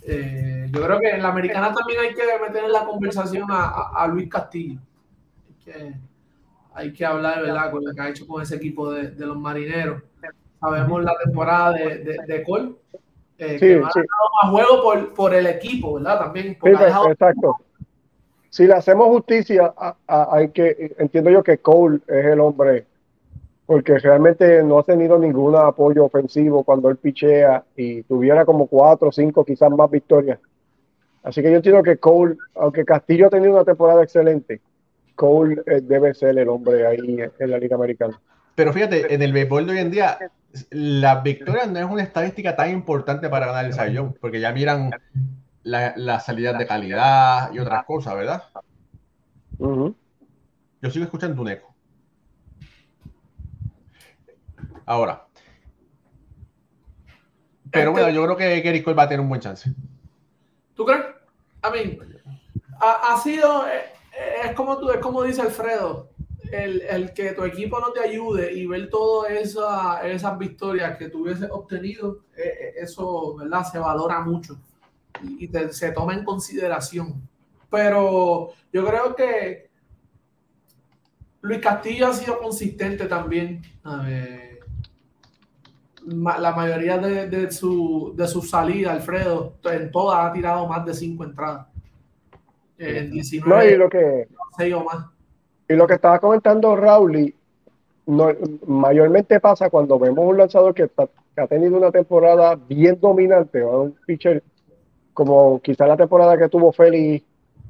Eh, 0.01 0.69
yo 0.71 0.81
creo 0.83 0.99
que 0.99 1.09
en 1.09 1.21
la 1.21 1.29
americana 1.29 1.73
también 1.73 1.99
hay 2.01 2.13
que 2.13 2.21
meter 2.45 2.65
en 2.65 2.71
la 2.71 2.85
conversación 2.85 3.47
a, 3.49 4.07
Luis 4.07 4.29
Castillo. 4.29 4.79
Hay 5.47 5.55
que, 5.63 5.93
hay 6.73 6.93
que 6.93 7.05
hablar, 7.05 7.41
¿verdad? 7.41 7.71
Con 7.71 7.85
lo 7.85 7.93
que 7.93 8.01
ha 8.01 8.09
hecho 8.09 8.27
con 8.27 8.41
ese 8.41 8.57
equipo 8.57 8.91
de, 8.91 9.11
de 9.11 9.25
los 9.25 9.37
marineros. 9.37 10.03
Sabemos 10.59 11.03
la 11.03 11.13
temporada 11.23 11.73
de, 11.73 11.97
de, 11.99 12.17
de 12.27 12.43
Cole, 12.43 12.75
eh, 13.37 13.57
Sí, 13.59 13.67
que 13.67 13.79
más 13.79 13.93
juego 14.51 14.81
por, 14.81 15.13
por 15.13 15.33
el 15.33 15.45
equipo, 15.47 15.95
¿verdad? 15.95 16.19
También. 16.19 16.57
Sí, 16.61 16.69
dejado- 16.69 17.11
exacto. 17.11 17.55
Si 18.49 18.65
le 18.65 18.73
hacemos 18.73 19.07
justicia, 19.07 19.73
a- 19.77 19.95
a- 20.07 20.35
hay 20.35 20.49
que, 20.49 20.95
entiendo 20.97 21.29
yo 21.29 21.43
que 21.43 21.57
Cole 21.57 21.99
es 22.07 22.25
el 22.25 22.39
hombre, 22.39 22.85
porque 23.65 23.97
realmente 23.99 24.63
no 24.63 24.79
ha 24.79 24.83
tenido 24.83 25.17
ningún 25.19 25.55
apoyo 25.55 26.05
ofensivo 26.05 26.63
cuando 26.63 26.89
él 26.89 26.97
pichea 26.97 27.63
y 27.75 28.03
tuviera 28.03 28.45
como 28.45 28.67
cuatro 28.67 29.09
o 29.09 29.11
cinco, 29.11 29.43
quizás 29.43 29.69
más 29.71 29.89
victorias. 29.91 30.39
Así 31.23 31.41
que 31.41 31.49
yo 31.49 31.57
entiendo 31.57 31.81
que 31.83 31.97
Cole, 31.97 32.37
aunque 32.55 32.85
Castillo 32.85 33.27
ha 33.27 33.29
tenido 33.31 33.53
una 33.53 33.65
temporada 33.65 34.03
excelente, 34.03 34.61
Cole 35.15 35.61
eh, 35.65 35.81
debe 35.81 36.13
ser 36.13 36.37
el 36.37 36.47
hombre 36.47 36.85
ahí 36.85 37.17
en 37.39 37.51
la 37.51 37.57
Liga 37.57 37.75
Americana. 37.75 38.19
Pero 38.55 38.71
fíjate, 38.73 39.13
en 39.13 39.21
el 39.21 39.33
béisbol 39.33 39.65
de 39.67 39.71
hoy 39.73 39.79
en 39.79 39.91
día, 39.91 40.17
la 40.71 41.21
victoria 41.21 41.65
no 41.65 41.77
es 41.79 41.85
una 41.85 42.03
estadística 42.03 42.55
tan 42.55 42.71
importante 42.71 43.27
para 43.29 43.47
ganar 43.47 43.65
el 43.65 43.73
Sayón, 43.73 44.15
porque 44.21 44.39
ya 44.39 44.51
miran 44.53 44.91
la- 45.63 45.93
las 45.97 46.25
salidas 46.25 46.57
de 46.57 46.65
calidad 46.65 47.51
y 47.53 47.59
otras 47.59 47.83
cosas, 47.85 48.15
¿verdad? 48.15 48.43
Ujú. 49.57 49.95
Yo 50.81 50.89
sigo 50.89 51.05
escuchando 51.05 51.41
un 51.41 51.49
eco. 51.49 51.73
Ahora. 54.85 55.25
Pero 57.71 57.91
bueno, 57.91 58.09
yo 58.09 58.23
creo 58.23 58.37
que 58.37 58.61
Gary 58.61 58.81
Cole 58.83 58.95
va 58.95 59.03
a 59.03 59.07
tener 59.09 59.19
un 59.19 59.27
buen 59.27 59.41
chance. 59.41 59.69
¿Tú 60.75 60.85
crees? 60.85 61.03
A 61.61 61.69
mí, 61.71 61.97
ha, 62.79 63.13
ha 63.13 63.17
sido, 63.17 63.67
eh, 63.67 63.79
eh, 64.17 64.35
es 64.45 64.51
como 64.53 64.77
tú, 64.77 64.91
es 64.91 64.99
como 64.99 65.23
dice 65.23 65.41
Alfredo, 65.41 66.09
el, 66.51 66.81
el 66.81 67.13
que 67.13 67.33
tu 67.33 67.43
equipo 67.43 67.79
no 67.79 67.91
te 67.91 67.99
ayude 68.01 68.53
y 68.53 68.65
ver 68.67 68.89
todas 68.89 69.31
esa, 69.31 70.07
esas 70.07 70.37
victorias 70.37 70.97
que 70.97 71.09
tú 71.09 71.23
hubieses 71.23 71.49
obtenido, 71.51 72.19
eh, 72.37 72.43
eh, 72.43 72.73
eso, 72.77 73.35
¿verdad? 73.35 73.63
Se 73.71 73.79
valora 73.79 74.19
mucho 74.21 74.57
y, 75.23 75.47
te- 75.47 75.71
se 75.73 75.91
toma 75.91 76.13
en 76.13 76.23
consideración. 76.23 77.21
Pero 77.69 78.51
yo 78.71 78.85
creo 78.85 79.15
que 79.15 79.69
Luis 81.41 81.59
Castillo 81.61 82.07
ha 82.07 82.13
sido 82.13 82.39
consistente 82.39 83.05
también. 83.05 83.61
A 83.83 83.97
ver, 84.03 84.59
ma- 86.05 86.37
la 86.37 86.53
mayoría 86.55 86.97
de, 86.97 87.27
de 87.29 87.51
su, 87.51 88.13
de 88.15 88.27
sus 88.27 88.49
salidas, 88.49 88.95
Alfredo, 88.95 89.55
en 89.63 89.91
todas 89.91 90.25
ha 90.29 90.33
tirado 90.33 90.67
más 90.67 90.85
de 90.85 90.93
cinco 90.93 91.23
entradas. 91.23 91.67
En 92.77 93.07
No, 93.07 93.13
19, 93.13 93.71
y 93.71 93.77
lo 93.77 93.89
que, 93.89 94.27
6 94.57 94.73
o 94.73 94.83
más. 94.83 95.05
Y 95.67 95.73
lo 95.73 95.87
que 95.87 95.95
estaba 95.95 96.19
comentando 96.19 96.75
Raúl, 96.75 97.15
y 97.17 97.35
no- 98.07 98.29
mayormente 98.67 99.39
pasa 99.39 99.69
cuando 99.69 99.97
vemos 99.97 100.25
un 100.25 100.37
lanzador 100.37 100.73
que, 100.73 100.83
está- 100.83 101.07
que 101.35 101.41
ha 101.41 101.47
tenido 101.47 101.77
una 101.77 101.91
temporada 101.91 102.55
bien 102.55 102.99
dominante, 102.99 103.63
o 103.63 103.81
un 103.83 103.95
pitcher 104.05 104.43
como 105.13 105.59
quizá 105.61 105.87
la 105.87 105.97
temporada 105.97 106.37
que 106.37 106.49
tuvo 106.49 106.71
Félix, 106.71 107.25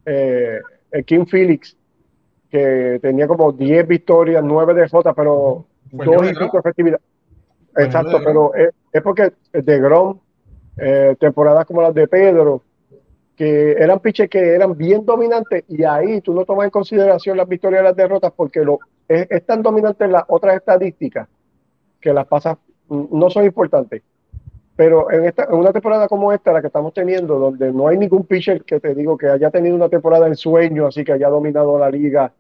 eh, 0.06 0.60
el 0.92 1.06
King 1.06 1.26
Felix, 1.26 1.78
que 2.50 3.00
tenía 3.02 3.28
como 3.28 3.52
10 3.52 3.88
victorias, 3.88 4.44
9 4.44 4.74
derrotas, 4.74 5.14
pero 5.16 5.66
el 5.92 5.98
dos 6.06 6.32
y 6.32 6.34
pico 6.46 6.60
efectividad. 6.60 7.00
Exacto, 7.78 8.20
pero 8.24 8.54
es, 8.56 8.70
es 8.92 9.02
porque 9.02 9.34
de 9.52 9.80
Grom, 9.80 10.18
eh, 10.78 11.16
temporadas 11.20 11.66
como 11.66 11.82
las 11.82 11.94
de 11.94 12.08
Pedro, 12.08 12.62
que 13.36 13.72
eran 13.74 14.00
pitchers 14.00 14.30
que 14.30 14.56
eran 14.56 14.78
bien 14.78 15.06
dominantes 15.06 15.64
y 15.68 15.84
ahí 15.84 16.22
tú 16.22 16.34
no 16.34 16.46
tomas 16.46 16.66
en 16.66 16.72
consideración 16.72 17.38
las 17.38 17.48
victorias 17.48 17.82
y 17.82 17.84
las 17.84 17.96
derrotas 17.96 18.32
porque 18.36 18.64
lo, 18.64 18.80
es, 19.08 19.28
es 19.30 19.46
tan 19.46 19.62
dominante 19.62 20.06
en 20.06 20.14
las 20.14 20.24
otras 20.28 20.56
estadísticas 20.56 21.28
que 22.00 22.14
las 22.14 22.26
pasas 22.28 22.58
mm, 22.88 23.06
no 23.12 23.30
son 23.30 23.46
importantes. 23.46 24.04
Pero 24.76 25.10
en, 25.10 25.26
esta, 25.26 25.46
en 25.46 25.56
una 25.56 25.72
temporada 25.72 26.08
como 26.08 26.34
esta, 26.34 26.52
la 26.52 26.62
que 26.62 26.68
estamos 26.68 26.94
teniendo, 26.94 27.40
donde 27.40 27.72
no 27.72 27.88
hay 27.88 27.98
ningún 27.98 28.26
pitcher 28.26 28.64
que 28.64 28.80
te 28.80 28.94
digo 28.94 29.18
que 29.18 29.28
haya 29.28 29.50
tenido 29.50 29.76
una 29.76 29.90
temporada 29.90 30.28
en 30.28 30.36
sueño, 30.36 30.88
así 30.88 31.04
que 31.04 31.14
haya 31.14 31.30
dominado 31.30 31.80
la 31.80 31.90
liga 31.90 32.34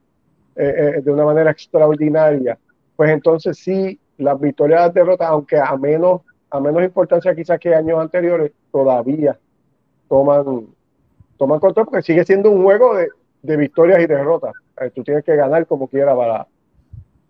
eh, 0.56 0.93
eh, 0.98 1.02
de 1.02 1.12
una 1.12 1.26
manera 1.26 1.52
extraordinaria, 1.52 2.58
pues 2.96 3.10
entonces 3.10 3.58
sí, 3.58 4.00
las 4.18 4.39
victorias 4.39 4.80
y 4.80 4.84
las 4.84 4.93
derrotas, 4.93 5.30
aunque 5.30 5.58
a 5.58 5.76
menos, 5.78 6.22
a 6.50 6.60
menos 6.60 6.84
importancia 6.84 7.34
quizás 7.34 7.60
que 7.60 7.74
años 7.74 8.00
anteriores, 8.00 8.52
todavía 8.72 9.38
toman, 10.08 10.68
toman 11.38 11.60
control 11.60 11.86
porque 11.86 12.04
sigue 12.04 12.24
siendo 12.26 12.52
un 12.52 12.64
juego 12.64 12.96
de, 12.96 13.58
victorias 13.58 14.00
y 14.00 14.08
derrotas. 14.08 14.54
Eh, 14.82 14.92
tú 14.94 15.04
tienes 15.04 15.24
que 15.24 15.36
ganar 15.36 15.66
como 15.68 15.88
quiera 15.88 16.16
para... 16.16 16.48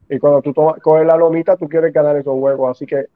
Y 0.09 0.19
cuando 0.19 0.41
tú 0.41 0.53
tomas, 0.53 0.79
coges 0.81 1.05
la 1.05 1.17
lomita, 1.17 1.57
tú 1.57 1.67
quieres 1.67 1.91
ganar 1.91 2.15
esos 2.15 2.37
juegos. 2.39 2.71
Así 2.71 2.85
que 2.85 3.07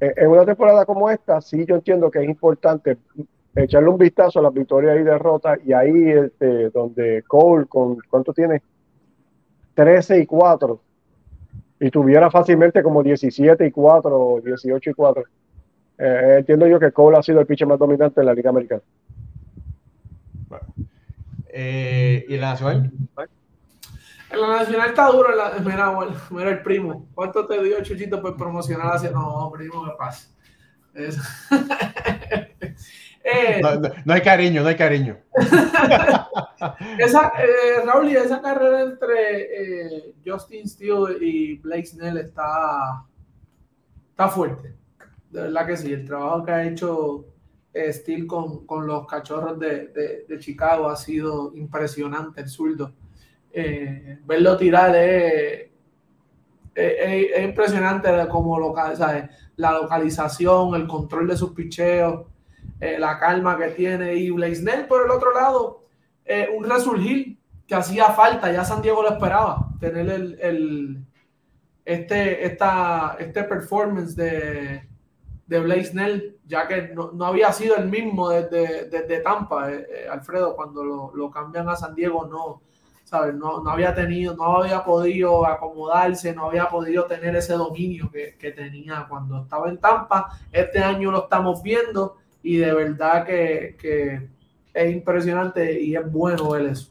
eh, 0.00 0.14
en 0.16 0.28
una 0.28 0.44
temporada 0.44 0.84
como 0.84 1.08
esta, 1.08 1.40
sí 1.40 1.64
yo 1.64 1.76
entiendo 1.76 2.10
que 2.10 2.22
es 2.22 2.28
importante 2.28 2.98
echarle 3.54 3.88
un 3.88 3.96
vistazo 3.96 4.40
a 4.40 4.42
las 4.42 4.52
victorias 4.52 4.98
y 4.98 5.02
derrotas. 5.02 5.58
Y 5.64 5.72
ahí 5.72 6.10
este, 6.10 6.70
donde 6.70 7.22
Cole, 7.26 7.66
con 7.66 7.98
¿cuánto 8.10 8.32
tiene? 8.32 8.62
13 9.74 10.20
y 10.20 10.26
4. 10.26 10.80
Y 11.80 11.90
tuviera 11.90 12.30
fácilmente 12.30 12.82
como 12.82 13.02
17 13.02 13.66
y 13.66 13.70
4 13.70 14.20
o 14.20 14.40
18 14.40 14.90
y 14.90 14.94
4. 14.94 15.24
Eh, 15.98 16.34
entiendo 16.38 16.66
yo 16.66 16.78
que 16.78 16.92
Cole 16.92 17.16
ha 17.16 17.22
sido 17.22 17.40
el 17.40 17.46
pitcher 17.46 17.66
más 17.66 17.78
dominante 17.78 18.20
en 18.20 18.26
la 18.26 18.34
Liga 18.34 18.50
Americana. 18.50 18.82
Eh, 21.48 22.24
¿Y 22.28 22.36
la 22.36 22.50
nacional? 22.50 22.90
En 24.30 24.40
la 24.40 24.48
nacional 24.48 24.88
está 24.90 25.06
duro. 25.08 25.30
en 25.30 25.38
la- 25.38 25.52
mira, 25.64 25.88
bueno, 25.90 26.12
mira 26.30 26.50
el 26.50 26.62
primo. 26.62 27.08
¿Cuánto 27.14 27.46
te 27.46 27.62
dio 27.62 27.82
Chuchito 27.82 28.20
por 28.20 28.36
promocionar 28.36 28.94
hacia.? 28.96 29.10
No, 29.10 29.50
primo, 29.54 29.84
¿qué 29.84 29.92
pasa? 29.98 30.28
Eh, 33.28 33.58
No, 33.60 33.74
no- 33.74 33.88
no 34.04 34.14
hay 34.14 34.20
cariño, 34.20 34.62
no 34.62 34.68
hay 34.68 34.76
cariño. 34.76 35.16
esa, 36.98 37.32
eh, 37.38 37.82
Raúl, 37.84 38.08
y 38.12 38.14
esa 38.16 38.40
carrera 38.40 38.82
entre 38.82 39.40
eh, 39.98 40.14
Justin 40.24 40.68
Steele 40.68 41.18
y 41.20 41.56
Blake 41.58 41.86
Snell 41.86 42.18
está, 42.18 43.02
está 44.10 44.28
fuerte. 44.28 44.76
De 45.30 45.42
verdad 45.42 45.66
que 45.66 45.76
sí. 45.76 45.92
El 45.92 46.04
trabajo 46.06 46.44
que 46.44 46.52
ha 46.52 46.64
hecho 46.68 47.24
Steele 47.92 48.26
con, 48.26 48.66
con 48.66 48.86
los 48.86 49.06
cachorros 49.06 49.58
de, 49.58 49.88
de- 50.28 50.38
Chicago 50.38 50.88
ha 50.88 50.96
sido 50.96 51.52
impresionante, 51.54 52.40
el 52.40 52.48
zurdo. 52.48 52.92
Eh, 53.52 54.18
verlo 54.26 54.56
tirar 54.56 54.94
es, 54.96 55.70
es- 56.74 56.94
es- 56.98 57.30
es 57.36 57.44
impresionante 57.44 58.10
de 58.12 58.28
cómo 58.28 58.58
local, 58.58 58.96
¿sabes? 58.96 59.24
la 59.56 59.72
localización, 59.72 60.74
el 60.74 60.86
control 60.86 61.26
de 61.28 61.36
sus 61.36 61.52
picheos, 61.52 62.26
eh, 62.78 62.98
la 62.98 63.18
calma 63.18 63.56
que 63.56 63.68
tiene. 63.68 64.14
Y 64.14 64.30
Blaisnell, 64.30 64.86
por 64.86 65.04
el 65.04 65.10
otro 65.10 65.32
lado, 65.32 65.84
eh, 66.26 66.48
un 66.54 66.64
resurgir 66.68 67.38
que 67.66 67.74
hacía 67.74 68.06
falta, 68.10 68.52
ya 68.52 68.64
San 68.64 68.82
Diego 68.82 69.02
lo 69.02 69.08
esperaba, 69.10 69.68
tener 69.80 70.08
el, 70.10 70.38
el- 70.40 71.04
este, 71.84 72.44
esta, 72.44 73.16
este 73.18 73.44
performance 73.44 74.14
de, 74.16 74.86
de 75.46 75.60
Blaisnell, 75.60 76.36
ya 76.46 76.66
que 76.66 76.88
no, 76.88 77.12
no 77.12 77.24
había 77.24 77.52
sido 77.52 77.76
el 77.76 77.88
mismo 77.88 78.28
desde, 78.28 78.88
desde 78.88 79.20
Tampa, 79.20 79.72
eh, 79.72 79.86
eh, 79.88 80.08
Alfredo, 80.10 80.56
cuando 80.56 80.84
lo, 80.84 81.12
lo 81.14 81.30
cambian 81.30 81.68
a 81.68 81.76
San 81.76 81.94
Diego, 81.94 82.26
no, 82.26 82.62
¿sabes? 83.04 83.34
No, 83.34 83.62
no 83.62 83.70
había 83.70 83.94
tenido, 83.94 84.34
no 84.34 84.58
había 84.58 84.84
podido 84.84 85.46
acomodarse, 85.46 86.34
no 86.34 86.46
había 86.46 86.68
podido 86.68 87.04
tener 87.04 87.36
ese 87.36 87.52
dominio 87.54 88.10
que, 88.10 88.36
que 88.36 88.50
tenía 88.50 89.06
cuando 89.08 89.42
estaba 89.42 89.68
en 89.68 89.78
Tampa. 89.78 90.28
Este 90.50 90.80
año 90.80 91.12
lo 91.12 91.24
estamos 91.24 91.62
viendo 91.62 92.16
y 92.42 92.56
de 92.56 92.74
verdad 92.74 93.24
que, 93.24 93.76
que 93.80 94.28
es 94.74 94.92
impresionante 94.92 95.80
y 95.80 95.94
es 95.94 96.10
bueno 96.10 96.50
ver 96.50 96.66
eso. 96.66 96.90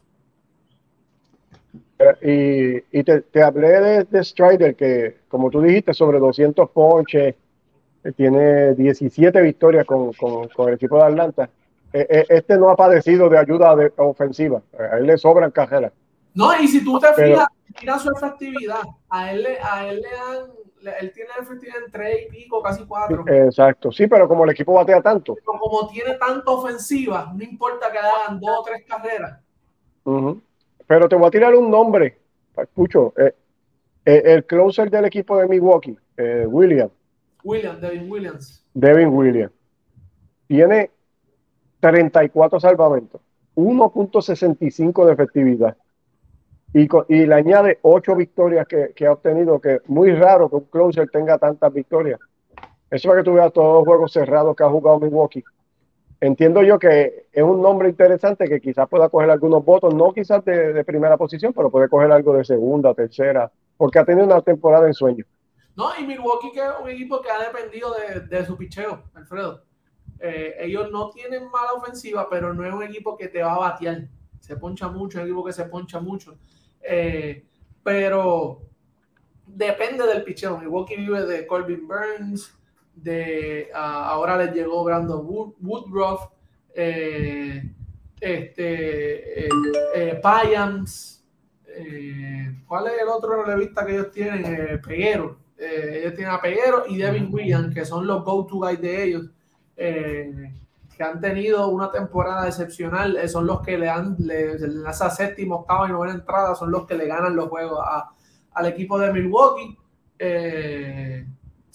Y, 2.22 2.78
y 2.98 3.04
te, 3.04 3.22
te 3.22 3.44
hablé 3.44 3.68
de, 3.68 4.04
de 4.06 4.24
Strider, 4.24 4.76
que 4.76 5.18
como 5.28 5.50
tú 5.50 5.62
dijiste, 5.62 5.94
sobre 5.94 6.20
200 6.20 6.70
ponches, 6.70 7.36
tiene 8.14 8.74
17 8.76 9.42
victorias 9.42 9.86
con, 9.86 10.14
con- 10.14 10.48
con 10.50 10.70
el 10.70 10.76
equipo 10.76 10.98
de 10.98 11.04
Atlanta. 11.04 11.50
Eh, 11.94 12.06
eh, 12.10 12.26
Este 12.30 12.58
no 12.58 12.70
ha 12.70 12.76
padecido 12.76 13.30
de 13.30 13.38
ayuda 13.38 13.76
de- 13.76 13.94
ofensiva, 13.98 14.62
Eh, 14.74 14.84
a 14.92 14.98
él 14.98 15.08
le 15.08 15.18
sobran 15.18 15.52
carreras. 15.52 15.92
No, 16.34 16.54
y 16.60 16.68
si 16.68 16.84
tú 16.84 17.00
te 17.00 17.08
Pero- 17.16 17.28
fijas, 17.36 17.48
mira 17.82 18.00
su 18.00 18.12
efectividad. 18.12 18.82
A 19.10 19.32
él, 19.32 19.44
le- 19.44 19.60
a 19.62 19.88
él 19.88 20.02
le 20.02 20.10
dan, 20.10 20.48
le- 20.82 20.98
él 21.00 21.12
tiene 21.14 21.30
efectividad 21.40 21.78
en 21.86 21.92
tres 21.92 22.26
y 22.26 22.30
pico, 22.30 22.62
casi 22.62 22.86
cuatro. 22.86 23.24
Exacto, 23.28 23.92
sí, 23.92 24.06
pero 24.08 24.28
como 24.28 24.44
el 24.44 24.50
equipo 24.52 24.74
batea 24.74 25.02
tanto, 25.02 25.36
Pero 25.36 25.46
como 25.60 25.88
tiene 25.88 26.16
tanta 26.16 26.52
ofensiva, 26.52 27.32
no 27.34 27.44
importa 27.44 27.90
que 27.92 27.98
hagan 27.98 28.40
dos 28.40 28.60
o 28.60 28.64
tres 28.64 28.84
carreras. 28.88 29.40
Pero 30.88 31.10
te 31.10 31.16
voy 31.16 31.28
a 31.28 31.32
tirar 31.32 31.56
un 31.56 31.72
nombre, 31.72 32.18
escucho, 32.58 33.14
eh, 33.18 33.34
eh, 34.06 34.22
el 34.26 34.46
closer 34.46 34.92
del 34.92 35.06
equipo 35.06 35.38
de 35.38 35.48
Milwaukee, 35.48 35.98
eh, 36.18 36.46
William, 36.48 36.90
Williams, 37.46 37.80
Devin 37.80 38.12
Williams. 38.12 38.64
Devin 38.74 39.08
Williams, 39.10 39.54
tiene 40.48 40.90
34 41.80 42.60
salvamentos, 42.60 43.22
1.65 43.56 45.06
de 45.06 45.14
efectividad 45.14 45.78
y, 46.74 47.26
le 47.26 47.34
añade 47.34 47.80
ocho 47.84 48.16
victorias 48.16 48.68
que, 48.68 49.06
ha 49.06 49.12
obtenido, 49.12 49.62
que 49.62 49.80
muy 49.88 50.12
raro 50.12 50.50
que 50.50 50.56
un 50.58 50.66
closer 50.66 51.08
tenga 51.10 51.38
tantas 51.38 51.72
victorias. 51.72 52.20
Eso 52.90 53.12
es 53.12 53.18
que 53.18 53.24
tú 53.24 53.34
veas 53.34 53.54
todos 53.54 53.76
los 53.76 53.86
juegos 53.86 54.12
cerrados 54.12 54.56
que 54.56 54.64
ha 54.64 54.70
jugado 54.70 55.00
Milwaukee. 55.00 55.44
Entiendo 56.20 56.64
yo 56.64 56.78
que 56.78 57.28
es 57.32 57.44
un 57.44 57.62
nombre 57.62 57.88
interesante 57.88 58.50
que 58.50 58.60
quizás 58.60 58.90
pueda 58.90 59.08
coger 59.08 59.30
algunos 59.30 59.64
votos, 59.64 59.94
no 59.94 60.12
quizás 60.12 60.44
de, 60.44 60.74
de 60.74 60.84
primera 60.84 61.16
posición, 61.16 61.54
pero 61.54 61.70
puede 61.70 61.88
coger 61.88 62.12
algo 62.12 62.36
de 62.36 62.44
segunda, 62.44 62.94
tercera, 62.94 63.52
porque 63.78 64.00
ha 64.00 64.06
tenido 64.06 64.26
una 64.26 64.42
temporada 64.42 64.88
en 64.88 64.94
sueño. 64.94 65.26
No, 65.76 65.92
y 66.00 66.06
Milwaukee 66.06 66.52
que 66.52 66.60
es 66.60 66.72
un 66.82 66.90
equipo 66.90 67.22
que 67.22 67.30
ha 67.30 67.40
dependido 67.40 67.94
de, 67.94 68.22
de 68.22 68.46
su 68.46 68.56
picheo, 68.58 69.04
Alfredo. 69.14 69.64
Eh, 70.20 70.56
ellos 70.60 70.90
no 70.92 71.10
tienen 71.10 71.50
mala 71.50 71.74
ofensiva, 71.74 72.28
pero 72.30 72.54
no 72.54 72.66
es 72.66 72.74
un 72.74 72.84
equipo 72.84 73.18
que 73.18 73.28
te 73.28 73.44
va 73.44 73.56
a 73.56 73.60
batear. 73.60 74.08
Se 74.40 74.56
poncha 74.56 74.88
mucho, 74.88 75.18
es 75.18 75.24
un 75.24 75.30
equipo 75.30 75.46
que 75.46 75.54
se 75.54 75.66
poncha 75.66 76.00
mucho. 76.00 76.38
Eh, 76.82 77.46
pero 77.84 78.62
depende 79.46 80.06
del 80.08 80.24
picheo. 80.24 80.58
Milwaukee 80.58 80.96
vive 80.96 81.26
de 81.26 81.46
Corbin 81.46 81.88
Burns, 81.88 82.54
de 82.96 83.70
uh, 83.74 83.78
ahora 83.78 84.38
les 84.38 84.54
llegó 84.54 84.84
Brandon 84.84 85.26
Wood, 85.26 85.56
Woodruff, 85.62 86.22
eh, 86.74 87.70
este, 88.20 89.48
eh, 89.48 90.16
Payams, 90.22 91.24
¿cuál 92.66 92.88
es 92.88 93.02
el 93.02 93.08
otro 93.10 93.44
relevista 93.44 93.86
que 93.86 93.94
ellos 93.94 94.12
tienen? 94.12 94.82
Peguero. 94.82 95.45
Ellos 95.58 96.14
tienen 96.16 96.34
a 96.34 96.42
Peguero 96.42 96.84
y 96.88 96.98
Devin 96.98 97.30
Williams, 97.32 97.74
que 97.74 97.86
son 97.86 98.06
los 98.06 98.24
go-to 98.24 98.60
guys 98.60 98.82
de 98.82 99.04
ellos. 99.04 99.30
que 99.76 101.04
han 101.04 101.20
tenido 101.20 101.68
una 101.68 101.92
temporada 101.92 102.48
excepcional, 102.48 103.18
son 103.28 103.48
los 103.48 103.62
que 103.62 103.78
le 103.78 103.90
han, 103.90 104.16
le, 104.20 104.54
esa 104.90 105.10
séptima, 105.10 105.56
octava 105.56 105.90
y 105.90 105.92
novena 105.92 106.14
entrada, 106.14 106.56
son 106.56 106.72
los 106.72 106.86
que 106.86 106.96
le 106.96 107.08
ganan 107.08 107.36
los 107.36 107.50
juegos 107.50 107.80
a, 107.84 108.12
al 108.54 108.66
equipo 108.68 108.98
de 108.98 109.12
Milwaukee. 109.12 109.78
Eh, 110.18 111.26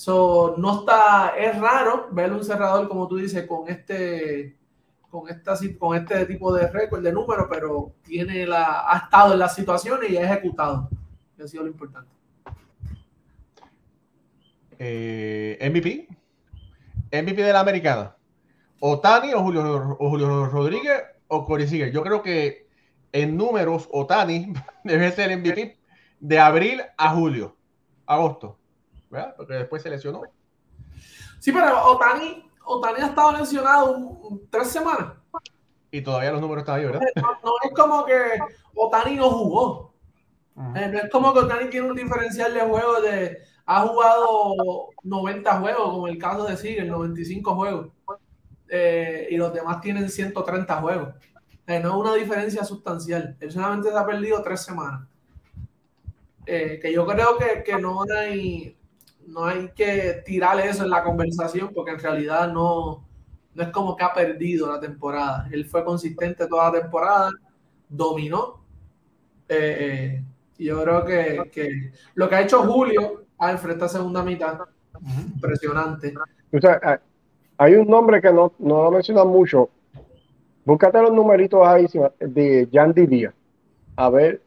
So, 0.00 0.54
no 0.56 0.80
está, 0.80 1.34
es 1.36 1.60
raro 1.60 2.08
ver 2.10 2.32
un 2.32 2.42
cerrador, 2.42 2.88
como 2.88 3.06
tú 3.06 3.16
dices, 3.16 3.46
con 3.46 3.68
este, 3.68 4.56
con 5.10 5.28
esta, 5.28 5.54
con 5.78 5.94
este 5.94 6.24
tipo 6.24 6.54
de 6.54 6.68
récord, 6.68 7.02
de 7.02 7.12
número, 7.12 7.46
pero 7.50 7.92
tiene 8.02 8.46
la, 8.46 8.90
ha 8.90 8.96
estado 8.96 9.34
en 9.34 9.40
las 9.40 9.54
situaciones 9.54 10.08
y 10.08 10.16
ha 10.16 10.22
ejecutado. 10.22 10.88
ha 11.38 11.46
sido 11.46 11.64
lo 11.64 11.68
importante. 11.68 12.10
Eh, 14.82 15.58
MVP. 15.60 16.08
MVP 17.12 17.42
de 17.42 17.52
la 17.52 17.60
americana. 17.60 18.16
Otani 18.80 19.34
o 19.34 19.42
Julio, 19.42 19.96
o 19.98 20.08
Julio 20.08 20.46
Rodríguez 20.46 21.02
o 21.28 21.44
Corey 21.44 21.68
Seager. 21.68 21.92
Yo 21.92 22.02
creo 22.02 22.22
que 22.22 22.66
en 23.12 23.36
números, 23.36 23.88
Otani 23.92 24.54
debe 24.84 25.12
ser 25.12 25.30
el 25.30 25.40
MVP 25.40 25.78
de 26.18 26.38
abril 26.38 26.80
a 26.96 27.10
julio, 27.10 27.56
agosto. 28.06 28.58
¿verdad? 29.10 29.34
Porque 29.36 29.54
después 29.54 29.82
se 29.82 29.90
lesionó. 29.90 30.22
Sí, 31.40 31.52
pero 31.52 31.84
Otani, 31.84 32.48
Otani 32.64 33.00
ha 33.02 33.06
estado 33.06 33.32
lesionado 33.32 33.92
un, 33.92 34.48
tres 34.48 34.68
semanas. 34.70 35.12
Y 35.90 36.00
todavía 36.00 36.32
los 36.32 36.40
números 36.40 36.62
están 36.62 36.76
ahí, 36.76 36.86
¿verdad? 36.86 37.00
No, 37.16 37.32
no 37.44 37.52
es 37.64 37.72
como 37.74 38.06
que 38.06 38.18
Otani 38.74 39.16
no 39.16 39.30
jugó. 39.30 39.92
Uh 40.54 40.62
-huh. 40.62 40.82
eh, 40.82 40.88
no 40.88 40.98
es 41.00 41.10
como 41.10 41.34
que 41.34 41.40
Otani 41.40 41.68
tiene 41.68 41.90
un 41.90 41.96
diferencial 41.96 42.54
de 42.54 42.60
juego 42.60 43.00
de. 43.02 43.49
Ha 43.66 43.86
jugado 43.86 44.90
90 45.02 45.60
juegos, 45.60 45.90
como 45.90 46.08
el 46.08 46.18
caso 46.18 46.44
de 46.44 46.56
Sigue, 46.56 46.84
95 46.84 47.54
juegos. 47.54 47.88
Eh, 48.68 49.28
y 49.30 49.36
los 49.36 49.52
demás 49.52 49.80
tienen 49.80 50.08
130 50.08 50.76
juegos. 50.76 51.14
Eh, 51.66 51.80
no 51.80 51.88
es 51.90 51.94
una 51.94 52.14
diferencia 52.14 52.64
sustancial. 52.64 53.36
Él 53.40 53.52
solamente 53.52 53.90
se 53.90 53.96
ha 53.96 54.06
perdido 54.06 54.42
tres 54.42 54.62
semanas. 54.62 55.06
Eh, 56.46 56.78
que 56.80 56.92
yo 56.92 57.06
creo 57.06 57.38
que, 57.38 57.62
que 57.62 57.78
no 57.78 58.02
hay 58.02 58.76
no 59.30 59.44
hay 59.44 59.68
que 59.68 60.22
tirarle 60.24 60.68
eso 60.68 60.84
en 60.84 60.90
la 60.90 61.04
conversación 61.04 61.70
porque 61.72 61.92
en 61.92 62.00
realidad 62.00 62.52
no, 62.52 63.06
no 63.54 63.62
es 63.62 63.68
como 63.70 63.96
que 63.96 64.04
ha 64.04 64.12
perdido 64.12 64.70
la 64.70 64.80
temporada. 64.80 65.48
Él 65.52 65.64
fue 65.66 65.84
consistente 65.84 66.46
toda 66.46 66.70
la 66.70 66.80
temporada, 66.80 67.30
dominó. 67.88 68.64
Eh, 69.48 70.22
y 70.58 70.64
yo 70.66 70.82
creo 70.82 71.04
que, 71.04 71.50
que, 71.50 71.92
lo 72.14 72.28
que 72.28 72.34
ha 72.34 72.42
hecho 72.42 72.62
Julio 72.62 73.24
al 73.40 73.58
frente 73.58 73.84
a 73.84 73.88
segunda 73.88 74.22
mitad, 74.22 74.60
impresionante. 75.34 76.14
O 76.52 76.60
sea, 76.60 77.00
hay 77.58 77.74
un 77.74 77.88
nombre 77.88 78.22
que 78.22 78.32
no, 78.32 78.52
no 78.58 78.84
lo 78.84 78.90
mencionan 78.92 79.28
mucho. 79.28 79.70
Búscate 80.64 81.02
los 81.02 81.12
numeritos 81.12 81.66
ahí 81.66 81.86
de 82.20 82.68
Yandy 82.70 83.06
Díaz. 83.06 83.34
A 83.96 84.08
ver 84.10 84.40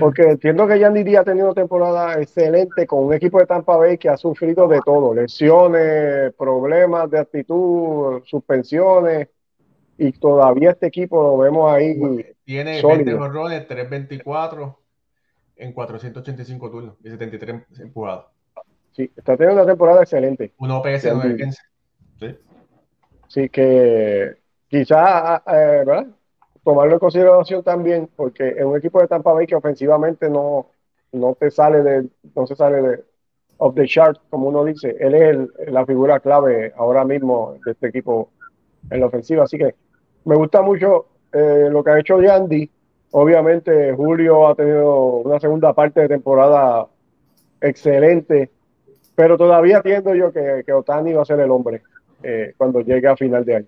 porque 0.00 0.22
entiendo 0.22 0.66
que 0.66 0.78
Yandy 0.78 1.02
Díaz 1.02 1.22
ha 1.22 1.24
tenido 1.24 1.46
una 1.46 1.54
temporada 1.54 2.20
excelente 2.20 2.86
con 2.86 3.04
un 3.04 3.14
equipo 3.14 3.38
de 3.38 3.46
Tampa 3.46 3.76
Bay 3.76 3.98
que 3.98 4.08
ha 4.08 4.16
sufrido 4.16 4.66
de 4.66 4.80
todo, 4.84 5.14
lesiones, 5.14 6.32
problemas 6.34 7.10
de 7.10 7.18
actitud, 7.18 8.22
suspensiones, 8.24 9.28
y 9.98 10.12
todavía 10.12 10.70
este 10.70 10.86
equipo 10.86 11.22
lo 11.22 11.38
vemos 11.38 11.70
ahí. 11.70 11.94
Tiene 12.44 12.80
sólido. 12.80 13.18
20 13.20 13.28
roles, 13.28 13.68
324 13.68 14.81
en 15.62 15.72
485 15.72 16.70
turnos 16.70 16.96
y 17.02 17.10
73 17.10 17.80
empujados. 17.80 18.26
Sí, 18.92 19.10
está 19.16 19.36
teniendo 19.36 19.62
una 19.62 19.70
temporada 19.70 20.02
excelente. 20.02 20.52
Un 20.58 20.70
OPS 20.70 21.04
915. 21.04 21.62
Sí. 22.20 22.36
Sí, 23.28 23.48
que 23.48 24.36
quizás, 24.68 25.40
eh, 25.46 25.82
¿verdad? 25.86 26.06
tomarlo 26.64 26.94
en 26.94 26.98
consideración 26.98 27.62
también, 27.62 28.08
porque 28.14 28.48
es 28.50 28.64
un 28.64 28.76
equipo 28.76 29.00
de 29.00 29.08
Tampa 29.08 29.32
Bay 29.32 29.46
que 29.46 29.56
ofensivamente 29.56 30.28
no, 30.28 30.68
no 31.12 31.34
te 31.34 31.50
sale 31.50 31.82
de, 31.82 32.08
no 32.34 32.46
se 32.46 32.54
sale 32.54 32.82
de 32.82 33.04
of 33.58 33.74
the 33.74 33.86
chart, 33.86 34.18
como 34.30 34.48
uno 34.48 34.64
dice. 34.64 34.96
Él 34.98 35.14
es 35.14 35.22
el, 35.22 35.52
la 35.68 35.86
figura 35.86 36.20
clave 36.20 36.72
ahora 36.76 37.04
mismo 37.04 37.56
de 37.64 37.72
este 37.72 37.88
equipo 37.88 38.30
en 38.90 39.00
la 39.00 39.06
ofensiva. 39.06 39.44
Así 39.44 39.58
que 39.58 39.74
me 40.24 40.36
gusta 40.36 40.62
mucho 40.62 41.06
eh, 41.32 41.68
lo 41.70 41.82
que 41.84 41.90
ha 41.90 42.00
hecho 42.00 42.20
Yandy. 42.20 42.70
Obviamente, 43.12 43.92
Julio 43.94 44.48
ha 44.48 44.54
tenido 44.54 44.96
una 45.18 45.38
segunda 45.38 45.74
parte 45.74 46.00
de 46.00 46.08
temporada 46.08 46.86
excelente, 47.60 48.50
pero 49.14 49.36
todavía 49.36 49.76
entiendo 49.76 50.14
yo 50.14 50.32
que, 50.32 50.62
que 50.64 50.72
Otani 50.72 51.12
va 51.12 51.20
a 51.20 51.26
ser 51.26 51.38
el 51.40 51.50
hombre 51.50 51.82
eh, 52.22 52.54
cuando 52.56 52.80
llegue 52.80 53.06
a 53.06 53.16
final 53.16 53.44
de 53.44 53.56
año. 53.56 53.66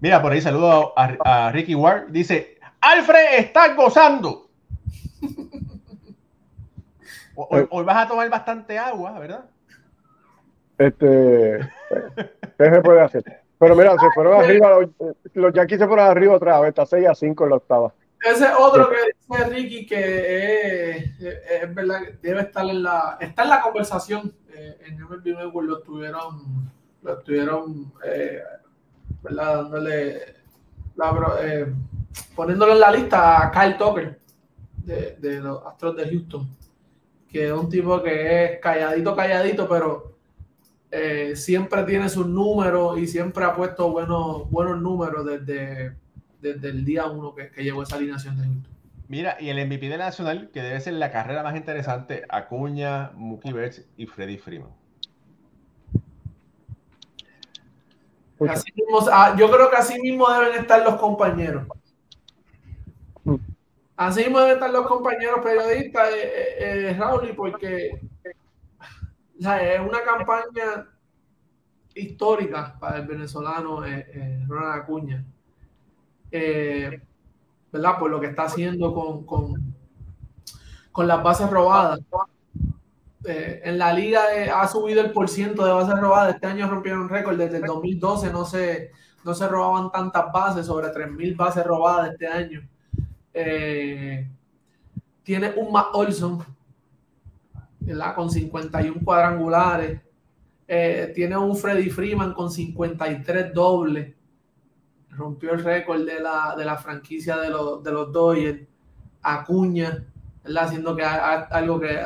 Mira, 0.00 0.20
por 0.20 0.32
ahí 0.32 0.40
saludo 0.40 0.92
a, 0.98 1.16
a, 1.24 1.52
Ricky 1.52 1.76
Ward. 1.76 2.08
Dice, 2.08 2.58
Alfred 2.80 3.38
está 3.38 3.72
gozando. 3.74 4.48
Hoy, 7.38 7.66
hoy, 7.68 7.84
vas 7.84 7.98
a 7.98 8.08
tomar 8.08 8.30
bastante 8.30 8.78
agua, 8.78 9.18
¿verdad? 9.18 9.44
Este, 10.78 11.58
¿qué 12.58 12.70
se 12.70 12.80
puede 12.80 13.02
hacer? 13.02 13.42
Pero 13.58 13.76
mira, 13.76 13.92
se 13.98 14.10
fueron 14.14 14.40
arriba, 14.40 14.70
los, 14.70 14.88
los 15.34 15.52
Yankees 15.52 15.78
se 15.78 15.86
fueron 15.86 16.06
arriba 16.06 16.32
otra 16.32 16.58
vez, 16.60 16.70
está 16.70 16.86
6 16.86 17.06
a 17.06 17.14
5 17.14 17.44
en 17.44 17.50
la 17.50 17.56
octava. 17.56 17.92
Ese 18.30 18.48
otro 18.58 18.88
que 18.90 18.96
dice 18.96 19.44
Ricky 19.50 19.86
que 19.86 20.90
es, 20.90 21.20
es, 21.20 21.74
verdad, 21.74 22.00
debe 22.20 22.42
estar 22.42 22.64
en 22.64 22.82
la, 22.82 23.18
está 23.20 23.42
en 23.42 23.48
la 23.48 23.60
conversación. 23.60 24.34
Eh, 24.48 24.78
en 24.86 25.02
MLB 25.02 25.24
Network 25.24 25.68
lo 25.68 25.78
estuvieron, 25.78 26.70
lo 27.02 27.18
estuvieron 27.18 27.92
eh, 28.04 28.42
¿verdad? 29.22 29.56
Dándole 29.56 30.36
la, 30.96 31.36
eh, 31.42 31.72
poniéndole 32.34 32.72
en 32.72 32.80
la 32.80 32.90
lista 32.90 33.46
a 33.46 33.50
Kyle 33.50 33.76
Tucker 33.76 34.18
de, 34.78 35.16
de, 35.18 35.40
los 35.40 35.64
Astros 35.66 35.96
de 35.96 36.08
Houston, 36.08 36.48
que 37.28 37.46
es 37.46 37.52
un 37.52 37.68
tipo 37.68 38.02
que 38.02 38.44
es 38.44 38.60
calladito, 38.60 39.14
calladito, 39.14 39.68
pero 39.68 40.16
eh, 40.90 41.34
siempre 41.34 41.82
tiene 41.82 42.08
sus 42.08 42.26
números 42.26 42.98
y 42.98 43.06
siempre 43.06 43.44
ha 43.44 43.54
puesto 43.54 43.90
buenos, 43.90 44.48
buenos 44.50 44.80
números 44.80 45.26
desde, 45.26 45.96
desde 46.54 46.68
el 46.68 46.84
día 46.84 47.06
uno 47.06 47.34
que, 47.34 47.50
que 47.50 47.62
llegó 47.62 47.82
esa 47.82 47.96
alineación 47.96 48.36
de 48.36 48.44
Houston. 48.44 48.76
Mira, 49.08 49.36
y 49.38 49.50
el 49.50 49.64
MVP 49.66 49.88
de 49.88 49.98
Nacional, 49.98 50.50
que 50.52 50.62
debe 50.62 50.80
ser 50.80 50.94
la 50.94 51.12
carrera 51.12 51.42
más 51.42 51.56
interesante, 51.56 52.24
Acuña, 52.28 53.12
Mookie 53.14 53.52
Betts 53.52 53.84
y 53.96 54.06
Freddy 54.06 54.36
Freeman. 54.36 54.70
Así 58.48 58.70
mismo, 58.74 59.00
yo 59.38 59.50
creo 59.50 59.70
que 59.70 59.76
así 59.76 60.00
mismo 60.00 60.28
deben 60.30 60.60
estar 60.60 60.82
los 60.82 60.96
compañeros. 60.96 61.66
Así 63.96 64.24
mismo 64.24 64.40
deben 64.40 64.54
estar 64.54 64.70
los 64.70 64.86
compañeros 64.86 65.40
periodistas, 65.42 66.10
eh, 66.10 66.22
eh, 66.22 66.90
eh, 66.90 66.96
Raúl, 66.98 67.32
porque 67.34 68.00
o 69.38 69.42
sea, 69.42 69.74
es 69.74 69.80
una 69.80 70.02
campaña 70.02 70.86
histórica 71.94 72.76
para 72.78 72.98
el 72.98 73.06
venezolano 73.06 73.84
eh, 73.84 74.44
Ronald 74.46 74.82
Acuña. 74.82 75.24
¿Verdad? 76.30 77.98
Por 77.98 78.10
lo 78.10 78.20
que 78.20 78.26
está 78.26 78.44
haciendo 78.44 78.94
con, 78.94 79.24
con, 79.24 79.74
con 80.92 81.06
las 81.06 81.22
bases 81.22 81.50
robadas. 81.50 82.00
Eh, 83.26 83.60
en 83.64 83.78
la 83.78 83.92
liga 83.92 84.34
eh, 84.34 84.48
ha 84.48 84.68
subido 84.68 85.02
el 85.02 85.10
porciento 85.10 85.64
de 85.64 85.72
bases 85.72 85.98
robadas. 85.98 86.34
Este 86.34 86.46
año 86.46 86.70
rompieron 86.70 87.08
récord. 87.08 87.36
Desde 87.36 87.58
el 87.58 87.64
2012 87.64 88.32
no 88.32 88.44
se, 88.44 88.92
no 89.24 89.34
se 89.34 89.48
robaban 89.48 89.90
tantas 89.90 90.32
bases, 90.32 90.66
sobre 90.66 90.88
3.000 90.88 91.36
bases 91.36 91.64
robadas 91.66 92.12
este 92.12 92.26
año. 92.26 92.66
Eh, 93.34 94.26
tiene 95.22 95.52
un 95.56 95.72
Matt 95.72 95.88
Olson. 95.92 96.44
Con 98.14 98.30
51 98.30 99.00
cuadrangulares. 99.04 100.00
Eh, 100.66 101.12
tiene 101.14 101.36
un 101.36 101.54
Freddy 101.56 101.90
Freeman 101.90 102.32
con 102.32 102.50
53 102.50 103.52
dobles. 103.52 104.14
Rompió 105.16 105.52
el 105.52 105.64
récord 105.64 106.04
de 106.04 106.20
la, 106.20 106.54
de 106.56 106.64
la 106.64 106.76
franquicia 106.76 107.36
de 107.38 107.50
los, 107.50 107.82
de 107.82 107.92
los 107.92 108.12
Dodgers. 108.12 108.60
Acuña, 109.22 110.06
¿verdad? 110.44 110.64
Haciendo 110.64 110.94
que 110.94 111.04
algo 111.04 111.80
que 111.80 111.98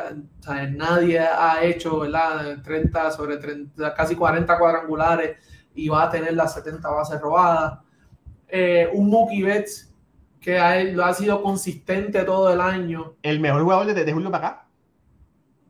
nadie 0.71 1.19
ha 1.19 1.63
hecho, 1.63 2.01
¿verdad? 2.01 2.63
30 2.63 3.11
sobre 3.11 3.37
30, 3.37 3.95
casi 3.95 4.17
40 4.17 4.59
cuadrangulares 4.59 5.37
y 5.75 5.89
va 5.89 6.05
a 6.05 6.11
tener 6.11 6.35
las 6.35 6.55
70 6.55 6.89
bases 6.89 7.21
robadas. 7.21 7.79
Eh, 8.49 8.89
un 8.93 9.09
Mookie 9.09 9.43
Betts 9.43 9.93
que 10.41 10.59
ha, 10.59 10.83
lo 10.85 11.05
ha 11.05 11.15
sido 11.15 11.43
consistente 11.43 12.25
todo 12.25 12.53
el 12.53 12.61
año. 12.61 13.15
El 13.23 13.41
mejor 13.41 13.63
jugador 13.63 13.87
desde 13.87 14.13
Julio 14.13 14.31
para 14.31 14.49
acá. 14.49 14.67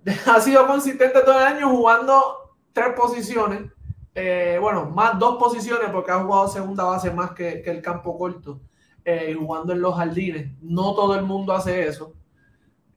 Ha 0.26 0.41
sido 0.41 0.66
consistente 0.66 1.20
todo 1.20 1.38
el 1.38 1.47
año 1.47 1.68
jugando 1.68 2.57
tres 2.72 2.95
posiciones. 2.97 3.70
Eh, 4.14 4.58
bueno, 4.61 4.86
más 4.86 5.18
dos 5.18 5.36
posiciones 5.38 5.90
porque 5.90 6.11
ha 6.11 6.22
jugado 6.22 6.48
segunda 6.48 6.84
base 6.84 7.11
más 7.11 7.30
que, 7.32 7.62
que 7.62 7.70
el 7.70 7.80
campo 7.80 8.18
corto. 8.18 8.61
Eh, 9.04 9.34
jugando 9.38 9.72
en 9.72 9.80
los 9.80 9.96
jardines. 9.96 10.50
No 10.61 10.94
todo 10.94 11.14
el 11.14 11.22
mundo 11.22 11.52
hace 11.52 11.86
eso. 11.86 12.12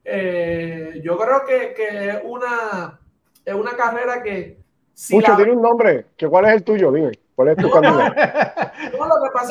Eh, 0.04 1.00
yo 1.02 1.16
creo 1.16 1.44
que, 1.46 1.72
que 1.74 2.08
es, 2.10 2.18
una, 2.22 3.00
es 3.44 3.54
una 3.54 3.74
carrera 3.76 4.22
que... 4.22 4.62
Si 4.92 5.14
Mucho, 5.14 5.34
tiene 5.34 5.52
un 5.52 5.62
nombre. 5.62 6.06
¿Que 6.16 6.28
¿Cuál 6.28 6.44
es 6.44 6.52
el 6.52 6.62
tuyo? 6.62 6.92
Dime. 6.92 7.12
¿Cuál 7.34 7.48
es 7.48 7.56
tu 7.56 7.68
no, 7.68 8.14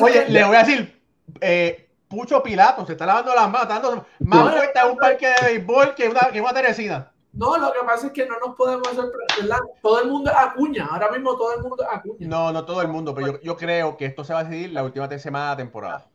Oye, 0.00 0.26
le 0.28 0.44
voy 0.44 0.56
a 0.56 0.60
decir, 0.60 1.02
eh, 1.38 1.90
Pucho 2.08 2.42
Pilato 2.42 2.86
se 2.86 2.92
está 2.92 3.04
lavando 3.04 3.34
las 3.34 3.50
manos, 3.50 3.62
está 3.62 3.80
dando 3.80 4.06
más 4.20 4.52
vueltas 4.52 4.82
a 4.82 4.86
un 4.86 4.96
parque 4.96 5.26
de 5.26 5.46
béisbol 5.46 5.94
que 5.94 6.08
una, 6.08 6.20
que 6.32 6.40
una 6.40 6.54
Teresina. 6.54 7.12
No, 7.34 7.58
lo 7.58 7.72
que 7.72 7.80
pasa 7.84 8.06
es 8.06 8.12
que 8.12 8.26
no 8.26 8.38
nos 8.38 8.54
podemos 8.54 8.86
sorprender. 8.88 9.58
Todo 9.82 10.02
el 10.02 10.08
mundo 10.08 10.30
es 10.30 10.36
acuña. 10.36 10.86
Ahora 10.90 11.10
mismo 11.10 11.36
todo 11.36 11.54
el 11.54 11.62
mundo 11.62 11.82
es 11.82 11.88
acuña. 11.90 12.28
No, 12.28 12.52
no 12.52 12.64
todo 12.64 12.80
el 12.82 12.88
mundo, 12.88 13.14
pero 13.14 13.32
yo, 13.32 13.40
yo 13.40 13.56
creo 13.56 13.96
que 13.96 14.06
esto 14.06 14.24
se 14.24 14.32
va 14.32 14.40
a 14.40 14.44
decidir 14.44 14.72
la 14.72 14.84
última 14.84 15.08
semana 15.18 15.50
de 15.50 15.56
temporada. 15.62 16.06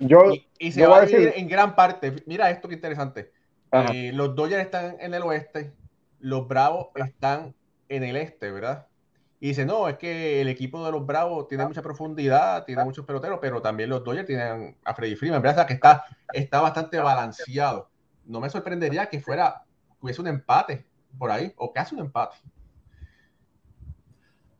Yo, 0.00 0.32
y, 0.32 0.46
y 0.58 0.72
se 0.72 0.86
va 0.86 0.98
a 0.98 1.00
decidir 1.02 1.32
en 1.36 1.48
gran 1.48 1.76
parte. 1.76 2.22
Mira 2.26 2.50
esto 2.50 2.68
que 2.68 2.74
interesante. 2.74 3.32
Eh, 3.72 4.12
los 4.12 4.34
Dodgers 4.34 4.64
están 4.64 4.96
en 5.00 5.14
el 5.14 5.22
oeste, 5.22 5.72
los 6.20 6.46
Bravos 6.46 6.88
están 6.94 7.54
en 7.88 8.04
el 8.04 8.16
este, 8.16 8.50
¿verdad? 8.50 8.86
Y 9.40 9.48
dice, 9.48 9.64
no, 9.64 9.88
es 9.88 9.96
que 9.96 10.40
el 10.40 10.48
equipo 10.48 10.84
de 10.84 10.92
los 10.92 11.04
Bravos 11.04 11.48
tiene 11.48 11.66
mucha 11.66 11.82
profundidad, 11.82 12.64
tiene 12.64 12.84
muchos 12.84 13.04
peloteros, 13.06 13.38
pero 13.40 13.62
también 13.62 13.88
los 13.88 14.04
Dodgers 14.04 14.26
tienen 14.26 14.76
a 14.84 14.94
Freddy 14.94 15.16
Freeman, 15.16 15.42
¿verdad? 15.42 15.66
que 15.66 15.72
está, 15.72 16.04
está 16.32 16.60
bastante 16.60 16.98
balanceado. 16.98 17.88
No 18.26 18.40
me 18.40 18.50
sorprendería 18.50 19.06
que 19.06 19.20
fuera, 19.20 19.64
hubiese 20.02 20.20
un 20.20 20.28
empate 20.28 20.84
por 21.18 21.30
ahí, 21.30 21.52
o 21.56 21.72
casi 21.72 21.94
un 21.94 22.02
empate. 22.02 22.36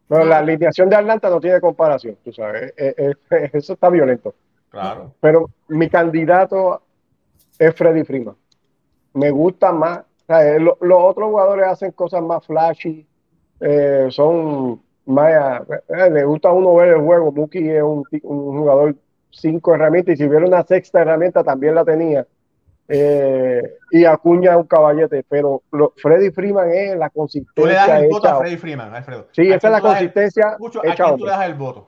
Bueno, 0.08 0.26
la 0.26 0.38
alineación 0.38 0.88
de 0.88 0.96
Atlanta 0.96 1.30
no 1.30 1.40
tiene 1.40 1.60
comparación, 1.60 2.16
tú 2.22 2.32
sabes, 2.32 2.72
eh, 2.76 2.94
eh, 2.96 3.50
eso 3.52 3.72
está 3.72 3.88
violento. 3.88 4.34
Claro. 4.68 5.14
Pero 5.20 5.50
mi 5.68 5.88
candidato 5.88 6.82
es 7.58 7.74
Freddy 7.74 8.04
Freeman. 8.04 8.36
Me 9.14 9.30
gusta 9.30 9.72
más. 9.72 10.02
los 10.60 10.76
otros 10.80 11.28
jugadores 11.28 11.66
hacen 11.66 11.92
cosas 11.92 12.22
más 12.22 12.46
flashy, 12.46 13.06
eh, 13.60 14.08
son 14.10 14.82
más, 15.06 15.62
eh, 15.88 16.10
le 16.10 16.24
gusta 16.24 16.48
a 16.48 16.52
uno 16.52 16.74
ver 16.74 16.94
el 16.94 17.00
juego. 17.00 17.30
Muki 17.30 17.68
es 17.68 17.82
un, 17.82 18.04
jugador 18.12 18.96
cinco 19.30 19.74
herramientas 19.74 20.14
y 20.14 20.16
si 20.18 20.24
hubiera 20.24 20.46
una 20.46 20.62
sexta 20.64 21.02
herramienta 21.02 21.44
también 21.44 21.74
la 21.74 21.84
tenía. 21.84 22.26
Eh, 22.94 23.78
y 23.90 24.04
Acuña 24.04 24.58
un 24.58 24.66
caballete, 24.66 25.24
pero 25.26 25.62
Freddy 25.96 26.30
Freeman 26.30 26.70
es 26.70 26.94
la 26.94 27.08
consistencia. 27.08 27.54
Tú 27.54 27.66
le 27.66 27.72
das 27.72 27.88
el 28.02 28.08
voto 28.10 28.28
a 28.28 28.38
Freddy 28.38 28.56
Freeman, 28.58 28.94
Alfredo. 28.94 29.28
Sí, 29.32 29.50
esa 29.50 29.68
es 29.68 29.72
la 29.72 29.80
consistencia. 29.80 30.56
El, 30.60 30.90
hecha 30.90 31.16
tú 31.16 31.24
le 31.24 31.30
das 31.30 31.46
el 31.46 31.54
voto? 31.54 31.86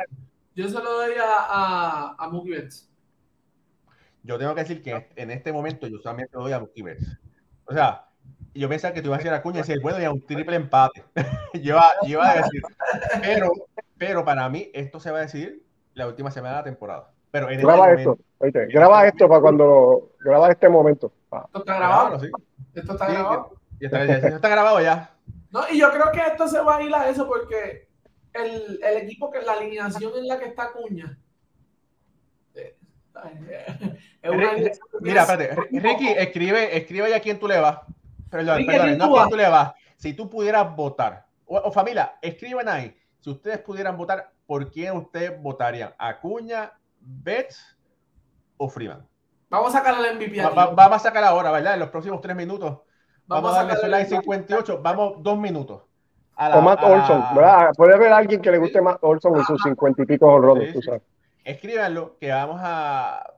Yo 0.55 0.66
se 0.66 0.74
lo 0.74 0.92
doy 0.92 1.12
a, 1.20 2.14
a, 2.18 2.28
Mookie 2.30 2.52
Betts. 2.52 2.90
Yo 4.22 4.38
tengo 4.38 4.55
que 4.55 4.62
decir 4.62 4.82
que 4.82 5.11
en 5.16 5.30
este 5.30 5.52
momento 5.52 5.86
yo 5.88 5.98
solamente 5.98 6.30
lo 6.32 6.44
doy 6.44 6.52
a 6.52 6.61
Mookie 6.61 6.82
Betts. 6.82 7.18
O 7.66 7.74
sea, 7.74 8.07
y 8.55 8.61
yo 8.61 8.68
pensaba 8.70 8.94
que 8.94 9.02
tú 9.02 9.09
ibas 9.09 9.18
a 9.18 9.22
decir 9.22 9.32
a 9.34 9.42
Cuña 9.42 9.59
y 9.59 9.62
decir, 9.62 9.82
bueno, 9.82 10.00
ya 10.00 10.11
un 10.11 10.24
triple 10.24 10.57
empate. 10.57 11.05
yo, 11.55 11.78
iba, 12.07 12.30
a 12.30 12.36
decir, 12.36 12.62
pero, 13.20 13.52
pero 13.98 14.24
para 14.24 14.48
mí 14.48 14.70
esto 14.72 15.00
se 15.00 15.11
va 15.11 15.18
a 15.18 15.22
decidir 15.22 15.66
la 15.92 16.07
última 16.07 16.30
semana 16.30 16.55
de 16.55 16.61
la 16.61 16.64
temporada. 16.64 17.13
Pero 17.35 17.51
en 17.51 17.61
graba 17.61 17.91
esto, 17.91 18.16
graba 18.39 19.09
esto 19.09 19.28
para 19.28 19.41
cuando 19.41 20.12
graba 20.20 20.53
este 20.53 20.68
momento. 20.68 21.12
Esto 21.32 21.59
está 21.59 21.76
grabado. 21.78 22.20
sí. 22.20 22.30
Esto 22.72 22.93
está 22.93 23.07
grabado. 23.09 23.57
está, 23.80 24.05
está, 24.05 24.49
grabado 24.49 24.80
ya. 24.80 25.11
No, 25.51 25.62
y 25.68 25.80
yo 25.80 25.91
creo 25.91 26.12
que 26.12 26.20
esto 26.20 26.47
se 26.47 26.61
va 26.61 26.76
a 26.76 26.82
ir 26.82 26.95
a 26.95 27.09
eso 27.09 27.26
porque 27.26 27.89
el, 28.35 28.78
el 28.80 28.99
equipo 28.99 29.32
que 29.32 29.43
la 29.43 29.55
alineación 29.55 30.12
en 30.16 30.28
la 30.28 30.39
que 30.39 30.45
está 30.45 30.70
Cuña. 30.70 31.18
Eh, 32.55 32.76
es 34.22 34.30
una 34.30 34.53
Mira, 35.01 35.22
espérate, 35.22 35.57
Ricky, 35.72 36.11
escribe, 36.11 36.76
escribe 36.76 37.11
ya 37.11 37.16
a 37.16 37.20
quién 37.20 37.41
tú 37.41 37.49
le 37.49 37.59
vas. 37.59 37.80
Perdón, 38.30 38.64
perdón, 38.64 38.97
no 38.97 39.12
quién 39.12 39.28
tú 39.28 39.37
le 39.37 39.49
vas. 39.49 39.72
Si 39.97 40.14
tú 40.14 40.30
pudieras 40.30 40.76
votar, 40.76 41.26
o, 41.47 41.72
familia, 41.72 42.14
escriban 42.22 42.68
ahí, 42.68 42.97
si 43.18 43.30
ustedes 43.30 43.59
pudieran 43.59 43.97
votar, 43.97 44.30
¿por 44.47 44.70
quién 44.70 44.97
ustedes 44.97 45.37
votarían? 45.43 45.93
¿Acuña, 45.99 46.72
Betts 47.05 47.76
o 48.57 48.68
Freeman? 48.68 49.07
Vamos 49.50 49.74
a 49.74 49.78
sacar 49.78 49.94
el 50.05 50.16
MVP. 50.16 50.42
vamos 50.42 50.96
a 50.96 50.98
sacar 50.98 51.24
ahora, 51.24 51.50
¿verdad? 51.52 51.74
En 51.74 51.80
los 51.80 51.90
próximos 51.90 52.20
tres 52.20 52.34
minutos. 52.34 52.78
Vamos, 53.26 53.57
a 53.57 53.64
darle 53.64 53.88
like 53.88 54.11
58, 54.11 54.80
vamos 54.82 55.22
dos 55.22 55.38
minutos. 55.38 55.82
o 56.36 56.61
Matt 56.61 56.82
Olson, 56.82 57.24
¿verdad? 57.34 57.70
Puede 57.76 57.94
haber 57.94 58.12
alguien 58.12 58.42
que 58.42 58.50
le 58.50 58.59
guste 58.59 58.82
Matt 58.82 58.98
Olson 59.02 59.36
en 59.36 59.44
sus 59.44 59.62
cincuenta 59.62 60.02
y 60.02 60.07
pico 60.07 60.26
horrores, 60.26 60.74
tú 60.74 60.82
sabes. 60.82 61.02
Escríbanlo, 61.44 62.16
que 62.18 62.30
vamos 62.30 62.61
a. 62.62 63.34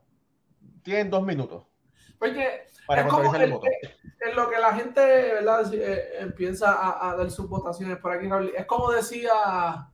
Tienen 0.82 1.10
dos 1.10 1.22
minutos. 1.24 1.64
Porque 2.18 2.66
para 2.86 3.02
es 3.02 3.08
como 3.08 3.34
el, 3.34 3.52
voto. 3.52 3.66
En 4.20 4.36
lo 4.36 4.48
que 4.48 4.58
la 4.58 4.72
gente 4.72 5.00
¿verdad? 5.00 5.72
Eh, 5.74 6.20
empieza 6.20 6.72
a, 6.72 7.10
a, 7.10 7.16
dar 7.16 7.30
sus 7.30 7.48
votaciones 7.48 7.98
por 7.98 8.12
aquí, 8.12 8.28
es 8.56 8.64
como 8.66 8.90
decía 8.92 9.88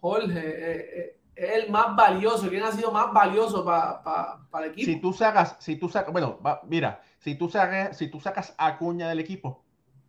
Jorge, 0.00 0.38
eh, 0.38 1.00
eh, 1.00 1.15
es 1.36 1.64
el 1.64 1.70
más 1.70 1.94
valioso, 1.94 2.48
¿quién 2.48 2.62
ha 2.62 2.72
sido 2.72 2.90
más 2.90 3.12
valioso 3.12 3.64
para 3.64 4.02
pa, 4.02 4.64
el 4.64 4.70
equipo? 4.70 4.86
Si 4.90 5.00
tú 5.00 5.12
sacas, 5.12 5.56
si 5.60 5.76
tú 5.76 5.88
sacas, 5.88 6.10
bueno, 6.10 6.40
mira, 6.66 7.02
si 7.18 7.34
tú 7.34 7.50
sacas, 7.50 7.96
si 7.96 8.08
tú 8.08 8.20
sacas 8.20 8.54
a 8.56 8.78
Cuña 8.78 9.08
del 9.08 9.20
equipo, 9.20 9.62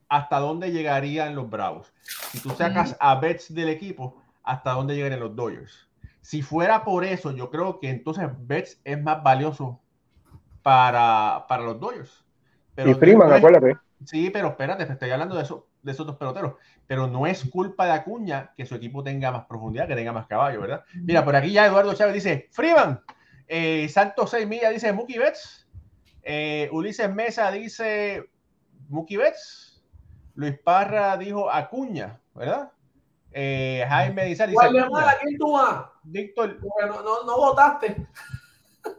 ¿hasta 0.07 0.39
dónde 0.39 0.71
llegarían 0.71 1.35
los 1.35 1.49
Bravos? 1.49 1.93
Si 2.31 2.39
tú 2.39 2.51
sacas 2.51 2.95
a 3.01 3.15
Betts 3.15 3.53
del 3.53 3.67
equipo, 3.67 4.21
¿hasta 4.41 4.71
dónde 4.71 4.95
llegarían 4.95 5.19
los 5.19 5.35
Dodgers? 5.35 5.89
Si 6.21 6.41
fuera 6.41 6.85
por 6.85 7.03
eso, 7.03 7.31
yo 7.31 7.49
creo 7.49 7.79
que 7.79 7.89
entonces 7.89 8.29
Betts 8.39 8.79
es 8.85 9.01
más 9.01 9.21
valioso 9.21 9.81
para, 10.63 11.45
para 11.49 11.63
los 11.63 11.79
Dodgers. 11.79 12.23
Pero 12.73 12.91
y 12.91 12.93
Freeman, 12.93 13.33
acuérdate. 13.33 13.77
Sí, 14.05 14.29
pero 14.29 14.49
espérate, 14.49 14.83
estoy 14.83 15.09
hablando 15.09 15.35
de, 15.35 15.43
eso, 15.43 15.67
de 15.87 15.93
esos 15.93 16.05
dos 16.05 16.17
peloteros. 16.17 16.53
Pero 16.85 17.07
no 17.07 17.25
es 17.25 17.49
culpa 17.49 17.85
de 17.85 17.93
Acuña 17.93 18.53
que 18.55 18.65
su 18.65 18.75
equipo 18.75 19.03
tenga 19.03 19.31
más 19.31 19.45
profundidad, 19.45 19.87
que 19.87 19.95
tenga 19.95 20.13
más 20.13 20.27
caballo, 20.27 20.61
¿verdad? 20.61 20.83
Mira, 20.93 21.25
por 21.25 21.35
aquí 21.35 21.51
ya 21.51 21.65
Eduardo 21.65 21.95
Chávez 21.95 22.13
dice, 22.13 22.47
Freeman, 22.51 23.01
eh, 23.47 23.89
Santos 23.89 24.29
6 24.29 24.47
millas 24.47 24.71
dice 24.71 24.93
Mookie 24.93 25.17
Betts, 25.17 25.67
eh, 26.21 26.69
Ulises 26.71 27.11
Mesa 27.13 27.49
dice 27.49 28.29
Mookie 28.89 29.17
Betts, 29.17 29.83
Luis 30.35 30.59
Parra 30.59 31.17
dijo 31.17 31.49
Acuña, 31.49 32.21
¿verdad? 32.35 32.71
Eh, 33.31 33.83
Jaime 33.89 34.25
dice... 34.25 34.47
dice 34.47 34.67
¿quién 35.21 35.37
tú 35.37 35.53
vas? 35.53 35.85
Víctor... 36.03 36.59
No, 36.61 37.01
no, 37.01 37.23
no 37.23 37.37
votaste 37.37 38.07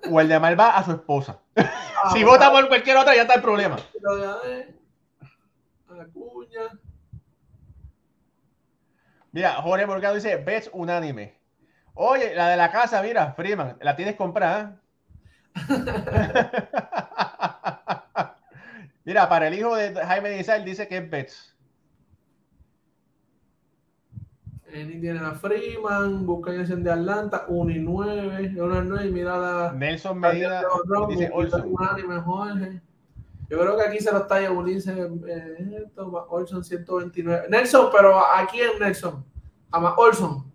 de 0.02 0.38
va 0.54 0.76
a 0.76 0.84
su 0.84 0.92
esposa. 0.92 1.38
Ah, 1.56 2.10
si 2.12 2.24
vota 2.24 2.50
por 2.50 2.68
cualquier 2.68 2.96
otra, 2.96 3.14
ya 3.14 3.22
está 3.22 3.34
el 3.34 3.42
problema. 3.42 3.76
Mira, 9.32 9.54
Jorge 9.62 9.86
Morgado 9.86 10.14
dice, 10.14 10.36
ves 10.36 10.70
unánime. 10.72 11.38
Oye, 11.94 12.34
la 12.34 12.48
de 12.48 12.56
la 12.56 12.70
casa, 12.70 13.02
mira, 13.02 13.32
Freeman, 13.32 13.76
la 13.80 13.96
tienes 13.96 14.16
comprada. 14.16 14.80
mira, 19.04 19.28
para 19.28 19.48
el 19.48 19.54
hijo 19.54 19.74
de 19.74 19.94
Jaime 19.94 20.30
Dizal 20.30 20.64
dice 20.64 20.88
que 20.88 20.98
es 20.98 21.10
Betts. 21.10 21.56
En 24.70 24.92
Indiana 24.92 25.34
Freeman, 25.34 26.26
Buccaneers 26.26 26.68
de 26.68 26.90
Atlanta, 26.90 27.46
1 27.48 27.70
y 27.70 27.78
9, 27.78 28.52
1 28.60 28.82
y 28.82 28.86
9, 28.86 29.10
mira 29.10 29.38
la. 29.38 29.72
Nelson 29.72 30.20
Medina 30.20 30.62
dice 31.08 31.30
Olson. 31.32 31.74
Yo 33.48 33.58
creo 33.58 33.76
que 33.76 33.82
aquí 33.82 33.98
se 33.98 34.12
lo 34.12 34.18
está 34.18 34.40
llevando 34.40 34.68
eh, 35.26 35.86
Olson 35.96 36.62
129. 36.62 37.46
Nelson, 37.48 37.88
pero 37.90 38.18
¿a 38.18 38.46
quién 38.46 38.78
Nelson? 38.78 39.24
A 39.70 39.94
Olson. 39.94 40.52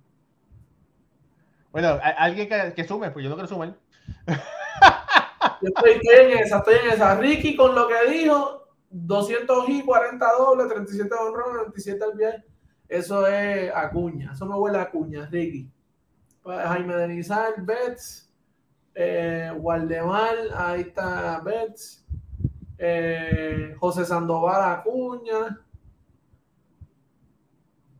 Bueno, 1.72 2.00
alguien 2.18 2.48
que, 2.48 2.74
que, 2.76 2.88
sume, 2.88 3.10
pues 3.10 3.24
yo 3.24 3.30
no 3.30 3.36
quiero 3.36 3.48
sumar. 3.48 3.76
Yo 5.62 5.70
estoy, 5.70 5.92
estoy 5.92 6.26
en 6.26 6.38
esa, 6.40 6.58
estoy 6.58 6.76
en 6.76 6.92
esa. 6.92 7.16
Ricky 7.16 7.56
con 7.56 7.74
lo 7.74 7.88
que 7.88 8.12
dijo, 8.12 8.68
200 8.90 9.70
y 9.70 9.82
40 9.82 10.32
dobles, 10.38 10.68
37 10.68 11.16
honrones, 11.16 11.56
97 11.56 12.04
al 12.04 12.18
pie. 12.18 12.44
Eso 12.90 13.26
es 13.26 13.72
Acuña. 13.74 14.32
Eso 14.34 14.46
me 14.46 14.56
huele 14.56 14.78
a 14.78 14.84
Acuña, 14.84 15.26
Ricky. 15.32 15.72
Pues 16.42 16.60
Jaime 16.68 16.96
Denizal, 16.96 17.54
Betts, 17.60 18.30
eh, 18.94 19.52
Waldemar, 19.56 20.36
ahí 20.54 20.82
está 20.82 21.40
Betts, 21.40 22.03
eh, 22.86 23.76
José 23.80 24.04
Sandoval 24.06 24.62
Acuña, 24.74 25.62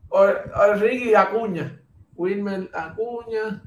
o, 0.10 0.20
o 0.20 0.74
Ricky 0.76 1.16
Acuña, 1.16 1.80
Wilmer 2.16 2.70
Acuña, 2.74 3.64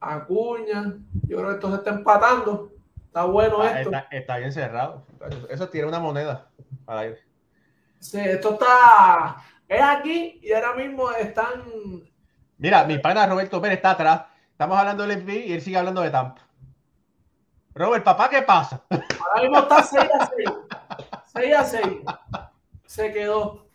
Acuña. 0.00 0.94
Yo 1.26 1.38
creo 1.38 1.48
que 1.48 1.54
esto 1.54 1.70
se 1.70 1.76
está 1.76 1.90
empatando. 1.90 2.70
Está 3.06 3.24
bueno 3.24 3.62
Ah, 3.62 3.80
esto. 3.80 3.90
está, 3.90 4.16
está 4.16 4.36
bien 4.36 4.52
cerrado. 4.52 5.06
Eso 5.48 5.68
tiene 5.70 5.88
una 5.88 5.98
moneda 5.98 6.50
al 6.86 6.98
aire. 6.98 7.18
Sí, 7.98 8.20
esto 8.20 8.52
está. 8.52 9.36
Es 9.66 9.82
aquí 9.82 10.38
y 10.42 10.52
ahora 10.52 10.74
mismo 10.74 11.10
están. 11.12 11.62
Mira, 12.58 12.84
mi 12.84 12.98
pana 12.98 13.26
Roberto 13.26 13.60
Pérez 13.60 13.76
está 13.78 13.92
atrás. 13.92 14.22
Estamos 14.52 14.78
hablando 14.78 15.06
del 15.06 15.18
MVP 15.22 15.46
y 15.46 15.52
él 15.54 15.62
sigue 15.62 15.78
hablando 15.78 16.02
de 16.02 16.10
Tampa. 16.10 16.42
Robert, 17.78 18.04
papá, 18.04 18.28
¿qué 18.28 18.42
pasa? 18.42 18.82
Ahora 18.90 19.42
mismo 19.42 19.58
está 19.60 19.82
6 19.82 20.10
a 20.18 20.26
6. 20.26 20.50
6 21.32 21.54
a 21.56 21.64
6. 21.64 21.82
Se 22.86 23.12
quedó. 23.12 23.66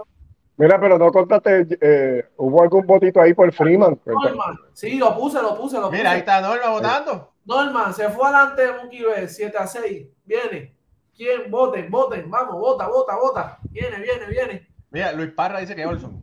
Mira, 0.58 0.80
pero 0.80 0.98
no 1.00 1.10
contaste, 1.12 1.68
eh, 1.82 2.30
hubo 2.38 2.62
algún 2.62 2.86
votito 2.86 3.22
ahí 3.22 3.34
por 3.34 3.52
Freeman. 3.54 4.00
Norman. 4.06 4.60
Sí, 4.74 4.98
lo 4.98 5.16
puse, 5.16 5.42
lo 5.42 5.58
puse, 5.58 5.80
lo 5.80 5.88
puse. 5.88 5.98
Mira, 5.98 6.12
ahí 6.12 6.20
está 6.20 6.42
Norma 6.42 6.70
votando. 6.70 7.34
Norman 7.46 7.94
se 7.94 8.10
fue 8.10 8.28
adelante 8.28 8.62
de 8.66 8.74
Mookie 8.74 9.04
B, 9.04 9.28
7 9.28 9.58
a 9.58 9.68
6. 9.68 10.08
Viene. 10.26 10.76
¿Quién? 11.16 11.50
Voten, 11.50 11.90
voten. 11.90 12.30
Vamos, 12.30 12.56
vota, 12.60 12.88
vota, 12.88 13.16
vota. 13.16 13.58
Viene, 13.70 14.00
viene, 14.00 14.26
viene. 14.28 14.68
Mira, 14.92 15.14
Luis 15.14 15.32
Parra 15.32 15.60
dice 15.60 15.76
que 15.76 15.86
Olson. 15.86 16.22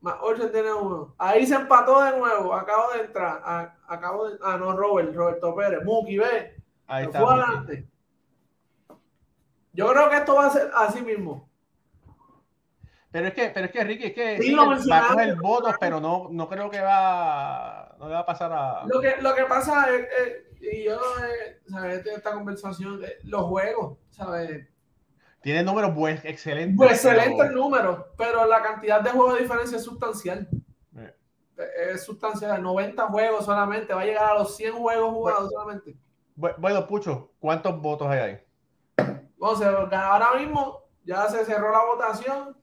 Más 0.00 0.16
Olsen 0.22 0.52
tiene 0.52 0.72
uno. 0.72 1.14
Ahí 1.18 1.44
se 1.46 1.54
empató 1.56 2.00
de 2.02 2.16
nuevo. 2.18 2.54
Acabo 2.54 2.92
de 2.92 3.00
entrar. 3.00 3.40
A- 3.44 3.74
acabo 3.88 4.28
de. 4.28 4.38
Ah, 4.42 4.56
no, 4.56 4.72
Robert, 4.76 5.14
Roberto 5.14 5.54
Pérez. 5.56 5.84
Mookie 5.84 6.18
B. 6.18 6.24
Ahí 6.86 7.04
está. 7.06 7.20
fue 7.20 7.34
adelante. 7.34 7.88
Yo 9.72 9.88
creo 9.90 10.08
que 10.10 10.16
esto 10.16 10.34
va 10.34 10.46
a 10.46 10.50
ser 10.50 10.70
así 10.74 11.02
mismo. 11.02 11.48
Pero 13.10 13.28
es 13.28 13.34
que, 13.34 13.50
pero 13.50 13.66
es 13.66 13.72
que 13.72 13.84
Ricky, 13.84 14.04
es 14.08 14.12
que 14.14 14.38
Sí, 14.42 14.54
va 14.54 14.98
a 14.98 15.08
coger 15.08 15.36
votos, 15.36 15.74
pero 15.80 15.98
no, 15.98 16.28
no 16.30 16.48
creo 16.48 16.68
que 16.68 16.80
va, 16.80 17.94
no 17.98 18.06
le 18.08 18.14
va 18.14 18.20
a 18.20 18.26
pasar 18.26 18.52
a. 18.52 18.84
Lo 18.86 19.00
que, 19.00 19.16
lo 19.20 19.34
que 19.34 19.44
pasa 19.44 19.88
es, 19.94 20.02
eh, 20.02 20.46
y 20.60 20.84
yo, 20.84 20.96
eh, 21.24 21.60
¿sabes? 21.68 21.98
Esta- 21.98 22.12
Esta 22.12 22.32
conversación, 22.32 23.00
de 23.00 23.16
los 23.24 23.42
juegos, 23.44 23.96
¿sabes? 24.10 24.68
Tiene 25.48 25.62
números 25.62 25.94
buenos, 25.94 26.22
excelentes. 26.26 26.76
Pues 26.76 26.90
excelente 26.92 27.30
el 27.30 27.48
pero- 27.48 27.52
número, 27.52 28.08
pero 28.18 28.44
la 28.46 28.60
cantidad 28.60 29.00
de 29.00 29.08
juegos 29.08 29.36
de 29.36 29.40
diferencia 29.40 29.78
es 29.78 29.82
sustancial. 29.82 30.46
Eh. 30.94 31.14
Es 31.90 32.04
sustancial, 32.04 32.62
90 32.62 33.06
juegos 33.06 33.46
solamente, 33.46 33.94
va 33.94 34.02
a 34.02 34.04
llegar 34.04 34.30
a 34.30 34.34
los 34.40 34.54
100 34.54 34.74
juegos 34.74 35.10
jugados 35.10 35.50
solamente. 35.50 35.96
Bu- 36.36 36.54
Bueno, 36.58 36.86
Pucho, 36.86 37.30
¿cuántos 37.40 37.80
votos 37.80 38.08
hay 38.08 38.18
ahí? 38.18 38.38
Entonces, 38.98 39.66
ahora 39.66 40.34
mismo 40.38 40.82
ya 41.02 41.26
se 41.30 41.42
cerró 41.46 41.72
la 41.72 41.82
votación. 41.86 42.54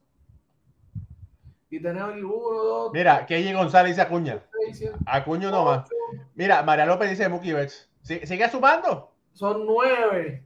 Y 1.71 1.81
tenemos 1.81 2.11
aquí 2.11 2.21
1, 2.21 2.33
2, 2.63 2.91
Mira, 2.93 3.25
Kelly 3.25 3.51
González 3.51 3.93
dice 3.93 4.01
Acuña. 4.03 4.43
6, 4.63 4.77
7, 4.77 4.95
Acuña 5.07 5.49
no 5.49 5.65
más. 5.65 5.89
Mira, 6.36 6.61
María 6.61 6.86
López 6.86 7.09
dice 7.09 7.27
Betts. 7.27 7.89
Sí- 8.03 8.21
Sigue 8.27 8.47
sumando. 8.47 9.11
Son 9.33 9.65
9. 9.65 10.45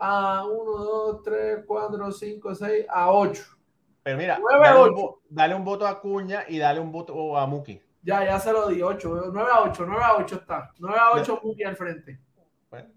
A 0.00 0.44
1, 0.46 0.72
2, 0.72 1.22
3, 1.22 1.64
4, 1.66 2.12
5, 2.12 2.54
6, 2.54 2.86
a 2.88 3.10
8. 3.12 3.42
Pero 4.02 4.16
mira, 4.16 4.38
Nueve, 4.40 4.64
dale 4.64 4.78
un, 4.80 4.84
ocho. 4.88 4.94
vo- 4.96 5.18
dale 5.28 5.54
un 5.54 5.64
voto 5.64 5.86
a 5.86 5.90
Acuña 5.90 6.44
y 6.48 6.58
dale 6.58 6.80
un 6.80 6.90
voto 6.90 7.36
a 7.36 7.46
Mookie. 7.46 7.82
Ya, 8.02 8.24
ya 8.24 8.40
se 8.40 8.50
lo 8.52 8.66
di, 8.68 8.80
8. 8.82 9.30
9 9.32 9.50
a 9.52 9.60
8, 9.62 9.84
9 9.86 10.02
a 10.02 10.16
8 10.16 10.36
está. 10.36 10.72
9 10.78 10.98
a 10.98 11.10
8 11.12 11.40
Mookie 11.42 11.64
al 11.64 11.76
frente. 11.76 12.18
Bueno, 12.70 12.88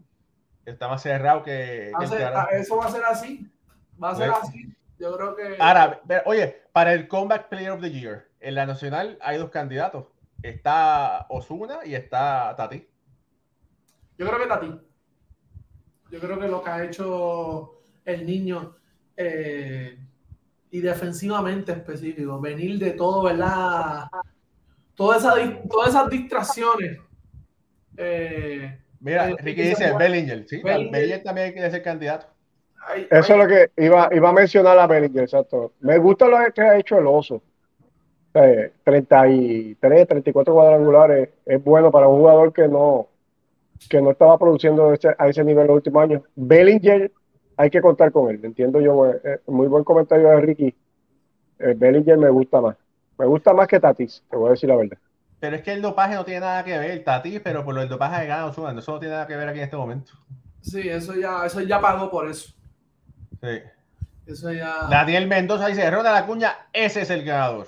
está 0.66 0.88
más 0.88 1.02
cerrado 1.02 1.44
que, 1.44 1.92
a 1.94 2.00
que 2.00 2.08
ser- 2.08 2.20
carajo. 2.22 2.50
eso 2.52 2.78
va 2.78 2.86
a 2.86 2.92
ser 2.92 3.04
así. 3.04 3.52
Va 4.02 4.12
a 4.12 4.16
ser 4.16 4.30
Bueno. 4.30 4.44
así. 4.48 4.74
Yo 4.98 5.18
creo 5.18 5.36
que. 5.36 5.58
Ahora, 5.60 6.00
pero, 6.08 6.22
oye, 6.26 6.62
para 6.72 6.94
el 6.94 7.10
Comeback 7.10 7.50
Player 7.50 7.72
of 7.72 7.82
the 7.82 7.92
Year, 7.92 8.30
en 8.40 8.56
la 8.56 8.66
nacional 8.66 9.18
hay 9.22 9.38
dos 9.38 9.50
candidatos. 9.50 10.06
Está 10.42 11.26
Osuna 11.30 11.80
y 11.84 11.96
está 11.96 12.54
Tati. 12.56 12.88
Yo 14.18 14.26
creo 14.28 14.40
que 14.40 14.48
Tati. 14.48 14.80
Yo 16.14 16.20
creo 16.20 16.40
que 16.40 16.48
lo 16.48 16.62
que 16.64 16.70
ha 16.70 16.84
hecho 16.84 17.72
el 18.06 18.24
niño 18.24 18.76
eh, 19.18 19.98
y 20.70 20.80
defensivamente 20.80 21.72
específico, 21.72 22.40
venir 22.40 22.78
de 22.78 22.92
todo, 22.92 23.24
¿verdad? 23.24 24.04
Toda 24.94 25.18
esa, 25.18 25.34
di- 25.36 25.58
todas 25.68 25.90
esas 25.90 26.08
distracciones. 26.12 27.00
eh, 27.98 28.78
Mira, 29.00 29.32
Eh, 29.32 29.36
Ricky 29.40 29.64
dice 29.64 29.92
Bellinger. 29.98 30.48
Sí, 30.48 30.62
Bellinger. 30.62 30.92
Bellinger 30.92 31.24
también 31.24 31.52
quiere 31.54 31.72
ser 31.72 31.82
candidato. 31.82 32.28
hay- 32.88 33.08
Eso 33.10 33.34
hay- 33.34 33.40
es 33.42 33.46
lo 33.46 33.48
que 33.48 33.72
iba, 33.84 34.10
iba 34.14 34.30
a 34.30 34.34
mencionar 34.34 34.78
a 34.78 34.86
Bellinger, 34.86 35.24
exacto. 35.24 35.74
Me 35.80 35.98
gusta 35.98 36.28
lo 36.28 36.38
que 36.54 36.62
ha 36.62 36.78
hecho 36.78 37.00
el 37.00 37.08
oso. 37.08 37.42
Eh, 38.36 38.72
33, 38.84 40.08
34 40.08 40.54
cuadrangulares 40.54 41.30
es 41.44 41.64
bueno 41.64 41.90
para 41.90 42.08
un 42.08 42.20
jugador 42.20 42.54
que 42.54 42.68
no, 42.68 43.08
que 43.90 44.02
no 44.02 44.12
estaba 44.12 44.38
produciendo 44.38 44.94
ese- 44.94 45.16
a 45.18 45.28
ese 45.28 45.44
nivel 45.44 45.68
los 45.68 45.76
últimos 45.78 46.04
años. 46.04 46.22
Bellinger, 46.36 47.12
hay 47.58 47.70
que 47.70 47.82
contar 47.82 48.12
con 48.12 48.30
él, 48.30 48.40
entiendo 48.44 48.80
yo. 48.82 49.08
eh, 49.08 49.22
eh, 49.24 49.40
muy 49.48 49.68
buen 49.68 49.84
comentario 49.84 50.28
de 50.30 50.42
Ricky. 50.42 50.76
Eh, 51.60 51.74
Bellinger 51.76 52.18
me 52.18 52.30
gusta 52.30 52.62
más. 52.62 52.76
Me 53.18 53.26
gusta 53.26 53.54
más 53.54 53.68
que 53.68 53.80
Tatis, 53.80 54.24
te 54.30 54.36
voy 54.36 54.48
a 54.48 54.52
decir 54.52 54.70
la 54.70 54.76
verdad. 54.76 54.98
Pero 55.40 55.56
es 55.58 55.62
que 55.62 55.74
el 55.74 55.82
dopaje 55.82 56.16
no 56.16 56.24
tiene 56.26 56.40
nada 56.40 56.64
que 56.64 56.78
ver, 56.78 57.04
Tati, 57.04 57.40
pero 57.40 57.64
por 57.66 57.74
lo 57.76 57.82
del 57.82 57.90
dopaje 57.90 58.26
gana 58.26 58.46
Osuna. 58.46 58.78
Eso 58.80 58.94
no 58.94 59.00
tiene 59.00 59.14
nada 59.14 59.28
que 59.28 59.36
ver 59.36 59.48
aquí 59.50 59.60
en 59.60 59.66
este 59.66 59.76
momento. 59.78 60.14
Sí, 60.62 60.88
eso 60.88 61.14
ya, 61.16 61.46
eso 61.46 61.60
ya 61.62 61.80
pagó 61.82 62.10
por 62.10 62.30
eso. 62.30 62.54
Sí. 63.42 63.60
Eso 64.26 64.52
ya. 64.54 64.88
Daniel 64.90 65.28
Mendoza 65.28 65.68
dice, 65.68 65.92
Ronald 65.92 66.16
Acuña, 66.16 66.54
ese 66.72 67.02
es 67.02 67.10
el 67.10 67.24
ganador. 67.26 67.68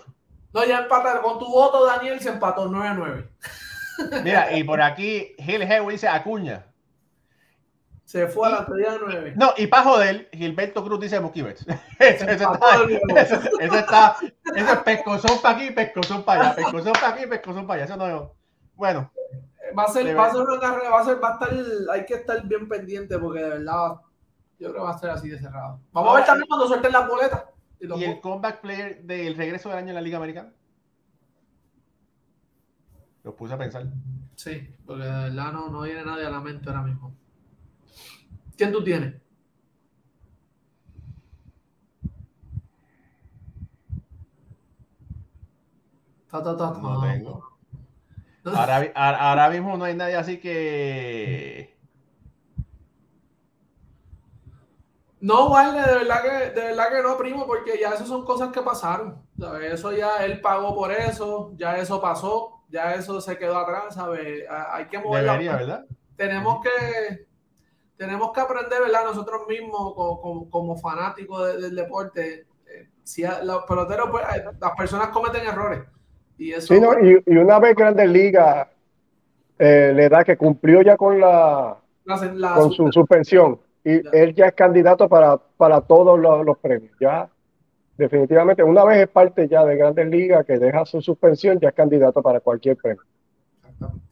No, 0.54 0.64
ya 0.66 0.80
empataron. 0.80 1.22
Con 1.22 1.38
tu 1.38 1.48
voto, 1.48 1.86
Daniel, 1.86 2.18
se 2.22 2.30
empató 2.30 2.68
9 2.70 2.88
a 2.88 2.94
9. 2.94 3.28
Mira, 4.24 4.58
y 4.58 4.64
por 4.64 4.82
aquí 4.82 5.36
Gil 5.38 5.62
Hewe 5.62 5.94
dice 5.94 6.08
Acuña. 6.08 6.66
Se 8.06 8.28
fue 8.28 8.48
a 8.48 8.52
la 8.52 8.60
de 8.62 9.00
9. 9.02 9.34
No, 9.36 9.54
y 9.58 9.66
para 9.66 9.84
joder, 9.84 10.30
Gilberto 10.32 10.84
Cruz 10.84 11.00
dice 11.00 11.20
Mookie 11.20 11.42
Betts. 11.42 11.66
Eso, 12.00 12.26
eso 12.26 12.54
está, 12.54 13.20
eso, 13.20 13.40
eso 13.60 13.76
está, 13.76 14.18
eso 14.56 14.74
es 14.74 14.80
pescozón 14.80 15.42
para 15.42 15.58
aquí, 15.58 15.72
pescozón 15.72 16.24
para 16.24 16.42
allá, 16.42 16.56
pescozón 16.56 16.94
para 16.94 17.10
aquí, 17.10 17.26
pescozón 17.26 17.66
para 17.66 17.84
allá. 17.84 17.94
Eso 17.94 17.98
no, 17.98 18.32
bueno, 18.76 19.12
Va 19.78 19.84
a 19.84 19.88
ser, 19.88 20.18
va 20.18 20.28
a 20.28 20.32
ser 20.32 20.42
una 20.42 20.60
carrera, 20.60 20.90
va 20.90 21.02
a 21.02 21.06
ser, 21.06 21.24
va 21.24 21.30
a 21.30 21.34
estar, 21.34 21.50
hay 21.94 22.06
que 22.06 22.14
estar 22.14 22.46
bien 22.48 22.68
pendiente 22.70 23.18
porque 23.18 23.40
de 23.40 23.50
verdad, 23.50 23.96
yo 24.60 24.70
creo 24.70 24.74
que 24.74 24.80
va 24.80 24.92
a 24.92 25.00
ser 25.00 25.10
así 25.10 25.30
de 25.30 25.40
cerrado. 25.40 25.80
Vamos 25.92 26.12
a 26.12 26.16
ver 26.18 26.26
también 26.26 26.48
cuando 26.48 26.68
suelten 26.68 26.92
las 26.92 27.08
boletas. 27.08 27.44
Y 27.80 27.94
¿y 27.94 28.04
el 28.06 28.22
comeback 28.22 28.62
player 28.62 29.04
del 29.04 29.36
regreso 29.36 29.70
del 29.70 29.80
año 29.80 29.90
en 29.90 29.96
la 29.96 30.02
Liga 30.02 30.18
Americana? 30.18 30.54
Lo 33.26 33.36
puse 33.36 33.56
a 33.56 33.58
pensar. 33.58 33.88
Sí, 34.36 34.70
porque 34.86 35.04
de 35.04 35.10
verdad 35.10 35.52
no, 35.52 35.70
no 35.70 35.82
viene 35.82 36.06
nadie 36.06 36.28
a 36.28 36.30
la 36.30 36.40
mente 36.40 36.70
ahora 36.70 36.84
mismo. 36.84 37.16
¿Quién 38.56 38.72
tú 38.72 38.84
tienes? 38.84 39.16
Ta, 46.30 46.44
ta, 46.44 46.56
ta. 46.56 46.68
No 46.82 47.02
tengo. 47.02 47.44
Ahora, 48.46 48.92
ahora- 48.94 49.50
mismo 49.56 49.76
no 49.76 49.86
hay 49.86 49.96
nadie 49.96 50.16
así 50.16 50.40
que. 50.40 51.76
No, 55.20 55.48
Walde, 55.50 55.82
de 55.82 55.96
verdad 55.96 56.22
que, 56.22 56.60
de 56.60 56.66
verdad 56.68 56.90
que 56.92 57.02
no, 57.02 57.18
primo, 57.18 57.48
porque 57.48 57.80
ya 57.82 57.90
eso 57.96 58.06
son 58.06 58.24
cosas 58.24 58.52
que 58.52 58.62
pasaron. 58.62 59.26
¿sabes? 59.40 59.74
Eso 59.74 59.92
ya 59.92 60.24
él 60.24 60.40
pagó 60.42 60.76
por 60.76 60.92
eso, 60.92 61.54
ya 61.58 61.78
eso 61.78 62.00
pasó, 62.00 62.55
ya 62.70 62.94
eso 62.96 63.20
se 63.22 63.38
quedó 63.38 63.58
atrás, 63.58 63.96
¿sabes? 63.96 64.44
Ha- 64.50 64.76
Hay 64.76 64.86
que 64.86 65.00
mover 65.00 65.24
la- 65.24 65.32
Debería, 65.34 65.56
¿verdad? 65.58 65.86
tenemos 66.16 66.62
que 66.64 67.26
tenemos 67.98 68.34
que 68.34 68.42
aprender, 68.42 68.82
¿verdad? 68.82 69.06
Nosotros 69.06 69.44
mismos 69.48 69.94
como, 69.96 70.20
como- 70.22 70.50
como 70.50 70.78
fanáticos 70.78 71.48
de- 71.48 71.62
del 71.62 71.76
deporte, 71.76 72.46
eh, 72.68 72.90
si 73.04 73.24
a- 73.24 73.42
los 73.44 73.64
peloteros, 73.66 74.10
pues, 74.12 74.24
eh, 74.36 74.44
las 74.60 74.72
personas 74.76 75.08
cometen 75.10 75.48
errores. 75.48 75.82
Y 76.38 76.52
eso 76.52 76.74
Sí, 76.74 76.82
no, 76.82 77.00
y, 77.00 77.24
y 77.26 77.38
una 77.38 77.58
vez 77.60 77.74
Grandes 77.76 78.10
Ligas 78.10 78.68
eh, 79.58 79.94
le 79.96 80.10
da 80.10 80.26
que 80.26 80.36
cumplió 80.36 80.82
ya 80.82 80.98
con 80.98 81.18
la 81.22 81.78
la- 82.04 82.34
la- 82.34 82.54
con 82.56 82.72
su 82.74 82.92
suspensión 82.92 83.58
y 83.86 84.04
Ya. 84.04 84.10
él 84.12 84.36
ya 84.36 84.48
es 84.48 84.54
candidato 84.54 85.08
para, 85.08 85.38
para 85.38 85.80
todos 85.80 86.20
los, 86.20 86.46
los 86.46 86.58
premios. 86.58 86.92
Ya 87.00 87.30
definitivamente, 87.98 88.64
una 88.64 88.84
vez 88.84 89.00
es 89.00 89.08
parte 89.08 89.48
ya 89.48 89.64
de 89.66 89.78
Grandes 89.78 90.08
Ligas 90.08 90.46
que 90.46 90.58
deja 90.60 90.86
su 90.86 91.02
suspensión, 91.02 91.60
ya 91.60 91.70
es 91.70 91.76
candidato 91.76 92.22
para 92.22 92.40
cualquier 92.40 92.78
premio. 92.78 93.04
Exactamente. 93.58 94.06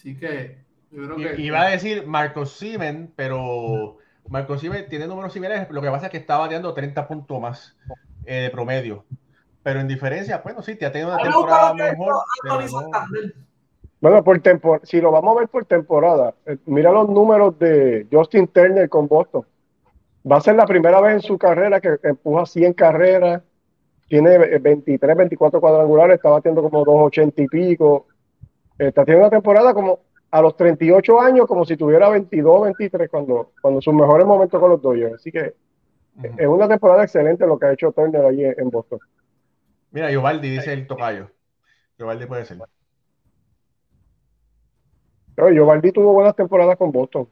Así 0.00 0.16
que 0.16 0.56
yo 0.90 1.04
creo 1.04 1.16
que. 1.16 1.42
Iba 1.42 1.60
a 1.60 1.70
decir 1.70 2.06
Marcos 2.06 2.52
Simen, 2.56 3.12
pero 3.14 3.98
Marcos 4.28 4.62
Simen 4.62 4.88
tiene 4.88 5.06
números 5.06 5.32
similares. 5.34 5.68
Lo 5.70 5.82
que 5.82 5.90
pasa 5.90 6.06
es 6.06 6.12
que 6.12 6.16
está 6.16 6.38
bateando 6.38 6.72
30 6.72 7.06
puntos 7.06 7.38
más 7.38 7.76
eh, 8.24 8.42
de 8.42 8.50
promedio. 8.50 9.04
Pero 9.62 9.80
en 9.80 9.88
diferencia, 9.88 10.38
bueno, 10.38 10.62
sí, 10.62 10.74
te 10.74 10.86
ha 10.86 10.92
tenido 10.92 11.10
una 11.10 11.18
gusta 11.18 11.32
temporada 11.32 11.74
mejor. 11.74 12.14
Bueno, 14.00 14.24
por 14.24 14.40
tempor 14.40 14.80
si 14.84 14.98
lo 15.02 15.12
vamos 15.12 15.36
a 15.36 15.40
ver 15.40 15.48
por 15.48 15.66
temporada, 15.66 16.34
eh, 16.46 16.56
mira 16.64 16.90
los 16.90 17.10
números 17.10 17.58
de 17.58 18.06
Justin 18.10 18.48
Turner 18.48 18.88
con 18.88 19.06
Boston. 19.06 19.44
Va 20.28 20.36
a 20.36 20.40
ser 20.40 20.56
la 20.56 20.66
primera 20.66 21.00
vez 21.00 21.14
en 21.14 21.20
su 21.22 21.38
carrera 21.38 21.80
que 21.80 21.98
empuja 22.02 22.46
100 22.46 22.72
carreras, 22.74 23.42
tiene 24.08 24.34
eh, 24.34 24.58
23, 24.58 25.16
24 25.16 25.60
cuadrangulares, 25.60 26.16
está 26.16 26.30
batiendo 26.30 26.62
como 26.62 26.84
280 26.84 27.42
y 27.42 27.46
pico. 27.46 28.06
Está 28.78 29.04
teniendo 29.04 29.26
una 29.26 29.36
temporada 29.36 29.72
como 29.72 30.00
a 30.30 30.42
los 30.42 30.56
38 30.56 31.20
años, 31.20 31.46
como 31.46 31.64
si 31.64 31.76
tuviera 31.76 32.08
22, 32.08 32.62
23, 32.62 33.08
cuando, 33.08 33.52
cuando 33.60 33.80
sus 33.80 33.94
mejores 33.94 34.26
momentos 34.26 34.60
con 34.60 34.70
los 34.70 34.82
Dodgers. 34.82 35.14
Así 35.14 35.30
que 35.30 35.54
es 36.36 36.46
una 36.46 36.68
temporada 36.68 37.04
excelente 37.04 37.46
lo 37.46 37.58
que 37.58 37.66
ha 37.66 37.72
hecho 37.72 37.92
Turner 37.92 38.24
allí 38.24 38.44
en 38.44 38.70
Boston. 38.70 38.98
Mira, 39.90 40.10
Yovaldi 40.10 40.50
dice 40.50 40.72
el 40.72 40.86
tocayo. 40.86 41.30
Yovaldi 41.98 42.26
puede 42.26 42.44
ser. 42.44 42.58
Pero 45.34 45.50
Giovanni 45.52 45.90
tuvo 45.90 46.12
buenas 46.12 46.36
temporadas 46.36 46.76
con 46.76 46.92
Boston. 46.92 47.26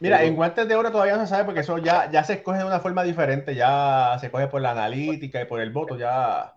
Mira, 0.00 0.24
en 0.24 0.36
guantes 0.36 0.68
de 0.68 0.74
oro 0.76 0.90
todavía 0.90 1.16
no 1.16 1.22
se 1.22 1.28
sabe 1.28 1.44
porque 1.44 1.60
eso 1.60 1.78
ya, 1.78 2.10
ya 2.10 2.22
se 2.24 2.34
escoge 2.34 2.58
de 2.58 2.64
una 2.64 2.80
forma 2.80 3.02
diferente, 3.02 3.54
ya 3.54 4.16
se 4.20 4.26
escoge 4.26 4.46
por 4.48 4.60
la 4.60 4.72
analítica 4.72 5.40
y 5.40 5.46
por 5.46 5.60
el 5.60 5.70
voto, 5.70 5.96
ya. 5.98 6.54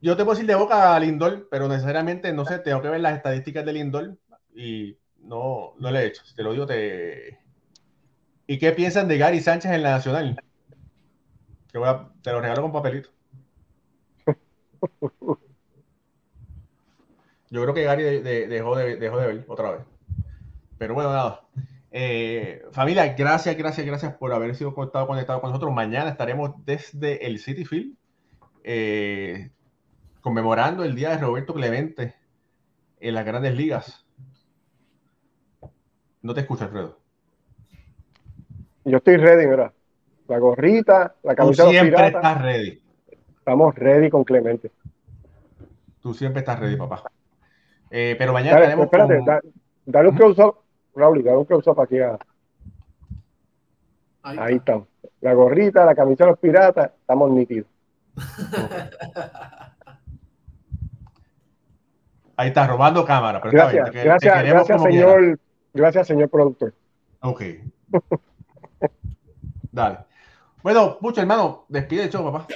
Yo 0.00 0.16
te 0.16 0.24
puedo 0.24 0.34
decir 0.34 0.46
de 0.48 0.54
boca 0.54 0.94
a 0.94 1.00
Lindor, 1.00 1.48
pero 1.50 1.68
necesariamente, 1.68 2.32
no 2.32 2.44
sé, 2.44 2.58
tengo 2.58 2.80
que 2.82 2.88
ver 2.88 3.00
las 3.00 3.16
estadísticas 3.16 3.64
de 3.64 3.72
Lindor 3.72 4.18
y 4.54 4.96
no, 5.18 5.74
no 5.78 5.90
le 5.90 6.00
he 6.00 6.06
hecho. 6.06 6.24
Si 6.24 6.34
te 6.34 6.42
lo 6.42 6.52
digo, 6.52 6.66
te... 6.66 7.38
¿Y 8.46 8.58
qué 8.58 8.72
piensan 8.72 9.08
de 9.08 9.16
Gary 9.16 9.40
Sánchez 9.40 9.70
en 9.72 9.82
la 9.82 9.92
Nacional? 9.92 10.36
Que 11.72 11.78
voy 11.78 11.88
a- 11.88 12.08
te 12.22 12.32
lo 12.32 12.40
regalo 12.40 12.62
con 12.62 12.72
papelito. 12.72 13.10
Yo 17.50 17.62
creo 17.62 17.74
que 17.74 17.82
Gary 17.84 18.02
de- 18.02 18.20
de- 18.22 18.46
dejó, 18.48 18.76
de, 18.76 18.96
dejó 18.96 19.18
de 19.18 19.26
ver 19.26 19.44
otra 19.48 19.70
vez. 19.72 19.80
Pero 20.78 20.94
bueno, 20.94 21.12
nada. 21.12 21.42
Eh, 21.92 22.62
familia, 22.72 23.14
gracias, 23.14 23.56
gracias, 23.56 23.86
gracias 23.86 24.14
por 24.14 24.32
haber 24.32 24.54
sido 24.54 24.74
conectado, 24.74 25.06
conectado 25.06 25.40
con 25.40 25.50
nosotros. 25.50 25.72
Mañana 25.74 26.10
estaremos 26.10 26.52
desde 26.64 27.26
el 27.26 27.38
City 27.38 27.64
Field 27.64 27.94
eh, 28.62 29.50
conmemorando 30.20 30.84
el 30.84 30.94
día 30.94 31.10
de 31.10 31.18
Roberto 31.18 31.54
Clemente 31.54 32.14
en 33.00 33.14
las 33.14 33.24
grandes 33.24 33.54
ligas. 33.56 34.06
No 36.22 36.34
te 36.34 36.40
escucho, 36.42 36.64
Alfredo. 36.64 36.98
Yo 38.84 38.98
estoy 38.98 39.16
ready, 39.16 39.46
mira. 39.46 39.72
La 40.28 40.38
gorrita, 40.38 41.16
la 41.22 41.34
Tú 41.34 41.36
camisa 41.38 41.64
de 41.64 41.72
los 41.72 41.80
siempre 41.80 42.06
estás 42.06 42.42
ready. 42.42 42.82
Estamos 43.38 43.74
ready 43.74 44.10
con 44.10 44.22
Clemente. 44.22 44.70
Tú 46.00 46.14
siempre 46.14 46.40
estás 46.40 46.60
ready, 46.60 46.76
papá. 46.76 47.02
Eh, 47.90 48.14
pero 48.16 48.32
mañana 48.32 48.52
Dale, 48.60 48.64
estaremos 48.66 48.84
espérate, 48.86 49.16
con... 49.16 49.24
da- 49.24 49.40
dale 49.86 50.08
un 50.10 50.16
close-up, 50.16 50.56
Raúl, 50.94 51.22
dale 51.22 51.36
un 51.38 51.44
close-up 51.44 51.80
aquí. 51.80 51.98
a- 52.00 52.18
Ahí 54.22 54.36
ahí 54.38 54.54
está. 54.56 54.72
estamos. 54.72 54.88
La 55.20 55.32
gorrita, 55.34 55.84
la 55.84 55.94
camisa 55.94 56.24
de 56.24 56.30
los 56.30 56.38
piratas, 56.38 56.90
estamos 57.00 57.30
nítidos. 57.30 57.66
Ahí 62.36 62.48
está, 62.48 62.66
robando 62.66 63.04
cámara. 63.04 63.40
Pero 63.42 63.52
está 63.58 63.70
bien, 63.70 63.84
Gracias, 63.84 63.84
te 63.86 63.92
que- 63.92 63.98
te 64.02 64.08
gracias, 64.08 64.34
queremos 64.34 64.54
gracias, 64.68 64.78
como 64.78 64.90
quiera. 64.90 65.12
señor. 65.14 65.38
Gracias, 65.74 66.06
señor 66.06 66.28
productor. 66.30 66.74
Ok. 67.20 67.42
Dale. 69.72 69.98
Bueno, 70.62 70.98
mucho 71.00 71.20
hermano, 71.20 71.64
despide 71.68 72.04
el 72.04 72.10
show, 72.10 72.24
papá. 72.30 72.46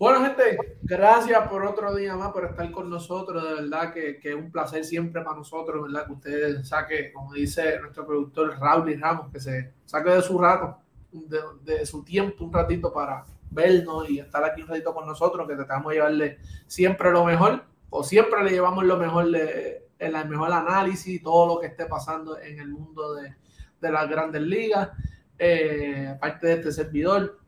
Bueno, 0.00 0.22
gente, 0.22 0.56
gracias 0.80 1.46
por 1.46 1.62
otro 1.62 1.94
día 1.94 2.16
más, 2.16 2.32
por 2.32 2.46
estar 2.46 2.70
con 2.70 2.88
nosotros. 2.88 3.46
De 3.46 3.54
verdad 3.56 3.92
que, 3.92 4.18
que 4.18 4.30
es 4.30 4.34
un 4.34 4.50
placer 4.50 4.82
siempre 4.82 5.20
para 5.20 5.36
nosotros, 5.36 5.82
¿verdad? 5.82 6.06
Que 6.06 6.12
ustedes 6.14 6.66
saque, 6.66 7.12
como 7.12 7.34
dice 7.34 7.78
nuestro 7.80 8.06
productor 8.06 8.58
Raúl 8.58 8.88
y 8.88 8.96
Ramos, 8.96 9.30
que 9.30 9.38
se 9.40 9.74
saque 9.84 10.08
de 10.08 10.22
su 10.22 10.38
rato, 10.38 10.78
de, 11.12 11.38
de 11.64 11.84
su 11.84 12.02
tiempo, 12.02 12.46
un 12.46 12.50
ratito 12.50 12.90
para 12.90 13.26
vernos 13.50 14.08
y 14.08 14.20
estar 14.20 14.42
aquí 14.42 14.62
un 14.62 14.68
ratito 14.68 14.94
con 14.94 15.06
nosotros, 15.06 15.46
que 15.46 15.54
tratamos 15.54 15.90
de 15.90 15.96
llevarle 15.96 16.38
siempre 16.66 17.10
lo 17.10 17.26
mejor, 17.26 17.62
o 17.90 18.02
siempre 18.02 18.42
le 18.42 18.52
llevamos 18.52 18.84
lo 18.84 18.96
mejor, 18.96 19.30
de, 19.30 19.86
el 19.98 20.28
mejor 20.30 20.50
análisis, 20.50 21.22
todo 21.22 21.56
lo 21.56 21.60
que 21.60 21.66
esté 21.66 21.84
pasando 21.84 22.40
en 22.40 22.58
el 22.58 22.68
mundo 22.68 23.16
de, 23.16 23.34
de 23.82 23.92
las 23.92 24.08
grandes 24.08 24.40
ligas. 24.40 24.92
Eh, 25.38 26.08
aparte 26.14 26.46
de 26.46 26.52
este 26.54 26.72
servidor, 26.72 27.39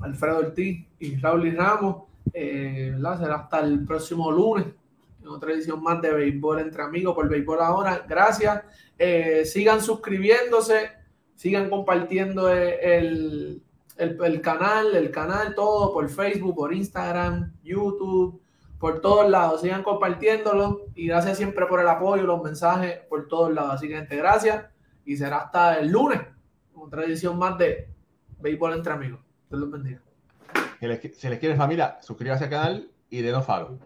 Alfredo 0.00 0.38
Ortiz 0.38 0.86
y 0.98 1.16
Raúl 1.16 1.46
y 1.46 1.50
Ramos. 1.52 2.04
Eh. 2.32 2.94
Será 3.18 3.36
hasta 3.36 3.60
el 3.60 3.84
próximo 3.84 4.30
lunes 4.30 4.66
en 5.22 5.28
otra 5.28 5.52
edición 5.52 5.82
más 5.82 6.00
de 6.00 6.12
Béisbol 6.12 6.60
entre 6.60 6.82
amigos 6.82 7.14
por 7.14 7.28
Béisbol 7.28 7.60
ahora. 7.60 8.04
Gracias. 8.08 8.62
Eh, 8.98 9.44
sigan 9.44 9.80
suscribiéndose, 9.80 10.92
sigan 11.34 11.68
compartiendo 11.68 12.48
el, 12.48 13.62
el, 13.96 14.18
el 14.22 14.40
canal, 14.40 14.94
el 14.94 15.10
canal 15.10 15.54
todo 15.54 15.92
por 15.92 16.08
Facebook, 16.08 16.54
por 16.54 16.72
Instagram, 16.72 17.52
YouTube, 17.62 18.40
por 18.78 19.00
todos 19.00 19.28
lados. 19.28 19.62
Sigan 19.62 19.82
compartiéndolo 19.82 20.86
y 20.94 21.08
gracias 21.08 21.38
siempre 21.38 21.66
por 21.66 21.80
el 21.80 21.88
apoyo, 21.88 22.22
los 22.22 22.42
mensajes 22.42 23.00
por 23.08 23.26
todos 23.28 23.52
lados. 23.52 23.74
Así 23.74 23.88
que, 23.88 23.96
gente, 23.96 24.16
gracias 24.16 24.66
y 25.04 25.16
será 25.16 25.38
hasta 25.38 25.78
el 25.78 25.88
lunes 25.88 26.20
otra 26.74 27.04
edición 27.04 27.38
más 27.38 27.58
de 27.58 27.88
Béisbol 28.38 28.74
entre 28.74 28.92
amigos. 28.92 29.25
Dios 29.48 29.60
los 29.60 29.70
bendiga. 29.70 30.00
Si 30.78 30.86
les, 31.28 31.38
quiere 31.38 31.56
familia, 31.56 31.98
suscríbase 32.02 32.44
al 32.44 32.50
canal 32.50 32.90
y 33.08 33.22
denos 33.22 33.46
follow. 33.46 33.78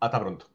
Hasta 0.00 0.20
pronto. 0.20 0.51